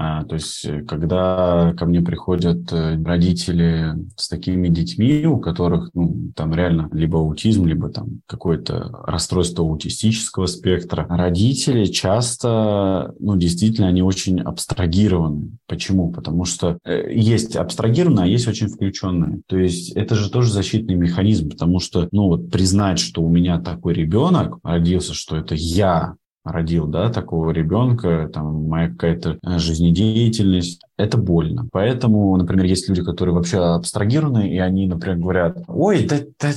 А, 0.00 0.22
то 0.22 0.36
есть, 0.36 0.64
э, 0.64 0.82
когда 0.82 1.74
ко 1.76 1.84
мне 1.84 2.00
приходят 2.00 2.72
э, 2.72 3.02
родители 3.02 3.96
с 4.14 4.28
такими 4.28 4.68
детьми, 4.68 5.26
у 5.26 5.38
которых 5.38 5.90
ну, 5.92 6.30
там 6.36 6.54
реально 6.54 6.88
либо 6.92 7.18
аутизм, 7.18 7.66
либо 7.66 7.88
там 7.88 8.20
какое-то 8.26 8.92
расстройство 9.08 9.64
аутистического 9.64 10.46
спектра, 10.46 11.04
родители 11.08 11.86
часто, 11.86 13.12
ну, 13.18 13.34
действительно, 13.34 13.88
они 13.88 14.02
очень 14.02 14.40
абстрагированы. 14.40 15.58
Почему? 15.66 16.12
Потому 16.12 16.44
что 16.44 16.78
э, 16.84 17.12
есть 17.12 17.56
абстрагированные, 17.56 18.26
а 18.26 18.28
есть 18.28 18.46
очень 18.46 18.68
включенные. 18.68 19.40
То 19.48 19.58
есть, 19.58 19.90
это 19.96 20.14
же 20.14 20.30
тоже 20.30 20.52
защитный 20.52 20.94
механизм, 20.94 21.50
потому 21.50 21.80
что, 21.80 22.08
ну, 22.12 22.28
вот 22.28 22.52
признать, 22.52 23.00
что 23.00 23.20
у 23.20 23.28
меня 23.28 23.58
такой 23.58 23.94
ребенок 23.94 24.60
родился, 24.62 25.12
что 25.12 25.36
это 25.36 25.56
я 25.56 26.14
родил, 26.52 26.86
да, 26.86 27.10
такого 27.10 27.50
ребенка, 27.50 28.30
там, 28.32 28.68
моя 28.68 28.88
какая-то 28.88 29.38
э, 29.42 29.58
жизнедеятельность, 29.58 30.80
это 30.96 31.18
больно. 31.18 31.68
Поэтому, 31.72 32.36
например, 32.36 32.66
есть 32.66 32.88
люди, 32.88 33.02
которые 33.02 33.34
вообще 33.34 33.58
абстрагированы, 33.58 34.48
и 34.48 34.58
они, 34.58 34.86
например, 34.86 35.18
говорят, 35.18 35.58
ой, 35.68 36.06
да, 36.06 36.16
да, 36.40 36.50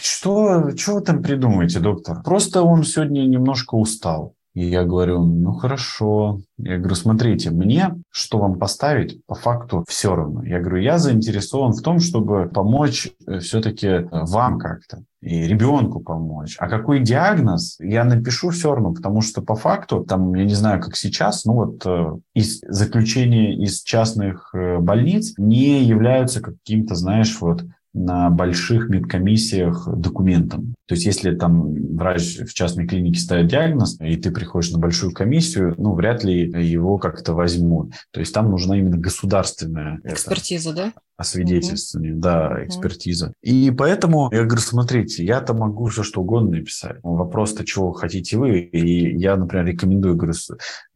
что, 0.00 0.70
что 0.76 0.94
вы 0.94 1.00
там 1.00 1.22
придумаете, 1.22 1.80
доктор? 1.80 2.22
Просто 2.22 2.62
он 2.62 2.84
сегодня 2.84 3.22
немножко 3.22 3.74
устал. 3.74 4.34
И 4.54 4.64
я 4.66 4.84
говорю, 4.84 5.24
ну 5.24 5.52
хорошо. 5.52 6.40
Я 6.58 6.78
говорю, 6.78 6.94
смотрите, 6.94 7.50
мне 7.50 7.94
что 8.10 8.38
вам 8.38 8.58
поставить, 8.58 9.24
по 9.26 9.34
факту 9.34 9.84
все 9.88 10.14
равно. 10.14 10.44
Я 10.44 10.60
говорю, 10.60 10.78
я 10.78 10.98
заинтересован 10.98 11.72
в 11.72 11.82
том, 11.82 11.98
чтобы 11.98 12.48
помочь 12.48 13.10
все-таки 13.40 14.08
вам 14.10 14.58
как-то 14.58 15.02
и 15.24 15.46
ребенку 15.46 16.00
помочь. 16.00 16.56
А 16.58 16.68
какой 16.68 17.00
диагноз, 17.00 17.76
я 17.80 18.04
напишу 18.04 18.50
все 18.50 18.74
равно, 18.74 18.92
потому 18.92 19.22
что 19.22 19.40
по 19.40 19.56
факту, 19.56 20.04
там, 20.04 20.34
я 20.34 20.44
не 20.44 20.54
знаю, 20.54 20.82
как 20.82 20.96
сейчас, 20.96 21.46
ну 21.46 21.54
вот 21.54 21.86
э, 21.86 22.16
из 22.34 22.60
заключения 22.60 23.56
из 23.56 23.82
частных 23.82 24.50
э, 24.54 24.78
больниц 24.78 25.32
не 25.38 25.82
являются 25.82 26.42
каким-то, 26.42 26.94
знаешь, 26.94 27.38
вот 27.40 27.64
на 27.94 28.28
больших 28.28 28.88
медкомиссиях 28.88 29.88
документом. 29.96 30.74
То 30.86 30.94
есть, 30.94 31.06
если 31.06 31.34
там 31.34 31.96
врач 31.96 32.40
в 32.40 32.52
частной 32.52 32.86
клинике 32.86 33.20
ставит 33.20 33.46
диагноз, 33.46 33.98
и 34.00 34.16
ты 34.16 34.30
приходишь 34.30 34.72
на 34.72 34.78
большую 34.78 35.12
комиссию, 35.12 35.74
ну, 35.78 35.94
вряд 35.94 36.24
ли 36.24 36.42
его 36.42 36.98
как-то 36.98 37.32
возьмут. 37.32 37.92
То 38.10 38.20
есть, 38.20 38.34
там 38.34 38.50
нужна 38.50 38.76
именно 38.76 38.98
государственная 38.98 40.00
это, 40.02 40.14
Экспертиза, 40.14 40.74
да? 40.74 40.92
освидетельствование, 41.16 42.14
да, 42.14 42.64
экспертиза. 42.64 43.32
И 43.40 43.70
поэтому 43.70 44.30
я 44.32 44.44
говорю, 44.44 44.60
смотрите, 44.60 45.24
я-то 45.24 45.54
могу 45.54 45.86
все 45.86 46.02
что 46.02 46.22
угодно 46.22 46.56
написать. 46.56 46.96
Вопрос-то, 47.02 47.64
чего 47.64 47.92
хотите 47.92 48.36
вы? 48.36 48.58
И 48.58 49.16
я, 49.16 49.36
например, 49.36 49.66
рекомендую, 49.66 50.16
говорю, 50.16 50.34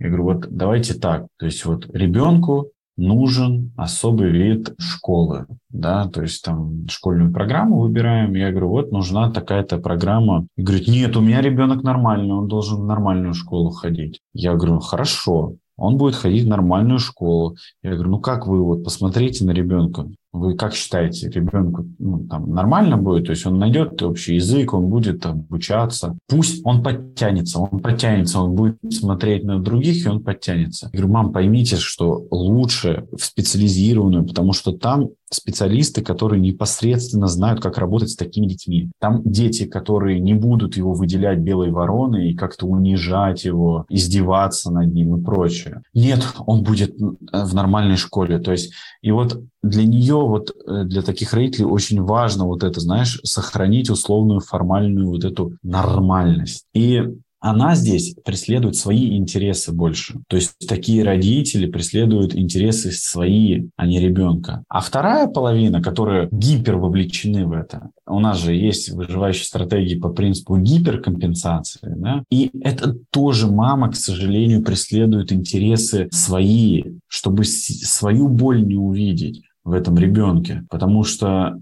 я 0.01 0.09
говорю, 0.09 0.25
вот 0.25 0.49
давайте 0.51 0.95
так. 0.95 1.29
То 1.39 1.47
есть 1.47 1.65
вот 1.65 1.89
ребенку 1.95 2.73
нужен 2.99 3.73
особый 3.77 4.31
вид 4.31 4.75
школы, 4.79 5.47
да, 5.71 6.07
то 6.09 6.23
есть 6.23 6.45
там 6.45 6.87
школьную 6.89 7.33
программу 7.33 7.79
выбираем, 7.79 8.35
я 8.35 8.51
говорю, 8.51 8.69
вот 8.69 8.93
нужна 8.93 9.31
такая-то 9.31 9.79
программа. 9.79 10.47
И 10.57 10.63
говорит, 10.63 10.89
нет, 10.89 11.17
у 11.17 11.21
меня 11.21 11.41
ребенок 11.41 11.83
нормальный, 11.83 12.35
он 12.35 12.49
должен 12.49 12.81
в 12.83 12.85
нормальную 12.85 13.35
школу 13.35 13.71
ходить. 13.71 14.21
Я 14.35 14.55
говорю, 14.55 14.81
хорошо, 14.81 15.55
он 15.77 15.97
будет 15.97 16.17
ходить 16.17 16.45
в 16.45 16.49
нормальную 16.49 16.99
школу. 16.99 17.57
Я 17.83 17.95
говорю, 17.95 18.11
ну 18.11 18.21
как 18.21 18.47
вы, 18.47 18.63
вот 18.65 18.85
посмотрите 18.85 19.45
на 19.45 19.53
ребенка. 19.53 20.09
Вы 20.39 20.55
как 20.55 20.74
считаете, 20.74 21.28
ребенку 21.30 21.86
ну, 21.99 22.26
там, 22.28 22.51
нормально 22.51 22.97
будет? 22.97 23.26
То 23.26 23.32
есть 23.32 23.47
он 23.47 23.59
найдет 23.59 24.03
общий 24.03 24.36
язык, 24.36 24.72
он 24.74 24.86
будет 24.86 25.24
обучаться. 25.26 26.16
Пусть 26.28 26.64
он 26.64 26.82
подтянется, 26.82 27.59
он 27.59 27.80
подтянется, 27.80 28.41
он 28.41 28.55
будет 28.55 28.78
смотреть 28.93 29.45
на 29.45 29.59
других, 29.59 30.05
и 30.05 30.09
он 30.09 30.22
подтянется. 30.22 30.91
Я 30.93 31.01
говорю, 31.01 31.14
мам, 31.14 31.32
поймите, 31.32 31.76
что 31.76 32.26
лучше 32.30 33.07
в 33.12 33.24
специализированную, 33.24 34.26
потому 34.26 34.53
что 34.53 34.72
там 34.72 35.09
специалисты, 35.30 36.03
которые 36.03 36.41
непосредственно 36.41 37.26
знают, 37.26 37.61
как 37.61 37.78
работать 37.78 38.11
с 38.11 38.16
такими 38.16 38.47
детьми. 38.47 38.91
Там 38.99 39.22
дети, 39.24 39.66
которые 39.66 40.20
не 40.20 40.34
будут 40.34 40.76
его 40.76 40.95
выделять 40.95 41.41
белой 41.41 41.70
вороной 41.70 42.30
и 42.30 42.34
как-то 42.34 42.66
унижать 42.66 43.45
его, 43.45 43.84
издеваться 43.89 44.70
над 44.70 44.93
ним 44.93 45.16
и 45.16 45.22
прочее. 45.22 45.82
Нет, 45.95 46.26
он 46.47 46.62
будет 46.62 46.97
в 46.99 47.55
нормальной 47.55 47.97
школе. 47.97 48.39
То 48.39 48.53
есть, 48.53 48.72
и 49.03 49.11
вот 49.11 49.43
для 49.63 49.85
нее, 49.85 50.17
вот 50.17 50.51
э, 50.51 50.85
для 50.85 51.03
таких 51.03 51.33
родителей 51.33 51.65
очень 51.65 52.03
важно 52.03 52.47
вот 52.47 52.63
это, 52.63 52.81
знаешь, 52.81 53.21
сохранить 53.25 53.91
условную 53.91 54.41
формальную 54.41 55.09
вот 55.09 55.25
эту 55.25 55.55
нормальность. 55.63 56.65
И 56.75 57.03
она 57.41 57.75
здесь 57.77 58.15
преследует 58.25 58.77
свои 58.77 59.17
интересы 59.17 59.73
больше. 59.73 60.21
То 60.29 60.37
есть 60.37 60.55
такие 60.67 61.05
родители 61.05 61.67
преследуют 61.67 62.35
интересы 62.35 62.91
свои, 62.91 63.69
а 63.77 63.87
не 63.87 64.01
ребенка. 64.01 64.65
А 64.69 64.81
вторая 64.81 65.29
половина, 65.29 65.81
которая 65.81 66.29
гипер 66.33 66.77
вовлечены 66.77 67.47
в 67.47 67.53
это, 67.53 67.91
у 68.07 68.19
нас 68.19 68.39
же 68.39 68.55
есть 68.55 68.91
выживающие 68.91 69.45
стратегии 69.45 69.99
по 69.99 70.09
принципу 70.09 70.57
гиперкомпенсации, 70.57 71.95
да? 71.97 72.25
и 72.31 72.51
это 72.63 72.97
тоже 73.11 73.47
мама, 73.47 73.91
к 73.91 73.97
сожалению, 73.97 74.65
преследует 74.65 75.33
интересы 75.33 76.09
свои, 76.11 76.85
чтобы 77.07 77.45
свою 77.45 78.29
боль 78.29 78.67
не 78.67 78.77
увидеть 78.77 79.43
в 79.69 79.73
этом 79.73 79.99
ребенке, 79.99 80.64
потому 80.71 81.05
что 81.05 81.61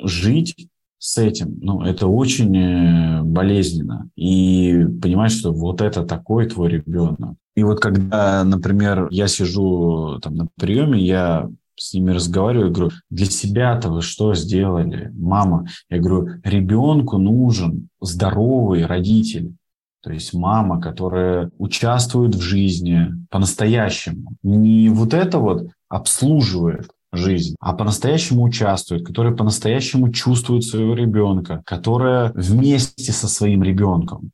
жить 0.00 0.68
с 0.98 1.18
этим, 1.18 1.58
ну, 1.60 1.82
это 1.82 2.06
очень 2.06 2.56
э, 2.56 3.22
болезненно. 3.22 4.08
И 4.16 4.86
понимать, 5.02 5.32
что 5.32 5.52
вот 5.52 5.80
это 5.80 6.04
такой 6.04 6.46
твой 6.46 6.70
ребенок. 6.70 7.34
И 7.54 7.64
вот 7.64 7.80
когда, 7.80 8.44
например, 8.44 9.08
я 9.10 9.26
сижу 9.28 10.18
там 10.22 10.36
на 10.36 10.48
приеме, 10.58 11.00
я 11.00 11.50
с 11.76 11.92
ними 11.92 12.12
разговариваю, 12.12 12.68
я 12.68 12.72
говорю, 12.72 12.90
для 13.10 13.26
себя-то 13.26 13.90
вы 13.90 14.02
что 14.02 14.34
сделали, 14.34 15.10
мама? 15.14 15.66
Я 15.90 15.98
говорю, 15.98 16.40
ребенку 16.44 17.18
нужен 17.18 17.88
здоровый 18.00 18.86
родитель. 18.86 19.54
То 20.02 20.12
есть 20.12 20.32
мама, 20.32 20.80
которая 20.80 21.50
участвует 21.58 22.34
в 22.34 22.40
жизни 22.40 23.08
по-настоящему. 23.30 24.36
Не 24.42 24.88
вот 24.88 25.14
это 25.14 25.38
вот 25.38 25.68
обслуживает, 25.88 26.88
жизнь, 27.12 27.56
а 27.60 27.74
по-настоящему 27.74 28.42
участвует, 28.42 29.06
которая 29.06 29.34
по-настоящему 29.34 30.10
чувствует 30.10 30.64
своего 30.64 30.94
ребенка, 30.94 31.62
которая 31.66 32.32
вместе 32.34 33.12
со 33.12 33.28
своим 33.28 33.62
ребенком 33.62 34.30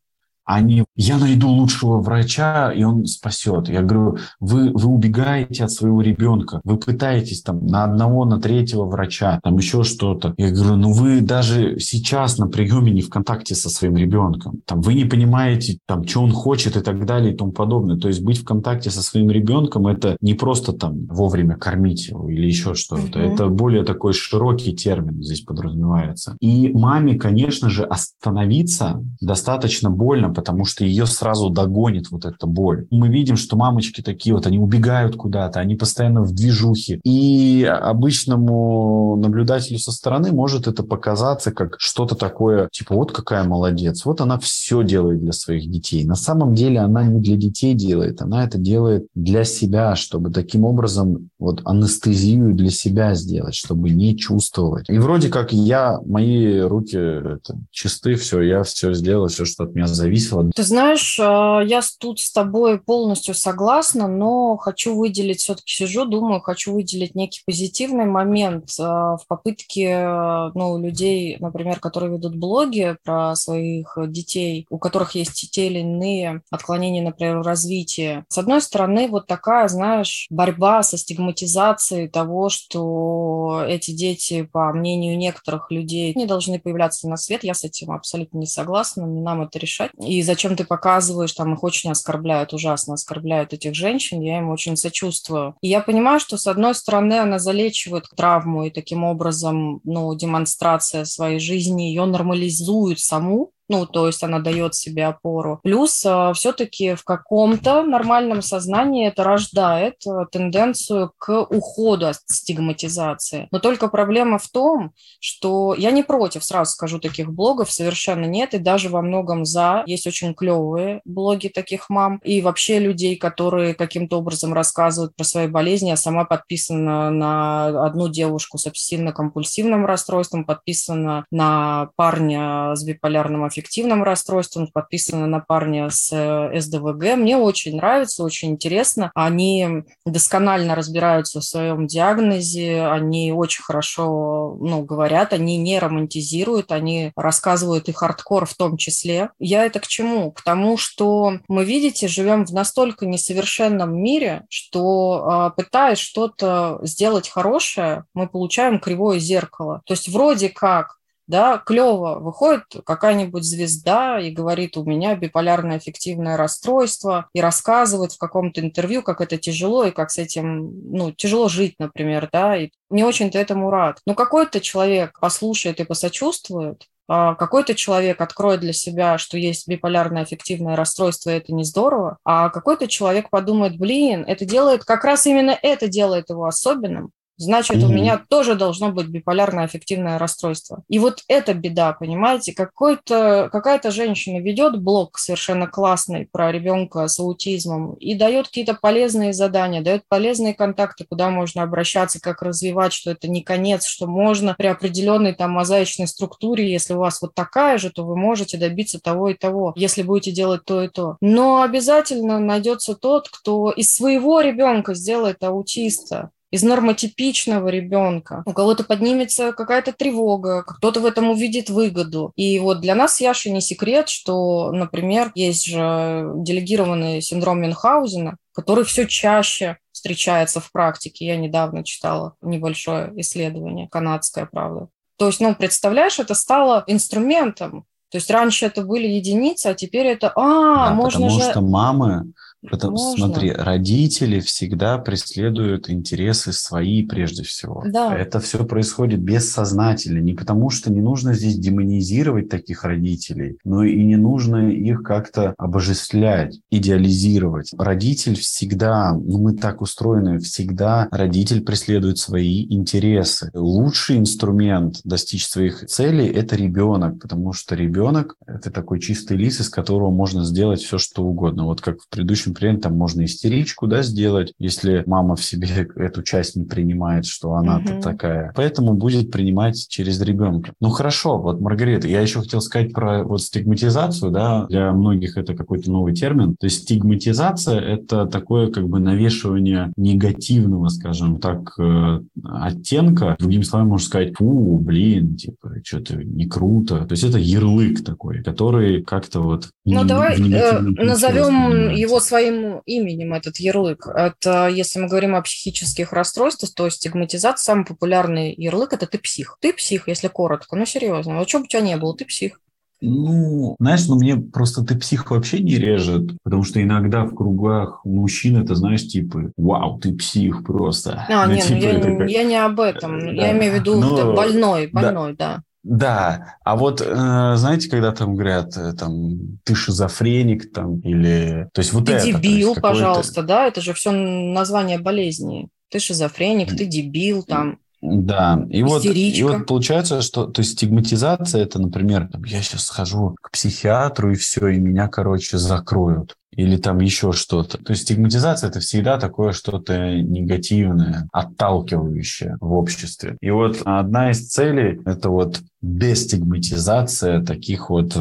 они, 0.48 0.84
я 0.96 1.18
найду 1.18 1.48
лучшего 1.48 2.00
врача, 2.00 2.72
и 2.72 2.82
он 2.82 3.04
спасет. 3.04 3.68
Я 3.68 3.82
говорю, 3.82 4.16
вы, 4.40 4.70
вы 4.72 4.88
убегаете 4.88 5.64
от 5.64 5.70
своего 5.70 6.00
ребенка, 6.00 6.62
вы 6.64 6.78
пытаетесь 6.78 7.42
там 7.42 7.66
на 7.66 7.84
одного, 7.84 8.24
на 8.24 8.40
третьего 8.40 8.86
врача, 8.86 9.40
там 9.42 9.58
еще 9.58 9.84
что-то. 9.84 10.32
Я 10.38 10.50
говорю, 10.50 10.76
ну 10.76 10.92
вы 10.92 11.20
даже 11.20 11.78
сейчас 11.78 12.38
на 12.38 12.46
приеме 12.48 12.90
не 12.92 13.02
в 13.02 13.10
контакте 13.10 13.54
со 13.54 13.68
своим 13.68 13.98
ребенком. 13.98 14.62
Там 14.64 14.80
вы 14.80 14.94
не 14.94 15.04
понимаете, 15.04 15.80
там, 15.84 16.08
что 16.08 16.22
он 16.22 16.32
хочет 16.32 16.76
и 16.76 16.80
так 16.80 17.04
далее 17.04 17.34
и 17.34 17.36
тому 17.36 17.52
подобное. 17.52 17.98
То 17.98 18.08
есть 18.08 18.22
быть 18.22 18.38
в 18.38 18.44
контакте 18.44 18.88
со 18.88 19.02
своим 19.02 19.30
ребенком– 19.30 19.86
это 19.88 20.16
не 20.22 20.32
просто 20.32 20.72
там 20.72 21.06
вовремя 21.08 21.56
кормить 21.56 22.08
его 22.08 22.30
или 22.30 22.46
еще 22.46 22.72
что-то. 22.72 23.18
Mm-hmm. 23.18 23.34
Это 23.34 23.48
более 23.48 23.84
такой 23.84 24.14
широкий 24.14 24.74
термин 24.74 25.22
здесь 25.22 25.42
подразумевается. 25.42 26.38
И 26.40 26.72
маме, 26.72 27.16
конечно 27.16 27.68
же, 27.68 27.84
остановиться 27.84 29.04
достаточно 29.20 29.90
больно, 29.90 30.37
потому 30.38 30.64
что 30.64 30.84
ее 30.84 31.04
сразу 31.04 31.50
догонит 31.50 32.12
вот 32.12 32.24
эта 32.24 32.46
боль. 32.46 32.86
Мы 32.92 33.08
видим, 33.08 33.36
что 33.36 33.56
мамочки 33.56 34.02
такие 34.02 34.36
вот, 34.36 34.46
они 34.46 34.56
убегают 34.56 35.16
куда-то, 35.16 35.58
они 35.58 35.74
постоянно 35.74 36.22
в 36.22 36.32
движухе. 36.32 37.00
И 37.02 37.64
обычному 37.64 39.16
наблюдателю 39.16 39.80
со 39.80 39.90
стороны 39.90 40.30
может 40.30 40.68
это 40.68 40.84
показаться 40.84 41.50
как 41.50 41.74
что-то 41.80 42.14
такое, 42.14 42.68
типа, 42.70 42.94
вот 42.94 43.10
какая 43.10 43.42
молодец, 43.42 44.04
вот 44.04 44.20
она 44.20 44.38
все 44.38 44.84
делает 44.84 45.20
для 45.20 45.32
своих 45.32 45.68
детей. 45.68 46.04
На 46.04 46.14
самом 46.14 46.54
деле 46.54 46.78
она 46.78 47.02
не 47.02 47.20
для 47.20 47.34
детей 47.36 47.74
делает, 47.74 48.22
она 48.22 48.44
это 48.44 48.58
делает 48.58 49.08
для 49.16 49.42
себя, 49.42 49.96
чтобы 49.96 50.30
таким 50.30 50.64
образом 50.64 51.30
вот 51.40 51.62
анестезию 51.64 52.54
для 52.54 52.70
себя 52.70 53.16
сделать, 53.16 53.56
чтобы 53.56 53.90
не 53.90 54.16
чувствовать. 54.16 54.88
И 54.88 54.98
вроде 54.98 55.30
как 55.30 55.52
я, 55.52 55.98
мои 56.06 56.60
руки 56.60 56.96
это, 56.96 57.58
чисты, 57.72 58.14
все, 58.14 58.40
я 58.42 58.62
все 58.62 58.92
сделал, 58.94 59.26
все, 59.26 59.44
что 59.44 59.64
от 59.64 59.74
меня 59.74 59.88
зависит, 59.88 60.27
зависело. 60.28 60.50
Ты 60.54 60.62
знаешь, 60.62 61.18
а, 61.20 61.60
я 61.60 61.80
тут 61.98 62.20
с 62.20 62.32
тобой 62.32 62.80
полностью 62.80 63.34
согласна, 63.34 64.08
но 64.08 64.56
хочу 64.56 64.96
выделить, 64.96 65.40
все-таки 65.40 65.72
сижу, 65.72 66.04
думаю, 66.04 66.40
хочу 66.40 66.72
выделить 66.72 67.14
некий 67.14 67.42
позитивный 67.46 68.06
момент 68.06 68.70
а, 68.80 69.16
в 69.16 69.26
попытке 69.26 70.06
ну, 70.54 70.78
людей, 70.78 71.36
например, 71.40 71.80
которые 71.80 72.12
ведут 72.12 72.36
блоги 72.36 72.96
про 73.04 73.34
своих 73.36 73.96
детей, 74.08 74.66
у 74.70 74.78
которых 74.78 75.14
есть 75.14 75.50
те 75.50 75.66
или 75.66 75.80
иные 75.80 76.42
отклонения, 76.50 77.02
например, 77.02 77.38
в 77.38 77.46
развитии. 77.46 78.24
С 78.28 78.38
одной 78.38 78.60
стороны, 78.60 79.08
вот 79.08 79.26
такая, 79.26 79.68
знаешь, 79.68 80.26
борьба 80.30 80.82
со 80.82 80.96
стигматизацией 80.98 82.08
того, 82.08 82.48
что 82.48 83.64
эти 83.66 83.92
дети, 83.92 84.42
по 84.42 84.72
мнению 84.72 85.16
некоторых 85.16 85.70
людей, 85.70 86.12
не 86.14 86.26
должны 86.26 86.58
появляться 86.58 87.08
на 87.08 87.16
свет. 87.16 87.44
Я 87.44 87.54
с 87.54 87.64
этим 87.64 87.90
абсолютно 87.90 88.38
не 88.38 88.46
согласна, 88.46 89.02
не 89.02 89.20
нам 89.20 89.42
это 89.42 89.58
решать. 89.58 89.90
И 90.08 90.22
зачем 90.22 90.56
ты 90.56 90.64
показываешь, 90.64 91.32
там 91.32 91.54
их 91.54 91.62
очень 91.62 91.90
оскорбляют, 91.90 92.54
ужасно 92.54 92.94
оскорбляют 92.94 93.52
этих 93.52 93.74
женщин, 93.74 94.20
я 94.20 94.38
им 94.38 94.48
очень 94.48 94.76
сочувствую. 94.76 95.54
И 95.60 95.68
я 95.68 95.80
понимаю, 95.80 96.18
что, 96.18 96.38
с 96.38 96.46
одной 96.46 96.74
стороны, 96.74 97.14
она 97.14 97.38
залечивает 97.38 98.08
травму, 98.16 98.64
и 98.64 98.70
таким 98.70 99.04
образом, 99.04 99.80
ну, 99.84 100.14
демонстрация 100.14 101.04
своей 101.04 101.38
жизни 101.38 101.82
ее 101.82 102.06
нормализует 102.06 103.00
саму, 103.00 103.52
ну, 103.68 103.86
то 103.86 104.06
есть 104.06 104.22
она 104.22 104.38
дает 104.38 104.74
себе 104.74 105.06
опору. 105.06 105.60
Плюс 105.62 106.04
э, 106.04 106.32
все-таки 106.34 106.94
в 106.94 107.04
каком-то 107.04 107.82
нормальном 107.82 108.40
сознании 108.40 109.08
это 109.08 109.24
рождает 109.24 109.96
э, 110.06 110.24
тенденцию 110.32 111.12
к 111.18 111.42
уходу 111.42 112.06
от 112.06 112.16
стигматизации. 112.26 113.48
Но 113.50 113.58
только 113.58 113.88
проблема 113.88 114.38
в 114.38 114.48
том, 114.48 114.92
что 115.20 115.74
я 115.74 115.90
не 115.90 116.02
против, 116.02 116.44
сразу 116.44 116.72
скажу, 116.72 116.98
таких 116.98 117.30
блогов 117.30 117.70
совершенно 117.70 118.24
нет, 118.24 118.54
и 118.54 118.58
даже 118.58 118.88
во 118.88 119.02
многом 119.02 119.44
за. 119.44 119.82
Есть 119.86 120.06
очень 120.06 120.34
клевые 120.34 121.02
блоги 121.04 121.48
таких 121.48 121.90
мам, 121.90 122.18
и 122.24 122.40
вообще 122.40 122.78
людей, 122.78 123.16
которые 123.16 123.74
каким-то 123.74 124.18
образом 124.18 124.54
рассказывают 124.54 125.14
про 125.14 125.24
свои 125.24 125.46
болезни. 125.46 125.88
Я 125.88 125.96
сама 125.96 126.24
подписана 126.24 127.10
на 127.10 127.86
одну 127.86 128.08
девушку 128.08 128.56
с 128.56 128.66
обсессивно-компульсивным 128.66 129.84
расстройством, 129.84 130.44
подписана 130.44 131.26
на 131.30 131.90
парня 131.96 132.74
с 132.74 132.84
биполярным 132.84 133.44
аффективным 133.44 133.57
аффективном 133.58 134.02
расстройстве, 134.02 134.62
он 134.62 134.68
подписан 134.68 135.28
на 135.28 135.40
парня 135.40 135.90
с 135.90 136.10
э, 136.12 136.60
СДВГ. 136.60 137.16
Мне 137.16 137.36
очень 137.36 137.76
нравится, 137.76 138.22
очень 138.22 138.50
интересно. 138.50 139.10
Они 139.14 139.84
досконально 140.06 140.74
разбираются 140.74 141.40
в 141.40 141.44
своем 141.44 141.86
диагнозе, 141.86 142.86
они 142.86 143.32
очень 143.32 143.62
хорошо 143.62 144.56
ну, 144.60 144.82
говорят, 144.82 145.32
они 145.32 145.56
не 145.56 145.78
романтизируют, 145.78 146.72
они 146.72 147.12
рассказывают 147.16 147.88
и 147.88 147.92
хардкор 147.92 148.46
в 148.46 148.54
том 148.54 148.76
числе. 148.76 149.30
Я 149.38 149.64
это 149.64 149.80
к 149.80 149.86
чему? 149.86 150.30
К 150.30 150.42
тому, 150.42 150.76
что 150.76 151.34
мы, 151.48 151.64
видите, 151.64 152.08
живем 152.08 152.44
в 152.44 152.52
настолько 152.52 153.06
несовершенном 153.06 153.94
мире, 154.00 154.44
что 154.48 155.24
а, 155.26 155.50
пытаясь 155.50 155.98
что-то 155.98 156.78
сделать 156.82 157.28
хорошее, 157.28 158.04
мы 158.14 158.28
получаем 158.28 158.78
кривое 158.78 159.18
зеркало. 159.18 159.82
То 159.86 159.94
есть 159.94 160.08
вроде 160.08 160.48
как 160.48 160.97
да, 161.28 161.58
клево, 161.58 162.18
выходит 162.18 162.64
какая-нибудь 162.84 163.44
звезда 163.44 164.18
и 164.18 164.30
говорит, 164.30 164.76
у 164.76 164.84
меня 164.84 165.14
биполярное 165.14 165.76
аффективное 165.76 166.36
расстройство, 166.36 167.28
и 167.34 167.40
рассказывает 167.40 168.12
в 168.12 168.18
каком-то 168.18 168.60
интервью, 168.60 169.02
как 169.02 169.20
это 169.20 169.36
тяжело, 169.36 169.84
и 169.84 169.90
как 169.90 170.10
с 170.10 170.18
этим, 170.18 170.90
ну, 170.90 171.12
тяжело 171.12 171.48
жить, 171.48 171.76
например, 171.78 172.28
да, 172.32 172.56
и 172.56 172.70
не 172.90 173.04
очень-то 173.04 173.38
этому 173.38 173.70
рад. 173.70 174.00
Но 174.06 174.14
какой-то 174.14 174.60
человек 174.60 175.18
послушает 175.20 175.80
и 175.80 175.84
посочувствует, 175.84 176.86
а 177.10 177.34
какой-то 177.34 177.74
человек 177.74 178.20
откроет 178.20 178.60
для 178.60 178.74
себя, 178.74 179.16
что 179.16 179.38
есть 179.38 179.66
биполярное 179.66 180.22
аффективное 180.22 180.76
расстройство, 180.76 181.30
и 181.30 181.36
это 181.36 181.54
не 181.54 181.64
здорово, 181.64 182.18
а 182.24 182.50
какой-то 182.50 182.86
человек 182.86 183.30
подумает, 183.30 183.78
блин, 183.78 184.24
это 184.26 184.44
делает, 184.44 184.84
как 184.84 185.04
раз 185.04 185.26
именно 185.26 185.58
это 185.62 185.88
делает 185.88 186.28
его 186.28 186.44
особенным, 186.44 187.10
Значит, 187.38 187.76
mm-hmm. 187.76 187.84
у 187.84 187.92
меня 187.92 188.20
тоже 188.28 188.56
должно 188.56 188.90
быть 188.90 189.06
биполярное 189.06 189.64
аффективное 189.64 190.18
расстройство. 190.18 190.82
И 190.88 190.98
вот 190.98 191.22
эта 191.28 191.54
беда, 191.54 191.92
понимаете, 191.92 192.52
какой-то, 192.52 193.48
какая-то 193.52 193.92
женщина 193.92 194.40
ведет 194.40 194.82
блог 194.82 195.18
совершенно 195.18 195.68
классный 195.68 196.28
про 196.30 196.50
ребенка 196.50 197.06
с 197.06 197.20
аутизмом 197.20 197.94
и 197.94 198.14
дает 198.14 198.48
какие-то 198.48 198.74
полезные 198.74 199.32
задания, 199.32 199.82
дает 199.82 200.02
полезные 200.08 200.52
контакты, 200.52 201.06
куда 201.08 201.30
можно 201.30 201.62
обращаться, 201.62 202.20
как 202.20 202.42
развивать, 202.42 202.92
что 202.92 203.12
это 203.12 203.28
не 203.28 203.42
конец, 203.42 203.86
что 203.86 204.08
можно 204.08 204.54
при 204.58 204.66
определенной 204.66 205.32
там 205.32 205.52
мозаичной 205.52 206.08
структуре, 206.08 206.70
если 206.70 206.94
у 206.94 206.98
вас 206.98 207.22
вот 207.22 207.34
такая 207.34 207.78
же, 207.78 207.90
то 207.90 208.04
вы 208.04 208.16
можете 208.16 208.58
добиться 208.58 208.98
того 209.00 209.28
и 209.28 209.34
того, 209.34 209.72
если 209.76 210.02
будете 210.02 210.32
делать 210.32 210.64
то 210.64 210.82
и 210.82 210.88
то. 210.88 211.16
Но 211.20 211.62
обязательно 211.62 212.40
найдется 212.40 212.96
тот, 212.96 213.28
кто 213.28 213.70
из 213.70 213.94
своего 213.94 214.40
ребенка 214.40 214.94
сделает 214.94 215.44
аутиста, 215.44 216.30
из 216.50 216.62
нормотипичного 216.62 217.68
ребенка. 217.68 218.42
У 218.46 218.52
кого-то 218.52 218.84
поднимется 218.84 219.52
какая-то 219.52 219.92
тревога, 219.92 220.62
кто-то 220.62 221.00
в 221.00 221.06
этом 221.06 221.30
увидит 221.30 221.68
выгоду. 221.68 222.32
И 222.36 222.58
вот 222.58 222.80
для 222.80 222.94
нас, 222.94 223.20
Яши, 223.20 223.50
не 223.50 223.60
секрет, 223.60 224.08
что, 224.08 224.72
например, 224.72 225.30
есть 225.34 225.66
же 225.66 226.30
делегированный 226.36 227.20
синдром 227.20 227.60
Мюнхгаузена, 227.60 228.36
который 228.54 228.84
все 228.84 229.06
чаще 229.06 229.76
встречается 229.92 230.60
в 230.60 230.72
практике. 230.72 231.26
Я 231.26 231.36
недавно 231.36 231.84
читала 231.84 232.34
небольшое 232.40 233.12
исследование, 233.16 233.88
канадское, 233.88 234.48
правда. 234.50 234.88
То 235.16 235.26
есть, 235.26 235.40
ну, 235.40 235.54
представляешь, 235.54 236.18
это 236.18 236.34
стало 236.34 236.84
инструментом. 236.86 237.84
То 238.10 238.16
есть 238.16 238.30
раньше 238.30 238.64
это 238.64 238.82
были 238.82 239.06
единицы, 239.06 239.66
а 239.66 239.74
теперь 239.74 240.06
это, 240.06 240.32
а, 240.34 240.88
да, 240.88 240.94
можно 240.94 241.26
потому 241.26 241.40
же... 241.40 241.50
что 241.50 241.60
мамы 241.60 242.32
Потому, 242.68 242.96
Можно. 242.96 243.26
смотри, 243.26 243.52
родители 243.52 244.40
всегда 244.40 244.98
преследуют 244.98 245.88
интересы 245.88 246.52
свои 246.52 247.06
прежде 247.06 247.44
всего. 247.44 247.84
Да. 247.86 248.16
Это 248.16 248.40
все 248.40 248.64
происходит 248.64 249.20
бессознательно. 249.20 250.18
Не 250.18 250.34
потому, 250.34 250.70
что 250.70 250.92
не 250.92 251.00
нужно 251.00 251.34
здесь 251.34 251.56
демонизировать 251.56 252.48
таких 252.48 252.84
родителей, 252.84 253.58
но 253.64 253.84
и 253.84 254.04
не 254.04 254.16
нужно 254.16 254.70
их 254.70 255.02
как-то 255.02 255.54
обожествлять, 255.56 256.60
идеализировать. 256.70 257.72
Родитель 257.78 258.36
всегда, 258.36 259.12
ну 259.14 259.38
мы 259.38 259.54
так 259.54 259.80
устроены, 259.80 260.38
всегда 260.40 261.08
родитель 261.12 261.62
преследует 261.62 262.18
свои 262.18 262.66
интересы. 262.72 263.50
Лучший 263.54 264.18
инструмент 264.18 265.00
достичь 265.04 265.46
своих 265.46 265.86
целей– 265.86 266.26
это 266.28 266.56
ребенок, 266.56 267.20
потому 267.20 267.52
что 267.52 267.74
ребенок– 267.76 268.36
это 268.46 268.70
такой 268.70 269.00
чистый 269.00 269.36
лист, 269.36 269.60
из 269.60 269.68
которого 269.68 270.10
можно 270.10 270.44
сделать 270.44 270.80
все, 270.80 270.98
что 270.98 271.22
угодно. 271.22 271.66
Вот 271.66 271.80
как 271.80 272.00
в 272.00 272.08
предыдущем 272.08 272.47
очень 272.48 272.54
приятно, 272.54 272.80
там 272.80 272.96
можно 272.96 273.24
истеричку, 273.24 273.86
да, 273.86 274.02
сделать, 274.02 274.52
если 274.58 275.02
мама 275.06 275.36
в 275.36 275.44
себе 275.44 275.88
эту 275.96 276.22
часть 276.22 276.56
не 276.56 276.64
принимает, 276.64 277.26
что 277.26 277.54
она-то 277.54 277.94
угу. 277.94 278.02
такая. 278.02 278.52
Поэтому 278.56 278.94
будет 278.94 279.30
принимать 279.30 279.86
через 279.88 280.20
ребенка. 280.20 280.72
Ну 280.80 280.90
хорошо, 280.90 281.38
вот, 281.38 281.60
Маргарита, 281.60 282.08
я 282.08 282.20
еще 282.20 282.40
хотел 282.40 282.60
сказать 282.60 282.92
про 282.92 283.24
вот 283.24 283.42
стигматизацию, 283.42 284.30
да, 284.30 284.66
для 284.66 284.92
многих 284.92 285.36
это 285.36 285.54
какой-то 285.54 285.90
новый 285.90 286.14
термин. 286.14 286.56
То 286.58 286.66
есть 286.66 286.82
стигматизация– 286.82 287.80
это 287.80 288.26
такое 288.26 288.70
как 288.70 288.88
бы 288.88 289.00
навешивание 289.00 289.92
негативного, 289.96 290.88
скажем 290.88 291.38
так, 291.38 291.74
э, 291.78 292.20
оттенка. 292.44 293.36
Другими 293.38 293.62
словами, 293.62 293.90
можно 293.90 294.06
сказать, 294.06 294.36
фу, 294.36 294.78
блин, 294.78 295.36
типа, 295.36 295.74
что-то 295.84 296.16
не 296.16 296.46
круто. 296.46 297.04
То 297.06 297.12
есть 297.12 297.24
это 297.24 297.38
ярлык 297.38 298.04
такой, 298.04 298.42
который 298.42 299.02
как-то 299.02 299.40
вот... 299.40 299.68
Ну, 299.84 300.04
давай 300.04 300.38
э, 300.38 300.80
назовем 300.80 301.94
его 301.94 302.20
своим 302.20 302.37
именем, 302.40 303.34
этот 303.34 303.58
ярлык. 303.58 304.06
Это, 304.06 304.68
если 304.68 305.00
мы 305.00 305.08
говорим 305.08 305.34
о 305.34 305.42
психических 305.42 306.12
расстройствах, 306.12 306.72
то 306.74 306.88
стигматизация, 306.88 307.62
самый 307.62 307.84
популярный 307.84 308.54
ярлык– 308.56 308.92
это 308.94 309.06
ты 309.06 309.18
псих. 309.18 309.58
Ты 309.60 309.72
псих, 309.72 310.08
если 310.08 310.28
коротко. 310.28 310.76
Ну, 310.76 310.86
серьезно. 310.86 311.38
Вот 311.38 311.48
что 311.48 311.58
бы 311.58 311.64
у 311.64 311.68
тебя 311.68 311.80
не 311.80 311.96
было, 311.96 312.16
ты 312.16 312.24
псих. 312.24 312.60
Ну, 313.00 313.76
знаешь, 313.78 314.08
ну 314.08 314.16
мне 314.16 314.36
просто 314.36 314.82
ты 314.82 314.98
псих 314.98 315.30
вообще 315.30 315.60
не 315.60 315.76
режет, 315.76 316.32
потому 316.42 316.64
что 316.64 316.82
иногда 316.82 317.24
в 317.24 317.34
кругах 317.34 318.00
мужчин 318.04 318.60
это, 318.60 318.74
знаешь, 318.74 319.06
типа, 319.06 319.52
вау, 319.56 320.00
ты 320.00 320.12
псих 320.14 320.64
просто. 320.64 321.24
А, 321.28 321.46
ну, 321.46 321.54
нет, 321.54 321.66
ну, 321.70 321.80
типа, 321.80 321.92
ну, 321.92 322.10
я, 322.10 322.18
как... 322.18 322.30
я 322.30 322.42
не 322.42 322.56
об 322.56 322.80
этом. 322.80 323.20
Да. 323.20 323.30
Я 323.30 323.52
имею 323.56 323.72
в 323.72 323.76
виду 323.76 324.00
Но... 324.00 324.34
больной, 324.34 324.88
больной, 324.88 325.36
да. 325.36 325.56
да. 325.56 325.62
Да, 325.84 326.56
а 326.64 326.76
вот 326.76 327.00
э, 327.00 327.54
знаете, 327.56 327.88
когда 327.88 328.12
там 328.12 328.34
говорят, 328.34 328.76
э, 328.76 328.92
там, 328.94 329.58
ты 329.64 329.74
шизофреник, 329.74 330.72
там, 330.72 330.98
или... 331.00 331.68
То 331.72 331.80
есть 331.80 331.92
вот 331.92 332.06
ты 332.06 332.12
это. 332.12 332.26
дебил, 332.26 332.74
пожалуйста, 332.74 333.42
да, 333.42 333.66
это 333.66 333.80
же 333.80 333.94
все 333.94 334.10
название 334.10 334.98
болезни. 334.98 335.68
Ты 335.90 336.00
шизофреник, 336.00 336.76
ты 336.76 336.84
дебил, 336.84 337.42
там. 337.42 337.78
Да, 338.00 338.64
и 338.70 338.82
вот, 338.82 339.04
и 339.04 339.42
вот 339.42 339.66
получается, 339.66 340.22
что 340.22 340.46
то 340.46 340.60
есть 340.60 340.72
стигматизация 340.72 341.62
это, 341.62 341.80
например, 341.80 342.28
я 342.46 342.62
сейчас 342.62 342.84
схожу 342.84 343.36
к 343.42 343.50
психиатру 343.50 344.32
и 344.32 344.36
все, 344.36 344.68
и 344.68 344.78
меня, 344.78 345.08
короче, 345.08 345.58
закроют 345.58 346.36
или 346.52 346.76
там 346.76 346.98
еще 347.00 347.32
что-то. 347.32 347.78
То 347.78 347.92
есть 347.92 348.02
стигматизация– 348.02 348.68
это 348.70 348.80
всегда 348.80 349.18
такое 349.18 349.52
что-то 349.52 350.16
негативное, 350.16 351.28
отталкивающее 351.32 352.56
в 352.60 352.72
обществе. 352.72 353.36
И 353.40 353.50
вот 353.50 353.82
одна 353.84 354.30
из 354.30 354.48
целей– 354.48 355.00
это 355.04 355.30
вот 355.30 355.60
дестигматизация 355.80 357.42
таких 357.42 357.90
вот 357.90 358.16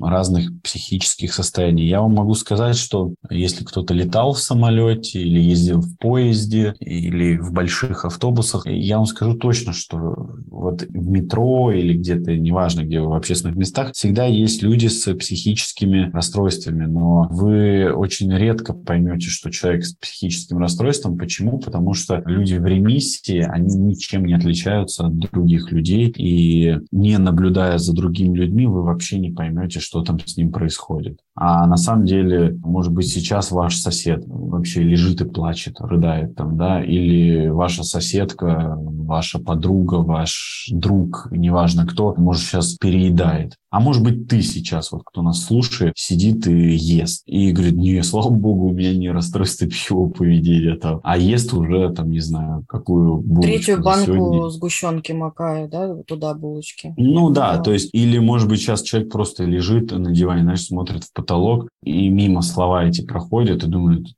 разных 0.00 0.50
психических 0.62 1.34
состояний. 1.34 1.86
Я 1.86 2.00
вам 2.00 2.14
могу 2.14 2.34
сказать, 2.34 2.76
что 2.76 3.14
если 3.28 3.64
кто-то 3.64 3.92
летал 3.92 4.32
в 4.32 4.38
самолете 4.38 5.20
или 5.20 5.40
ездил 5.40 5.80
в 5.80 5.96
поезде 5.98 6.74
или 6.80 7.36
в 7.36 7.52
больших 7.52 8.04
автобусах, 8.04 8.66
я 8.66 8.96
вам 8.96 9.06
скажу 9.06 9.34
точно, 9.34 9.72
что 9.72 10.36
вот 10.46 10.82
в 10.82 11.08
метро 11.10 11.70
или 11.72 11.94
где-то, 11.94 12.36
неважно 12.36 12.82
где, 12.82 13.00
в 13.00 13.12
общественных 13.12 13.56
местах, 13.56 13.92
всегда 13.92 14.24
есть 14.24 14.62
люди 14.62 14.86
с 14.86 15.12
психическими 15.14 16.10
расстройствами, 16.12 16.86
но 16.86 17.28
вы 17.30 17.92
очень 17.92 18.34
редко 18.34 18.72
поймете, 18.72 19.28
что 19.28 19.50
человек 19.50 19.84
с 19.84 19.94
психическим 19.94 20.58
расстройством. 20.58 21.18
Почему? 21.18 21.58
Потому 21.58 21.92
что 21.92 22.22
люди 22.24 22.54
в 22.54 22.64
ремиссии, 22.64 23.38
они 23.38 23.76
ничем 23.76 24.24
не 24.24 24.34
отличаются 24.34 25.06
от 25.06 25.18
других 25.18 25.70
людей 25.72 26.12
и 26.16 26.78
не 27.02 27.18
наблюдая 27.18 27.78
за 27.78 27.92
другими 27.92 28.38
людьми, 28.38 28.66
вы 28.66 28.82
вообще 28.82 29.18
не 29.18 29.30
поймете, 29.30 29.80
что 29.80 30.02
там 30.02 30.18
с 30.24 30.36
ним 30.36 30.52
происходит. 30.52 31.18
А 31.34 31.66
на 31.66 31.76
самом 31.76 32.06
деле, 32.06 32.58
может 32.62 32.92
быть, 32.92 33.08
сейчас 33.08 33.50
ваш 33.50 33.76
сосед 33.76 34.24
вообще 34.26 34.82
лежит 34.82 35.20
и 35.20 35.24
плачет, 35.24 35.80
рыдает 35.80 36.36
там, 36.36 36.56
да, 36.56 36.82
или 36.82 37.48
ваша 37.48 37.82
соседка, 37.82 38.76
ваша 38.78 39.38
подруга, 39.38 39.96
ваш 39.96 40.68
друг, 40.70 41.28
неважно 41.30 41.86
кто, 41.86 42.14
может, 42.16 42.42
сейчас 42.42 42.74
переедает. 42.74 43.56
А 43.72 43.80
может 43.80 44.02
быть, 44.02 44.28
ты 44.28 44.42
сейчас, 44.42 44.92
вот 44.92 45.00
кто 45.02 45.22
нас 45.22 45.46
слушает, 45.46 45.94
сидит 45.96 46.46
и 46.46 46.74
ест. 46.74 47.22
И 47.24 47.52
говорит, 47.52 47.74
не, 47.74 48.02
слава 48.02 48.28
богу, 48.28 48.66
у 48.66 48.72
меня 48.74 48.94
не 48.94 49.10
расстройство 49.10 49.66
пищевого 49.66 50.10
поведения 50.10 50.76
там. 50.76 51.00
А 51.02 51.16
ест 51.16 51.54
уже, 51.54 51.88
там, 51.88 52.10
не 52.10 52.20
знаю, 52.20 52.66
какую 52.68 53.16
булочку 53.16 53.50
Третью 53.50 53.82
банку 53.82 54.12
сегодня. 54.12 54.50
сгущенки 54.50 55.12
макая, 55.12 55.68
да, 55.68 55.96
туда 56.02 56.34
булочки. 56.34 56.92
Ну 56.98 57.30
да, 57.30 57.56
да, 57.56 57.62
то 57.62 57.72
есть, 57.72 57.88
или, 57.94 58.18
может 58.18 58.46
быть, 58.46 58.60
сейчас 58.60 58.82
человек 58.82 59.10
просто 59.10 59.44
лежит 59.44 59.90
на 59.90 60.12
диване, 60.12 60.42
знаешь, 60.42 60.66
смотрит 60.66 61.04
в 61.04 61.12
потолок, 61.14 61.70
и 61.82 62.10
мимо 62.10 62.42
слова 62.42 62.84
эти 62.84 63.02
проходят 63.02 63.64
и 63.64 63.68
думает, 63.68 64.08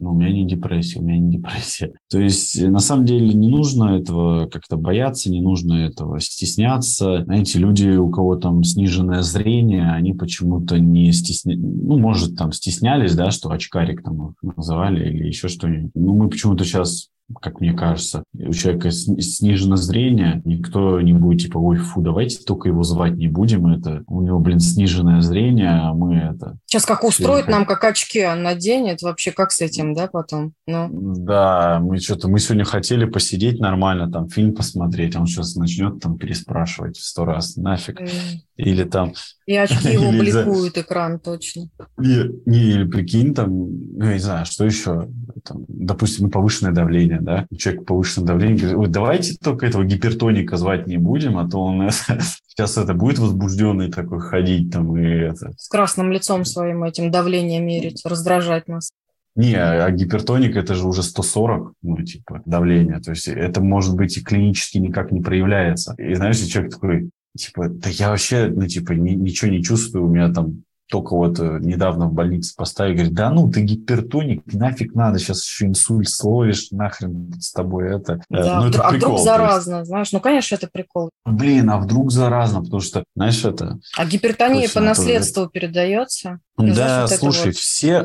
ну, 0.00 0.10
у 0.10 0.14
меня 0.14 0.32
не 0.32 0.46
депрессия, 0.46 1.00
у 1.00 1.02
меня 1.02 1.18
не 1.18 1.36
депрессия. 1.36 1.92
То 2.10 2.18
есть, 2.18 2.60
на 2.60 2.80
самом 2.80 3.04
деле, 3.06 3.32
не 3.32 3.48
нужно 3.48 3.96
этого 3.96 4.46
как-то 4.46 4.76
бояться, 4.76 5.30
не 5.30 5.40
нужно 5.40 5.74
этого 5.74 6.20
стесняться. 6.20 7.24
Знаете, 7.24 7.58
люди, 7.58 7.88
у 7.88 8.10
кого 8.10 8.36
там 8.36 8.64
сниженное 8.64 9.22
зрение, 9.22 9.90
они 9.90 10.12
почему-то 10.12 10.78
не 10.78 11.12
стесня... 11.12 11.56
Ну, 11.56 11.98
может, 11.98 12.36
там 12.36 12.52
стеснялись, 12.52 13.14
да, 13.14 13.30
что 13.30 13.50
очкарик 13.50 14.02
там 14.02 14.34
называли 14.42 15.08
или 15.08 15.26
еще 15.26 15.48
что-нибудь. 15.48 15.92
Ну, 15.94 16.14
мы 16.14 16.28
почему-то 16.28 16.64
сейчас 16.64 17.10
как 17.40 17.60
мне 17.60 17.72
кажется. 17.72 18.24
У 18.34 18.52
человека 18.52 18.90
снижено 18.90 19.76
зрение, 19.76 20.42
никто 20.44 21.00
не 21.00 21.12
будет 21.12 21.42
типа, 21.42 21.58
ой, 21.58 21.76
фу, 21.78 22.00
давайте 22.02 22.42
только 22.44 22.68
его 22.68 22.82
звать 22.82 23.14
не 23.14 23.28
будем, 23.28 23.66
это 23.66 24.02
у 24.06 24.22
него, 24.22 24.38
блин, 24.38 24.60
сниженное 24.60 25.20
зрение, 25.20 25.70
а 25.70 25.94
мы 25.94 26.16
это... 26.16 26.58
Сейчас 26.66 26.84
как 26.84 27.04
устроит 27.04 27.48
нам, 27.48 27.64
как 27.64 27.84
очки 27.84 28.24
он 28.26 28.42
наденет, 28.42 29.02
вообще 29.02 29.32
как 29.32 29.52
с 29.52 29.60
этим, 29.60 29.94
да, 29.94 30.06
потом? 30.06 30.52
Ну. 30.66 30.88
Да, 30.92 31.80
мы 31.82 31.98
что-то, 31.98 32.28
мы 32.28 32.38
сегодня 32.38 32.64
хотели 32.64 33.04
посидеть 33.04 33.58
нормально, 33.58 34.10
там, 34.10 34.28
фильм 34.28 34.54
посмотреть, 34.54 35.16
а 35.16 35.20
он 35.20 35.26
сейчас 35.26 35.56
начнет 35.56 36.00
там 36.00 36.18
переспрашивать 36.18 36.96
в 36.96 37.04
сто 37.04 37.24
раз, 37.24 37.56
нафиг. 37.56 38.00
Mm. 38.00 38.08
Или 38.56 38.84
там... 38.84 39.14
И 39.46 39.56
очки 39.56 39.88
его 39.92 40.10
бликуют 40.10 40.78
экран, 40.78 41.18
точно. 41.18 41.68
Не, 41.98 42.30
или 42.46 42.84
прикинь, 42.84 43.34
там, 43.34 43.50
ну, 43.50 44.04
я 44.04 44.14
не 44.14 44.18
знаю, 44.18 44.46
что 44.46 44.64
еще, 44.64 45.08
там, 45.44 45.64
допустим, 45.68 46.26
ну, 46.26 46.30
повышенное 46.30 46.72
давление, 46.72 47.13
да, 47.20 47.46
человек 47.56 47.86
повышенное 47.86 48.28
давление 48.28 48.58
говорит, 48.58 48.78
ой, 48.78 48.88
давайте 48.88 49.34
только 49.34 49.66
этого 49.66 49.84
гипертоника 49.84 50.56
звать 50.56 50.86
не 50.86 50.96
будем, 50.96 51.38
а 51.38 51.48
то 51.48 51.58
он 51.58 51.90
сейчас 52.46 52.76
это 52.78 52.94
будет 52.94 53.18
возбужденный 53.18 53.90
такой 53.90 54.20
ходить 54.20 54.70
там 54.70 54.96
и 54.96 55.04
это. 55.04 55.52
С 55.56 55.68
красным 55.68 56.12
лицом 56.12 56.44
своим 56.44 56.84
этим 56.84 57.10
давление 57.10 57.60
мерить, 57.60 58.02
раздражать 58.04 58.68
нас. 58.68 58.90
Не, 59.36 59.56
а 59.56 59.90
гипертоник 59.90 60.54
это 60.56 60.74
же 60.74 60.86
уже 60.86 61.02
140, 61.02 61.72
ну, 61.82 62.02
типа, 62.02 62.42
давление. 62.44 63.00
То 63.00 63.10
есть 63.10 63.26
это, 63.26 63.60
может 63.60 63.96
быть, 63.96 64.16
и 64.16 64.22
клинически 64.22 64.78
никак 64.78 65.10
не 65.10 65.20
проявляется. 65.20 65.94
И 65.98 66.14
знаешь, 66.14 66.38
человек 66.38 66.72
такой, 66.72 67.10
типа, 67.36 67.68
да 67.68 67.90
я 67.90 68.10
вообще, 68.10 68.46
ну, 68.46 68.66
типа, 68.68 68.92
ни, 68.92 69.10
ничего 69.10 69.50
не 69.50 69.62
чувствую, 69.62 70.06
у 70.06 70.08
меня 70.08 70.32
там 70.32 70.62
только 70.88 71.14
вот 71.16 71.38
э, 71.38 71.58
недавно 71.60 72.08
в 72.08 72.12
больнице 72.12 72.54
поставили, 72.54 72.94
говорит, 72.94 73.14
да 73.14 73.30
ну, 73.30 73.50
ты 73.50 73.62
гипертоник, 73.62 74.42
нафиг 74.52 74.94
надо, 74.94 75.18
сейчас 75.18 75.44
еще 75.44 75.66
инсульт 75.66 76.08
словишь, 76.08 76.70
нахрен 76.70 77.32
с 77.40 77.52
тобой 77.52 77.94
это. 77.94 78.20
Э, 78.30 78.42
да, 78.42 78.60
ну, 78.60 78.68
это 78.68 78.82
а 78.82 78.90
прикол, 78.90 79.12
вдруг 79.12 79.24
заразно, 79.24 79.76
есть... 79.76 79.88
знаешь, 79.88 80.12
ну, 80.12 80.20
конечно, 80.20 80.54
это 80.54 80.68
прикол. 80.70 81.10
Блин, 81.24 81.70
а 81.70 81.78
вдруг 81.78 82.12
заразно, 82.12 82.62
потому 82.62 82.80
что, 82.80 83.04
знаешь, 83.16 83.44
это... 83.44 83.78
А 83.96 84.04
гипертония 84.04 84.68
по 84.68 84.80
наследству 84.80 85.44
тоже... 85.44 85.52
передается? 85.52 86.40
Да, 86.56 87.08
слушай, 87.08 87.46
вот... 87.46 87.56
все, 87.56 88.04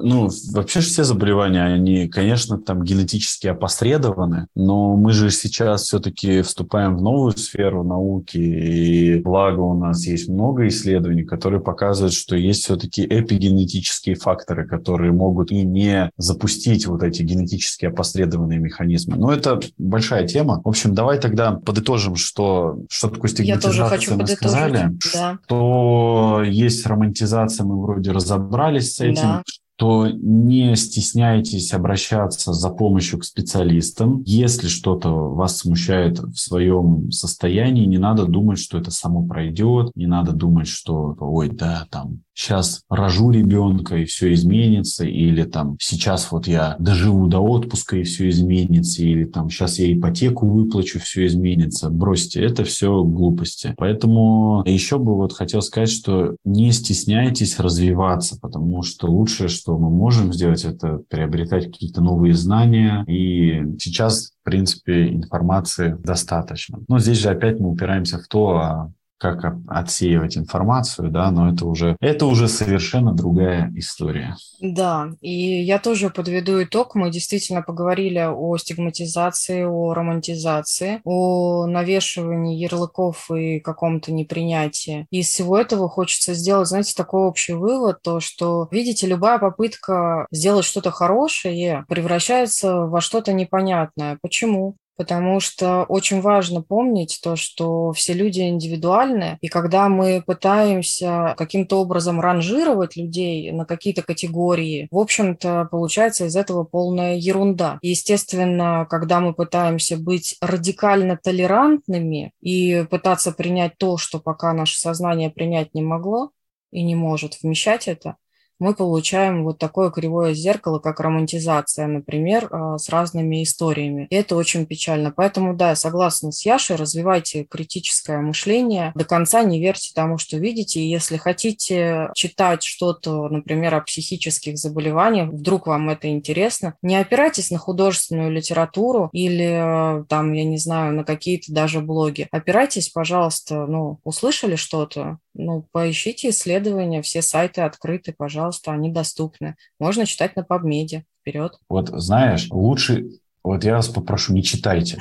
ну, 0.00 0.30
вообще 0.52 0.80
все 0.80 1.04
заболевания, 1.04 1.62
они, 1.62 2.08
конечно, 2.08 2.58
там 2.58 2.82
генетически 2.82 3.48
опосредованы, 3.48 4.46
но 4.54 4.96
мы 4.96 5.12
же 5.12 5.30
сейчас 5.30 5.82
все-таки 5.82 6.40
вступаем 6.40 6.96
в 6.96 7.02
новую 7.02 7.36
сферу 7.36 7.84
науки, 7.84 8.38
и 8.38 9.20
благо 9.20 9.60
у 9.60 9.74
нас 9.74 10.06
есть 10.06 10.28
много 10.28 10.66
исследований, 10.68 11.24
которые 11.24 11.60
показывают, 11.60 12.14
что 12.20 12.36
есть 12.36 12.64
все-таки 12.64 13.04
эпигенетические 13.04 14.14
факторы, 14.14 14.66
которые 14.66 15.12
могут 15.12 15.50
и 15.50 15.62
не 15.62 16.10
запустить 16.16 16.86
вот 16.86 17.02
эти 17.02 17.22
генетически 17.22 17.86
опосредованные 17.86 18.58
механизмы. 18.58 19.16
Но 19.16 19.32
это 19.32 19.60
большая 19.78 20.26
тема. 20.26 20.60
В 20.64 20.68
общем, 20.68 20.94
давай 20.94 21.18
тогда 21.18 21.52
подытожим, 21.52 22.16
что, 22.16 22.78
что 22.88 23.08
такое 23.08 23.30
стигматизация, 23.30 23.70
Я 23.70 23.88
тоже 23.88 23.90
хочу 23.90 24.16
мы 24.16 24.26
сказали, 24.26 24.90
да. 25.14 25.38
что 25.44 26.42
есть 26.46 26.86
романтизация, 26.86 27.64
мы 27.64 27.80
вроде 27.80 28.12
разобрались 28.12 28.94
с 28.94 29.00
этим. 29.00 29.22
Да 29.22 29.42
то 29.80 30.08
не 30.08 30.76
стесняйтесь 30.76 31.72
обращаться 31.72 32.52
за 32.52 32.68
помощью 32.68 33.18
к 33.18 33.24
специалистам. 33.24 34.22
Если 34.26 34.68
что-то 34.68 35.08
вас 35.10 35.56
смущает 35.56 36.18
в 36.18 36.36
своем 36.36 37.10
состоянии, 37.10 37.86
не 37.86 37.96
надо 37.96 38.26
думать, 38.26 38.58
что 38.58 38.76
это 38.76 38.90
само 38.90 39.26
пройдет, 39.26 39.90
не 39.94 40.04
надо 40.04 40.32
думать, 40.32 40.68
что 40.68 41.16
ой, 41.18 41.48
да, 41.48 41.86
там 41.90 42.20
сейчас 42.40 42.82
рожу 42.88 43.30
ребенка 43.30 43.96
и 43.96 44.04
все 44.04 44.32
изменится, 44.32 45.04
или 45.04 45.44
там 45.44 45.76
сейчас 45.78 46.32
вот 46.32 46.46
я 46.46 46.76
доживу 46.78 47.26
до 47.26 47.38
отпуска 47.38 47.98
и 47.98 48.02
все 48.02 48.30
изменится, 48.30 49.02
или 49.02 49.24
там 49.24 49.50
сейчас 49.50 49.78
я 49.78 49.92
ипотеку 49.92 50.46
выплачу, 50.46 50.98
все 51.00 51.26
изменится. 51.26 51.90
Бросьте, 51.90 52.42
это 52.42 52.64
все 52.64 53.04
глупости. 53.04 53.74
Поэтому 53.76 54.62
еще 54.66 54.98
бы 54.98 55.14
вот 55.16 55.34
хотел 55.34 55.60
сказать, 55.60 55.90
что 55.90 56.36
не 56.44 56.72
стесняйтесь 56.72 57.58
развиваться, 57.58 58.38
потому 58.40 58.82
что 58.82 59.08
лучшее, 59.08 59.48
что 59.48 59.76
мы 59.76 59.90
можем 59.90 60.32
сделать, 60.32 60.64
это 60.64 61.02
приобретать 61.08 61.66
какие-то 61.66 62.00
новые 62.00 62.32
знания. 62.32 63.04
И 63.06 63.62
сейчас, 63.78 64.32
в 64.40 64.44
принципе, 64.44 65.08
информации 65.08 65.96
достаточно. 66.02 66.78
Но 66.88 66.98
здесь 66.98 67.18
же 67.18 67.28
опять 67.28 67.60
мы 67.60 67.70
упираемся 67.70 68.18
в 68.18 68.26
то, 68.28 68.48
а 68.56 68.92
как 69.20 69.54
отсеивать 69.68 70.38
информацию, 70.38 71.10
да, 71.10 71.30
но 71.30 71.52
это 71.52 71.66
уже, 71.66 71.96
это 72.00 72.24
уже 72.24 72.48
совершенно 72.48 73.12
другая 73.12 73.70
история. 73.76 74.34
Да, 74.60 75.10
и 75.20 75.62
я 75.62 75.78
тоже 75.78 76.08
подведу 76.08 76.62
итог. 76.62 76.94
Мы 76.94 77.10
действительно 77.10 77.60
поговорили 77.60 78.26
о 78.26 78.56
стигматизации, 78.56 79.62
о 79.64 79.92
романтизации, 79.92 81.02
о 81.04 81.66
навешивании 81.66 82.56
ярлыков 82.56 83.30
и 83.30 83.60
каком-то 83.60 84.10
непринятии. 84.12 85.06
И 85.10 85.20
из 85.20 85.26
всего 85.28 85.58
этого 85.58 85.88
хочется 85.88 86.32
сделать, 86.32 86.68
знаете, 86.68 86.94
такой 86.96 87.22
общий 87.22 87.52
вывод, 87.52 88.00
то, 88.02 88.20
что, 88.20 88.68
видите, 88.70 89.06
любая 89.06 89.38
попытка 89.38 90.26
сделать 90.30 90.64
что-то 90.64 90.90
хорошее 90.90 91.84
превращается 91.88 92.86
во 92.86 93.00
что-то 93.00 93.32
непонятное. 93.34 94.18
Почему? 94.22 94.76
Потому 95.00 95.40
что 95.40 95.84
очень 95.84 96.20
важно 96.20 96.60
помнить 96.60 97.20
то, 97.22 97.34
что 97.34 97.90
все 97.94 98.12
люди 98.12 98.40
индивидуальны, 98.40 99.38
и 99.40 99.48
когда 99.48 99.88
мы 99.88 100.22
пытаемся 100.26 101.34
каким-то 101.38 101.80
образом 101.80 102.20
ранжировать 102.20 102.96
людей 102.96 103.50
на 103.50 103.64
какие-то 103.64 104.02
категории, 104.02 104.88
в 104.90 104.98
общем-то, 104.98 105.68
получается 105.70 106.26
из 106.26 106.36
этого 106.36 106.64
полная 106.64 107.16
ерунда. 107.16 107.78
И, 107.80 107.88
естественно, 107.88 108.86
когда 108.90 109.20
мы 109.20 109.32
пытаемся 109.32 109.96
быть 109.96 110.36
радикально 110.42 111.16
толерантными 111.16 112.32
и 112.42 112.84
пытаться 112.90 113.32
принять 113.32 113.78
то, 113.78 113.96
что 113.96 114.18
пока 114.18 114.52
наше 114.52 114.78
сознание 114.78 115.30
принять 115.30 115.72
не 115.72 115.80
могло 115.80 116.30
и 116.72 116.82
не 116.82 116.94
может 116.94 117.38
вмещать 117.42 117.88
это, 117.88 118.16
мы 118.60 118.74
получаем 118.74 119.42
вот 119.42 119.58
такое 119.58 119.90
кривое 119.90 120.34
зеркало, 120.34 120.78
как 120.78 121.00
романтизация, 121.00 121.86
например, 121.86 122.48
а, 122.50 122.78
с 122.78 122.88
разными 122.88 123.42
историями. 123.42 124.06
И 124.10 124.14
это 124.14 124.36
очень 124.36 124.66
печально. 124.66 125.10
Поэтому, 125.10 125.56
да, 125.56 125.74
согласна 125.74 126.30
с 126.30 126.44
Яшей, 126.44 126.76
развивайте 126.76 127.44
критическое 127.44 128.18
мышление, 128.20 128.92
до 128.94 129.04
конца 129.04 129.42
не 129.42 129.60
верьте 129.60 129.92
тому, 129.94 130.18
что 130.18 130.36
видите. 130.36 130.80
И 130.80 130.88
если 130.88 131.16
хотите 131.16 132.10
читать 132.14 132.62
что-то, 132.62 133.28
например, 133.28 133.74
о 133.74 133.80
психических 133.80 134.58
заболеваниях, 134.58 135.30
вдруг 135.30 135.66
вам 135.66 135.88
это 135.88 136.08
интересно, 136.08 136.74
не 136.82 136.96
опирайтесь 136.96 137.50
на 137.50 137.58
художественную 137.58 138.30
литературу 138.30 139.08
или, 139.12 140.04
там, 140.08 140.32
я 140.32 140.44
не 140.44 140.58
знаю, 140.58 140.92
на 140.94 141.04
какие-то 141.04 141.52
даже 141.52 141.80
блоги. 141.80 142.28
Опирайтесь, 142.30 142.90
пожалуйста, 142.90 143.66
ну, 143.66 143.98
услышали 144.04 144.56
что-то, 144.56 145.18
ну, 145.34 145.66
поищите 145.72 146.30
исследования, 146.30 147.02
все 147.02 147.22
сайты 147.22 147.62
открыты, 147.62 148.14
пожалуйста, 148.16 148.72
они 148.72 148.90
доступны. 148.90 149.56
Можно 149.78 150.06
читать 150.06 150.36
на 150.36 150.40
PubMed. 150.40 151.02
Вперед. 151.20 151.52
Вот 151.68 151.88
знаешь, 151.88 152.48
лучше 152.50 153.10
вот 153.42 153.64
я 153.64 153.76
вас 153.76 153.88
попрошу, 153.88 154.32
не 154.32 154.42
читайте. 154.42 155.00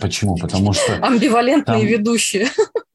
Почему? 0.00 0.36
Потому 0.36 0.72
что... 0.72 0.96
Амбивалентные 1.02 1.78
там... 1.78 1.86
ведущие. 1.86 2.48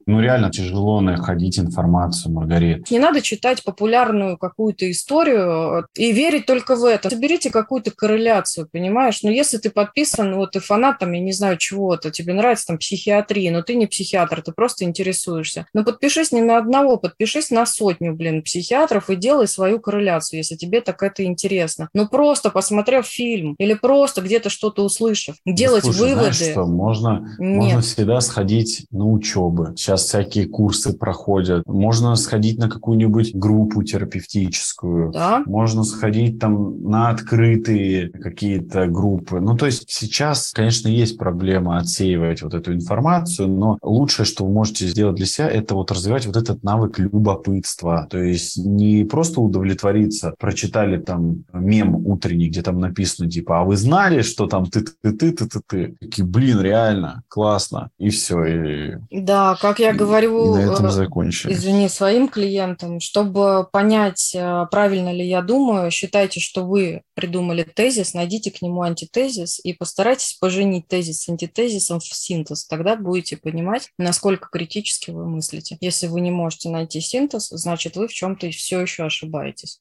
Ну, 0.08 0.20
реально 0.20 0.50
тяжело 0.50 1.02
находить 1.02 1.58
информацию, 1.58 2.32
Маргарит. 2.32 2.90
Не 2.90 2.98
надо 2.98 3.20
читать 3.20 3.62
популярную 3.62 4.38
какую-то 4.38 4.90
историю 4.90 5.86
и 5.94 6.12
верить 6.12 6.46
только 6.46 6.76
в 6.76 6.84
это. 6.86 7.10
Соберите 7.10 7.50
какую-то 7.50 7.90
корреляцию, 7.90 8.66
понимаешь? 8.72 9.22
Ну, 9.22 9.30
если 9.30 9.58
ты 9.58 9.68
подписан, 9.68 10.34
вот 10.34 10.52
ты 10.52 10.60
фанат, 10.60 10.98
там, 11.00 11.12
я 11.12 11.20
не 11.20 11.32
знаю, 11.32 11.58
чего-то, 11.58 12.10
тебе 12.10 12.32
нравится 12.32 12.68
там 12.68 12.78
психиатрия, 12.78 13.52
но 13.52 13.60
ты 13.60 13.74
не 13.74 13.86
психиатр, 13.86 14.40
ты 14.40 14.52
просто 14.52 14.86
интересуешься. 14.86 15.66
Ну, 15.74 15.84
подпишись 15.84 16.32
не 16.32 16.40
на 16.40 16.56
одного, 16.56 16.96
подпишись 16.96 17.50
на 17.50 17.66
сотню, 17.66 18.14
блин, 18.14 18.42
психиатров 18.42 19.10
и 19.10 19.16
делай 19.16 19.46
свою 19.46 19.78
корреляцию, 19.78 20.38
если 20.38 20.56
тебе 20.56 20.80
так 20.80 21.02
это 21.02 21.22
интересно. 21.22 21.90
Ну, 21.92 22.08
просто 22.08 22.48
посмотрев 22.48 23.06
фильм 23.06 23.56
или 23.58 23.74
просто 23.74 24.22
где-то 24.22 24.48
что-то 24.48 24.84
услышав, 24.84 25.36
делать 25.44 25.84
Слушай, 25.84 25.98
выводы. 25.98 26.32
Знаешь 26.32 26.52
что, 26.52 26.64
можно, 26.64 27.28
можно 27.38 27.82
всегда 27.82 28.22
сходить 28.22 28.86
на 28.90 29.04
учебы. 29.04 29.74
Сейчас 29.76 29.97
сейчас 29.98 30.08
всякие 30.08 30.46
курсы 30.46 30.96
проходят. 30.96 31.66
Можно 31.66 32.16
сходить 32.16 32.58
на 32.58 32.68
какую-нибудь 32.68 33.34
группу 33.34 33.82
терапевтическую. 33.82 35.12
Да. 35.12 35.42
Можно 35.46 35.84
сходить 35.84 36.38
там 36.38 36.82
на 36.82 37.10
открытые 37.10 38.10
какие-то 38.10 38.86
группы. 38.86 39.40
Ну, 39.40 39.56
то 39.56 39.66
есть 39.66 39.84
сейчас, 39.88 40.52
конечно, 40.52 40.88
есть 40.88 41.18
проблема 41.18 41.78
отсеивать 41.78 42.42
вот 42.42 42.54
эту 42.54 42.72
информацию, 42.72 43.48
но 43.48 43.78
лучшее, 43.82 44.26
что 44.26 44.44
вы 44.44 44.52
можете 44.52 44.86
сделать 44.86 45.16
для 45.16 45.26
себя, 45.26 45.48
это 45.48 45.74
вот 45.74 45.90
развивать 45.90 46.26
вот 46.26 46.36
этот 46.36 46.62
навык 46.62 46.98
любопытства. 46.98 48.06
То 48.10 48.18
есть 48.18 48.56
не 48.56 49.04
просто 49.04 49.40
удовлетвориться, 49.40 50.34
прочитали 50.38 50.98
там 50.98 51.44
мем 51.52 51.94
утренний, 52.06 52.48
где 52.48 52.62
там 52.62 52.78
написано 52.78 53.30
типа, 53.30 53.60
а 53.60 53.64
вы 53.64 53.76
знали, 53.76 54.22
что 54.22 54.46
там 54.46 54.66
ты-ты-ты-ты-ты-ты? 54.66 55.96
Такие, 56.00 56.24
блин, 56.24 56.60
реально, 56.60 57.22
классно. 57.28 57.90
И 57.98 58.10
все. 58.10 58.44
И... 58.44 58.96
Да, 59.10 59.56
как 59.60 59.78
я 59.78 59.87
я 59.88 59.94
говорю, 59.94 60.56
и 60.56 60.64
на 60.64 60.72
этом 60.72 60.86
э, 60.86 61.52
извини, 61.52 61.88
своим 61.88 62.28
клиентам, 62.28 63.00
чтобы 63.00 63.66
понять, 63.70 64.34
э, 64.34 64.66
правильно 64.70 65.12
ли 65.12 65.26
я 65.26 65.42
думаю, 65.42 65.90
считайте, 65.90 66.40
что 66.40 66.64
вы 66.64 67.02
придумали 67.14 67.62
тезис, 67.62 68.14
найдите 68.14 68.50
к 68.50 68.62
нему 68.62 68.82
антитезис 68.82 69.60
и 69.62 69.72
постарайтесь 69.72 70.34
поженить 70.34 70.88
тезис 70.88 71.22
с 71.22 71.28
антитезисом 71.28 72.00
в 72.00 72.04
синтез. 72.04 72.66
Тогда 72.66 72.96
будете 72.96 73.36
понимать, 73.36 73.90
насколько 73.98 74.48
критически 74.50 75.10
вы 75.10 75.26
мыслите. 75.26 75.76
Если 75.80 76.06
вы 76.06 76.20
не 76.20 76.30
можете 76.30 76.68
найти 76.68 77.00
синтез, 77.00 77.48
значит, 77.50 77.96
вы 77.96 78.08
в 78.08 78.12
чем-то 78.12 78.50
все 78.50 78.80
еще 78.80 79.04
ошибаетесь. 79.04 79.80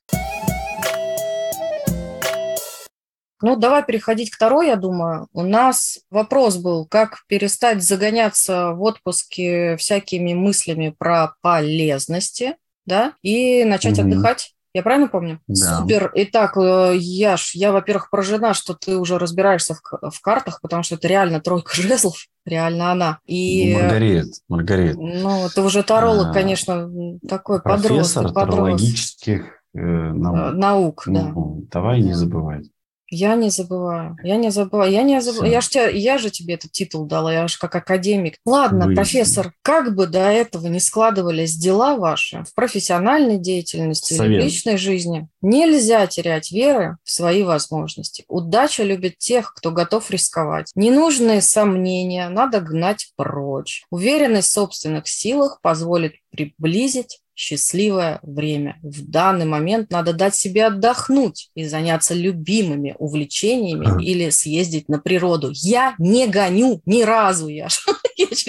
Ну, 3.42 3.56
давай 3.56 3.86
переходить 3.86 4.32
к 4.32 4.36
второй, 4.36 4.68
я 4.68 4.76
думаю. 4.76 5.28
У 5.34 5.44
нас 5.44 6.00
вопрос 6.10 6.58
был, 6.58 6.86
как 6.86 7.24
перестать 7.28 7.84
загоняться 7.84 8.72
в 8.72 8.82
отпуске 8.82 9.78
всякими 9.78 10.34
мыслями 10.34 10.96
про 10.98 11.36
полезности, 11.42 12.56
да, 12.86 13.14
и 13.22 13.64
начать 13.64 14.00
угу. 14.00 14.08
отдыхать. 14.08 14.54
Я 14.74 14.84
правильно 14.84 15.08
помню? 15.08 15.40
Да. 15.48 15.80
Супер. 15.80 16.12
Итак, 16.14 16.56
э, 16.56 16.94
Яш, 16.98 17.56
я, 17.56 17.72
во-первых, 17.72 18.12
поражена, 18.12 18.54
что 18.54 18.76
ты 18.76 18.96
уже 18.98 19.18
разбираешься 19.18 19.74
в, 19.74 20.12
в 20.12 20.22
картах, 20.22 20.62
потому 20.62 20.84
что 20.84 20.96
это 20.96 21.08
реально 21.08 21.40
тройка 21.42 21.74
жезлов, 21.74 22.28
реально 22.46 22.92
она. 22.92 23.20
И, 23.26 23.74
Маргарет, 23.74 24.28
Маргарет. 24.48 24.98
Ну, 24.98 25.48
ты 25.54 25.62
уже 25.62 25.84
таролог, 25.84 26.28
а, 26.28 26.34
конечно, 26.34 26.92
такой 27.28 27.62
профессор 27.62 27.92
подросток. 27.92 28.24
Профессор 28.24 28.50
тарологических 28.50 29.46
э, 29.74 29.80
наук. 29.80 30.38
Э, 30.38 30.52
наук, 30.52 31.04
да. 31.08 31.24
Ну, 31.34 31.66
давай 31.72 32.02
не 32.02 32.14
забывать. 32.14 32.68
Я 33.10 33.36
не 33.36 33.50
забываю. 33.50 34.18
Я 34.24 34.36
не 34.36 34.52
забываю. 34.52 34.92
Я 34.92 35.04
не 35.04 35.22
забываю. 35.22 35.52
Я, 35.52 35.62
ж 35.62 35.70
тебя, 35.70 35.88
я 35.88 36.18
же 36.18 36.30
тебе 36.30 36.56
этот 36.56 36.72
титул 36.72 37.06
дала, 37.06 37.34
я 37.34 37.48
же 37.48 37.58
как 37.58 37.76
академик. 37.76 38.36
Ладно, 38.46 38.88
Вы... 38.88 38.96
профессор, 38.96 39.54
как 39.62 39.96
бы 39.96 40.08
до 40.08 40.20
этого 40.20 40.68
не 40.68 40.80
складывались 40.80 41.56
дела 41.56 41.96
ваши 41.96 42.44
в 42.44 42.54
профессиональной 42.54 43.38
деятельности 43.38 44.14
Совет. 44.14 44.42
в 44.42 44.46
личной 44.46 44.78
жизни, 44.78 45.28
нельзя 45.42 46.06
терять 46.08 46.52
веры 46.52 46.98
в 47.04 47.12
свои 47.12 47.44
возможности. 47.44 48.26
Удача 48.28 48.84
любит 48.84 49.18
тех, 49.18 49.54
кто 49.54 49.72
готов 49.72 50.12
рисковать. 50.12 50.72
Ненужные 50.76 51.42
сомнения 51.42 52.28
надо 52.30 52.60
гнать 52.60 53.12
прочь. 53.16 53.86
Уверенность 53.90 54.50
в 54.50 54.54
собственных 54.54 55.08
силах 55.08 55.60
позволит 55.62 56.14
приблизить 56.32 57.22
счастливое 57.38 58.20
время. 58.24 58.80
В 58.82 59.08
данный 59.08 59.46
момент 59.46 59.92
надо 59.92 60.12
дать 60.12 60.36
себе 60.36 60.66
отдохнуть 60.66 61.52
и 61.54 61.66
заняться 61.66 62.16
любимыми 62.16 62.96
увлечениями 62.98 64.04
или 64.04 64.32
съездить 64.32 64.90
на 64.90 65.00
природу. 65.00 65.52
Я 65.54 65.94
не 66.00 66.28
гоню 66.28 66.82
ни 66.86 67.04
разу, 67.04 67.48
я, 67.48 67.68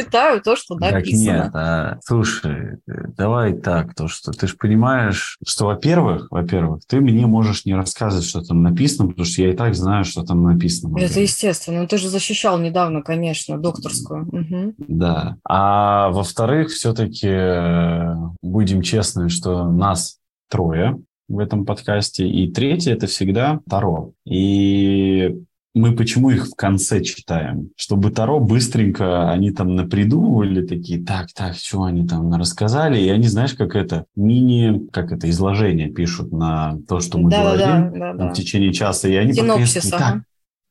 читаю 0.05 0.41
то, 0.41 0.57
что 0.57 0.77
написано. 0.77 1.01
Так 1.01 1.07
нет, 1.13 1.51
а, 1.55 1.99
слушай, 2.05 2.79
давай 2.87 3.53
так, 3.55 3.95
то, 3.95 4.09
что 4.09 4.33
ты 4.33 4.47
же 4.47 4.57
понимаешь, 4.57 5.39
что, 5.47 5.67
во-первых, 5.67 6.29
во-первых, 6.31 6.83
ты 6.87 7.01
мне 7.01 7.27
можешь 7.27 7.65
не 7.65 7.75
рассказывать, 7.75 8.27
что 8.27 8.43
там 8.43 8.63
написано, 8.63 9.09
потому 9.09 9.25
что 9.27 9.43
я 9.43 9.53
и 9.53 9.57
так 9.57 9.75
знаю, 9.75 10.05
что 10.05 10.23
там 10.23 10.43
написано. 10.45 10.99
Это 10.99 11.21
естественно. 11.21 11.87
Ты 11.87 11.99
же 11.99 12.09
защищал 12.09 12.59
недавно, 12.59 13.03
конечно, 13.03 13.59
докторскую. 13.59 14.27
Угу. 14.29 14.75
Да. 14.79 15.37
А 15.45 16.11
во-вторых, 16.11 16.69
все-таки 16.71 17.29
э, 17.29 18.15
будем 18.43 18.79
будем 18.79 18.83
честны, 18.83 19.29
что 19.29 19.71
нас 19.71 20.19
трое 20.51 21.01
в 21.29 21.39
этом 21.39 21.65
подкасте. 21.65 22.27
И 22.29 22.51
третье– 22.51 22.93
это 22.95 23.07
всегда 23.07 23.61
Таро. 23.69 24.13
И 24.25 25.37
мы 25.79 25.93
почему 25.93 26.31
их 26.31 26.49
в 26.49 26.55
конце 26.55 27.03
читаем? 27.03 27.71
Чтобы 27.77 28.11
Таро 28.11 28.41
быстренько 28.41 29.31
они 29.31 29.51
там 29.51 29.77
напридумывали 29.77 30.67
такие, 30.67 31.03
так, 31.03 31.33
так, 31.33 31.55
что 31.55 31.85
они 31.85 32.07
там 32.07 32.33
рассказали, 32.35 33.01
и 33.01 33.09
они, 33.09 33.29
знаешь, 33.29 33.55
как 33.55 33.75
это, 33.75 34.05
мини, 34.17 34.89
как 34.93 35.13
это, 35.13 35.29
изложение 35.31 35.89
пишут 35.89 36.33
на 36.33 36.79
то, 36.89 37.01
что 37.01 37.19
мы 37.19 37.31
да, 37.31 37.43
говорим 37.43 37.93
да, 37.93 37.99
да, 37.99 38.13
да, 38.15 38.29
в 38.31 38.33
течение 38.35 38.73
часа, 38.73 39.09
и 39.09 39.15
они 39.15 39.33
Синопсис, 39.33 39.91
пока 39.91 39.99
так, 39.99 40.23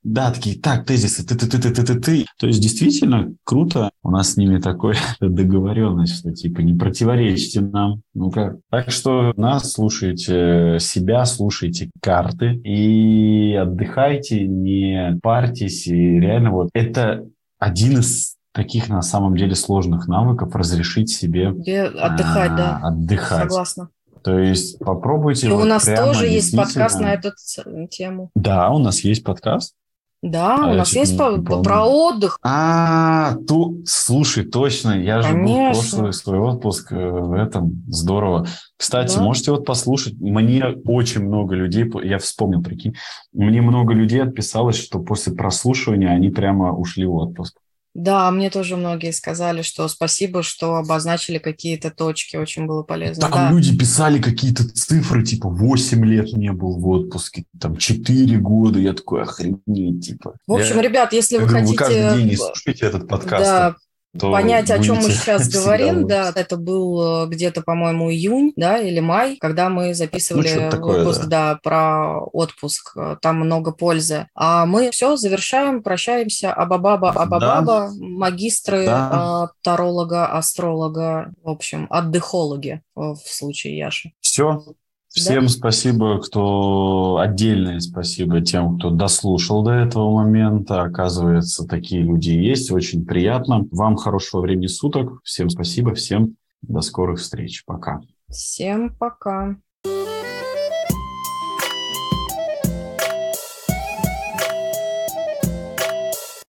да, 0.03 0.31
такие, 0.31 0.57
так, 0.57 0.85
тезисы, 0.85 1.25
ты, 1.25 1.35
ты, 1.35 1.47
ты, 1.47 1.59
ты, 1.59 1.73
ты, 1.73 1.83
ты, 1.83 1.99
ты. 1.99 2.25
То 2.39 2.47
есть 2.47 2.61
действительно 2.61 3.33
круто. 3.43 3.89
У 4.03 4.11
нас 4.11 4.33
с 4.33 4.37
ними 4.37 4.59
такой 4.59 4.95
договоренность, 5.19 6.19
что 6.19 6.31
типа 6.31 6.61
не 6.61 6.73
противоречите 6.75 7.61
нам. 7.61 8.01
Ну 8.13 8.31
как? 8.31 8.57
Так 8.69 8.91
что 8.91 9.33
нас 9.35 9.73
слушайте, 9.73 10.77
себя 10.79 11.25
слушайте 11.25 11.89
карты 12.01 12.53
и 12.63 13.53
отдыхайте, 13.53 14.47
не 14.47 15.19
парьтесь. 15.21 15.87
И 15.87 15.93
реально 15.93 16.51
вот 16.51 16.69
это 16.73 17.25
один 17.59 17.99
из 17.99 18.35
таких 18.53 18.89
на 18.89 19.01
самом 19.01 19.35
деле 19.35 19.55
сложных 19.55 20.07
навыков 20.07 20.55
разрешить 20.55 21.09
себе 21.09 21.49
отдыхать, 21.49 22.51
а, 22.51 22.57
да. 22.57 22.79
Отдыхать. 22.81 23.43
Согласна. 23.43 23.89
То 24.23 24.39
есть 24.39 24.79
попробуйте. 24.79 25.47
И 25.47 25.49
вот 25.49 25.63
у 25.63 25.65
нас 25.65 25.85
тоже 25.85 26.27
есть 26.27 26.55
подкаст 26.55 26.99
на 26.99 27.13
эту 27.13 27.31
тему. 27.89 28.31
Да, 28.35 28.69
у 28.71 28.79
нас 28.79 29.01
есть 29.01 29.23
подкаст. 29.23 29.73
Да, 30.23 30.55
а 30.55 30.71
у 30.71 30.73
нас 30.73 30.93
есть 30.93 31.15
по, 31.15 31.37
про 31.61 31.85
отдых. 31.85 32.39
А, 32.41 33.35
ту, 33.47 33.83
слушай, 33.85 34.43
точно, 34.45 34.99
я 34.99 35.21
же 35.21 35.33
был 35.33 35.53
в 35.53 35.73
прошлый 35.73 36.13
свой 36.13 36.39
отпуск 36.39 36.91
э, 36.91 36.95
в 36.95 37.33
этом, 37.33 37.83
здорово. 37.87 38.47
Кстати, 38.77 39.15
да. 39.15 39.21
можете 39.21 39.51
вот 39.51 39.65
послушать, 39.65 40.15
мне 40.19 40.65
очень 40.85 41.21
много 41.23 41.55
людей, 41.55 41.85
я 42.03 42.17
вспомнил, 42.17 42.63
прикинь, 42.63 42.95
мне 43.31 43.61
много 43.61 43.93
людей 43.93 44.23
отписалось, 44.23 44.77
что 44.77 44.99
после 44.99 45.33
прослушивания 45.33 46.09
они 46.09 46.29
прямо 46.29 46.73
ушли 46.73 47.05
в 47.05 47.13
отпуск. 47.13 47.57
Да, 47.97 48.29
мне 48.29 48.51
тоже 48.51 48.77
многие 48.77 49.11
сказали, 49.11 49.63
что 49.63 49.87
спасибо, 49.87 50.43
что 50.43 50.75
обозначили 50.75 51.39
какие-то 51.39 51.89
точки, 51.89 52.35
очень 52.35 52.67
было 52.67 52.83
полезно. 52.83 53.21
Там 53.21 53.31
да. 53.31 53.49
люди 53.49 53.75
писали 53.75 54.21
какие-то 54.21 54.69
цифры, 54.69 55.25
типа 55.25 55.49
8 55.49 56.05
лет 56.05 56.31
не 56.33 56.51
был 56.51 56.77
в 56.77 56.87
отпуске, 56.89 57.45
там 57.59 57.75
4 57.75 58.37
года, 58.37 58.77
я 58.77 58.93
такой, 58.93 59.23
охренеть, 59.23 60.05
типа. 60.05 60.35
В 60.45 60.53
общем, 60.53 60.75
я, 60.75 60.81
ребят, 60.83 61.11
если 61.11 61.37
вы 61.37 61.47
хотите... 61.47 61.71
Вы 61.71 61.75
каждый 61.75 62.17
день 62.17 62.27
не 62.27 62.35
слушаете 62.35 62.85
этот 62.85 63.07
подкаст. 63.07 63.43
Да, 63.43 63.75
то 64.17 64.31
понять, 64.31 64.71
о 64.71 64.79
чем 64.79 64.97
мы 64.97 65.09
сейчас 65.09 65.49
говорим, 65.53 66.07
да, 66.07 66.31
это 66.33 66.57
был 66.57 67.25
э, 67.25 67.27
где-то, 67.27 67.61
по-моему, 67.61 68.11
июнь, 68.11 68.53
да, 68.55 68.77
или 68.79 68.99
май, 68.99 69.37
когда 69.39 69.69
мы 69.69 69.93
записывали 69.93 70.53
ну, 70.53 70.69
такое, 70.69 70.99
выпуск, 70.99 71.25
да. 71.25 71.53
да, 71.53 71.59
про 71.61 72.19
отпуск, 72.21 72.93
э, 72.95 73.17
там 73.21 73.37
много 73.37 73.71
пользы. 73.71 74.27
А 74.33 74.65
мы 74.65 74.91
все 74.91 75.17
завершаем, 75.17 75.83
прощаемся, 75.83 76.53
абабаба, 76.53 77.11
абабаба, 77.11 77.61
да. 77.65 77.91
магистры, 77.99 78.85
да. 78.85 79.49
Э, 79.49 79.53
таролога, 79.61 80.27
астролога, 80.27 81.33
в 81.43 81.49
общем, 81.49 81.87
отдыхологи 81.89 82.81
в 82.95 83.17
случае 83.17 83.77
Яши. 83.77 84.13
Все, 84.21 84.63
Всем 85.17 85.43
да? 85.43 85.49
спасибо, 85.49 86.21
кто 86.21 87.17
отдельное 87.17 87.79
спасибо 87.79 88.41
тем, 88.41 88.77
кто 88.77 88.91
дослушал 88.91 89.63
до 89.63 89.71
этого 89.71 90.13
момента. 90.13 90.83
Оказывается, 90.83 91.67
такие 91.67 92.03
люди 92.03 92.29
есть. 92.29 92.71
Очень 92.71 93.05
приятно. 93.05 93.67
Вам 93.71 93.95
хорошего 93.95 94.41
времени 94.41 94.67
суток. 94.67 95.19
Всем 95.23 95.49
спасибо. 95.49 95.93
Всем 95.95 96.35
до 96.61 96.81
скорых 96.81 97.19
встреч. 97.19 97.63
Пока. 97.65 98.01
Всем 98.29 98.95
пока. 98.95 99.57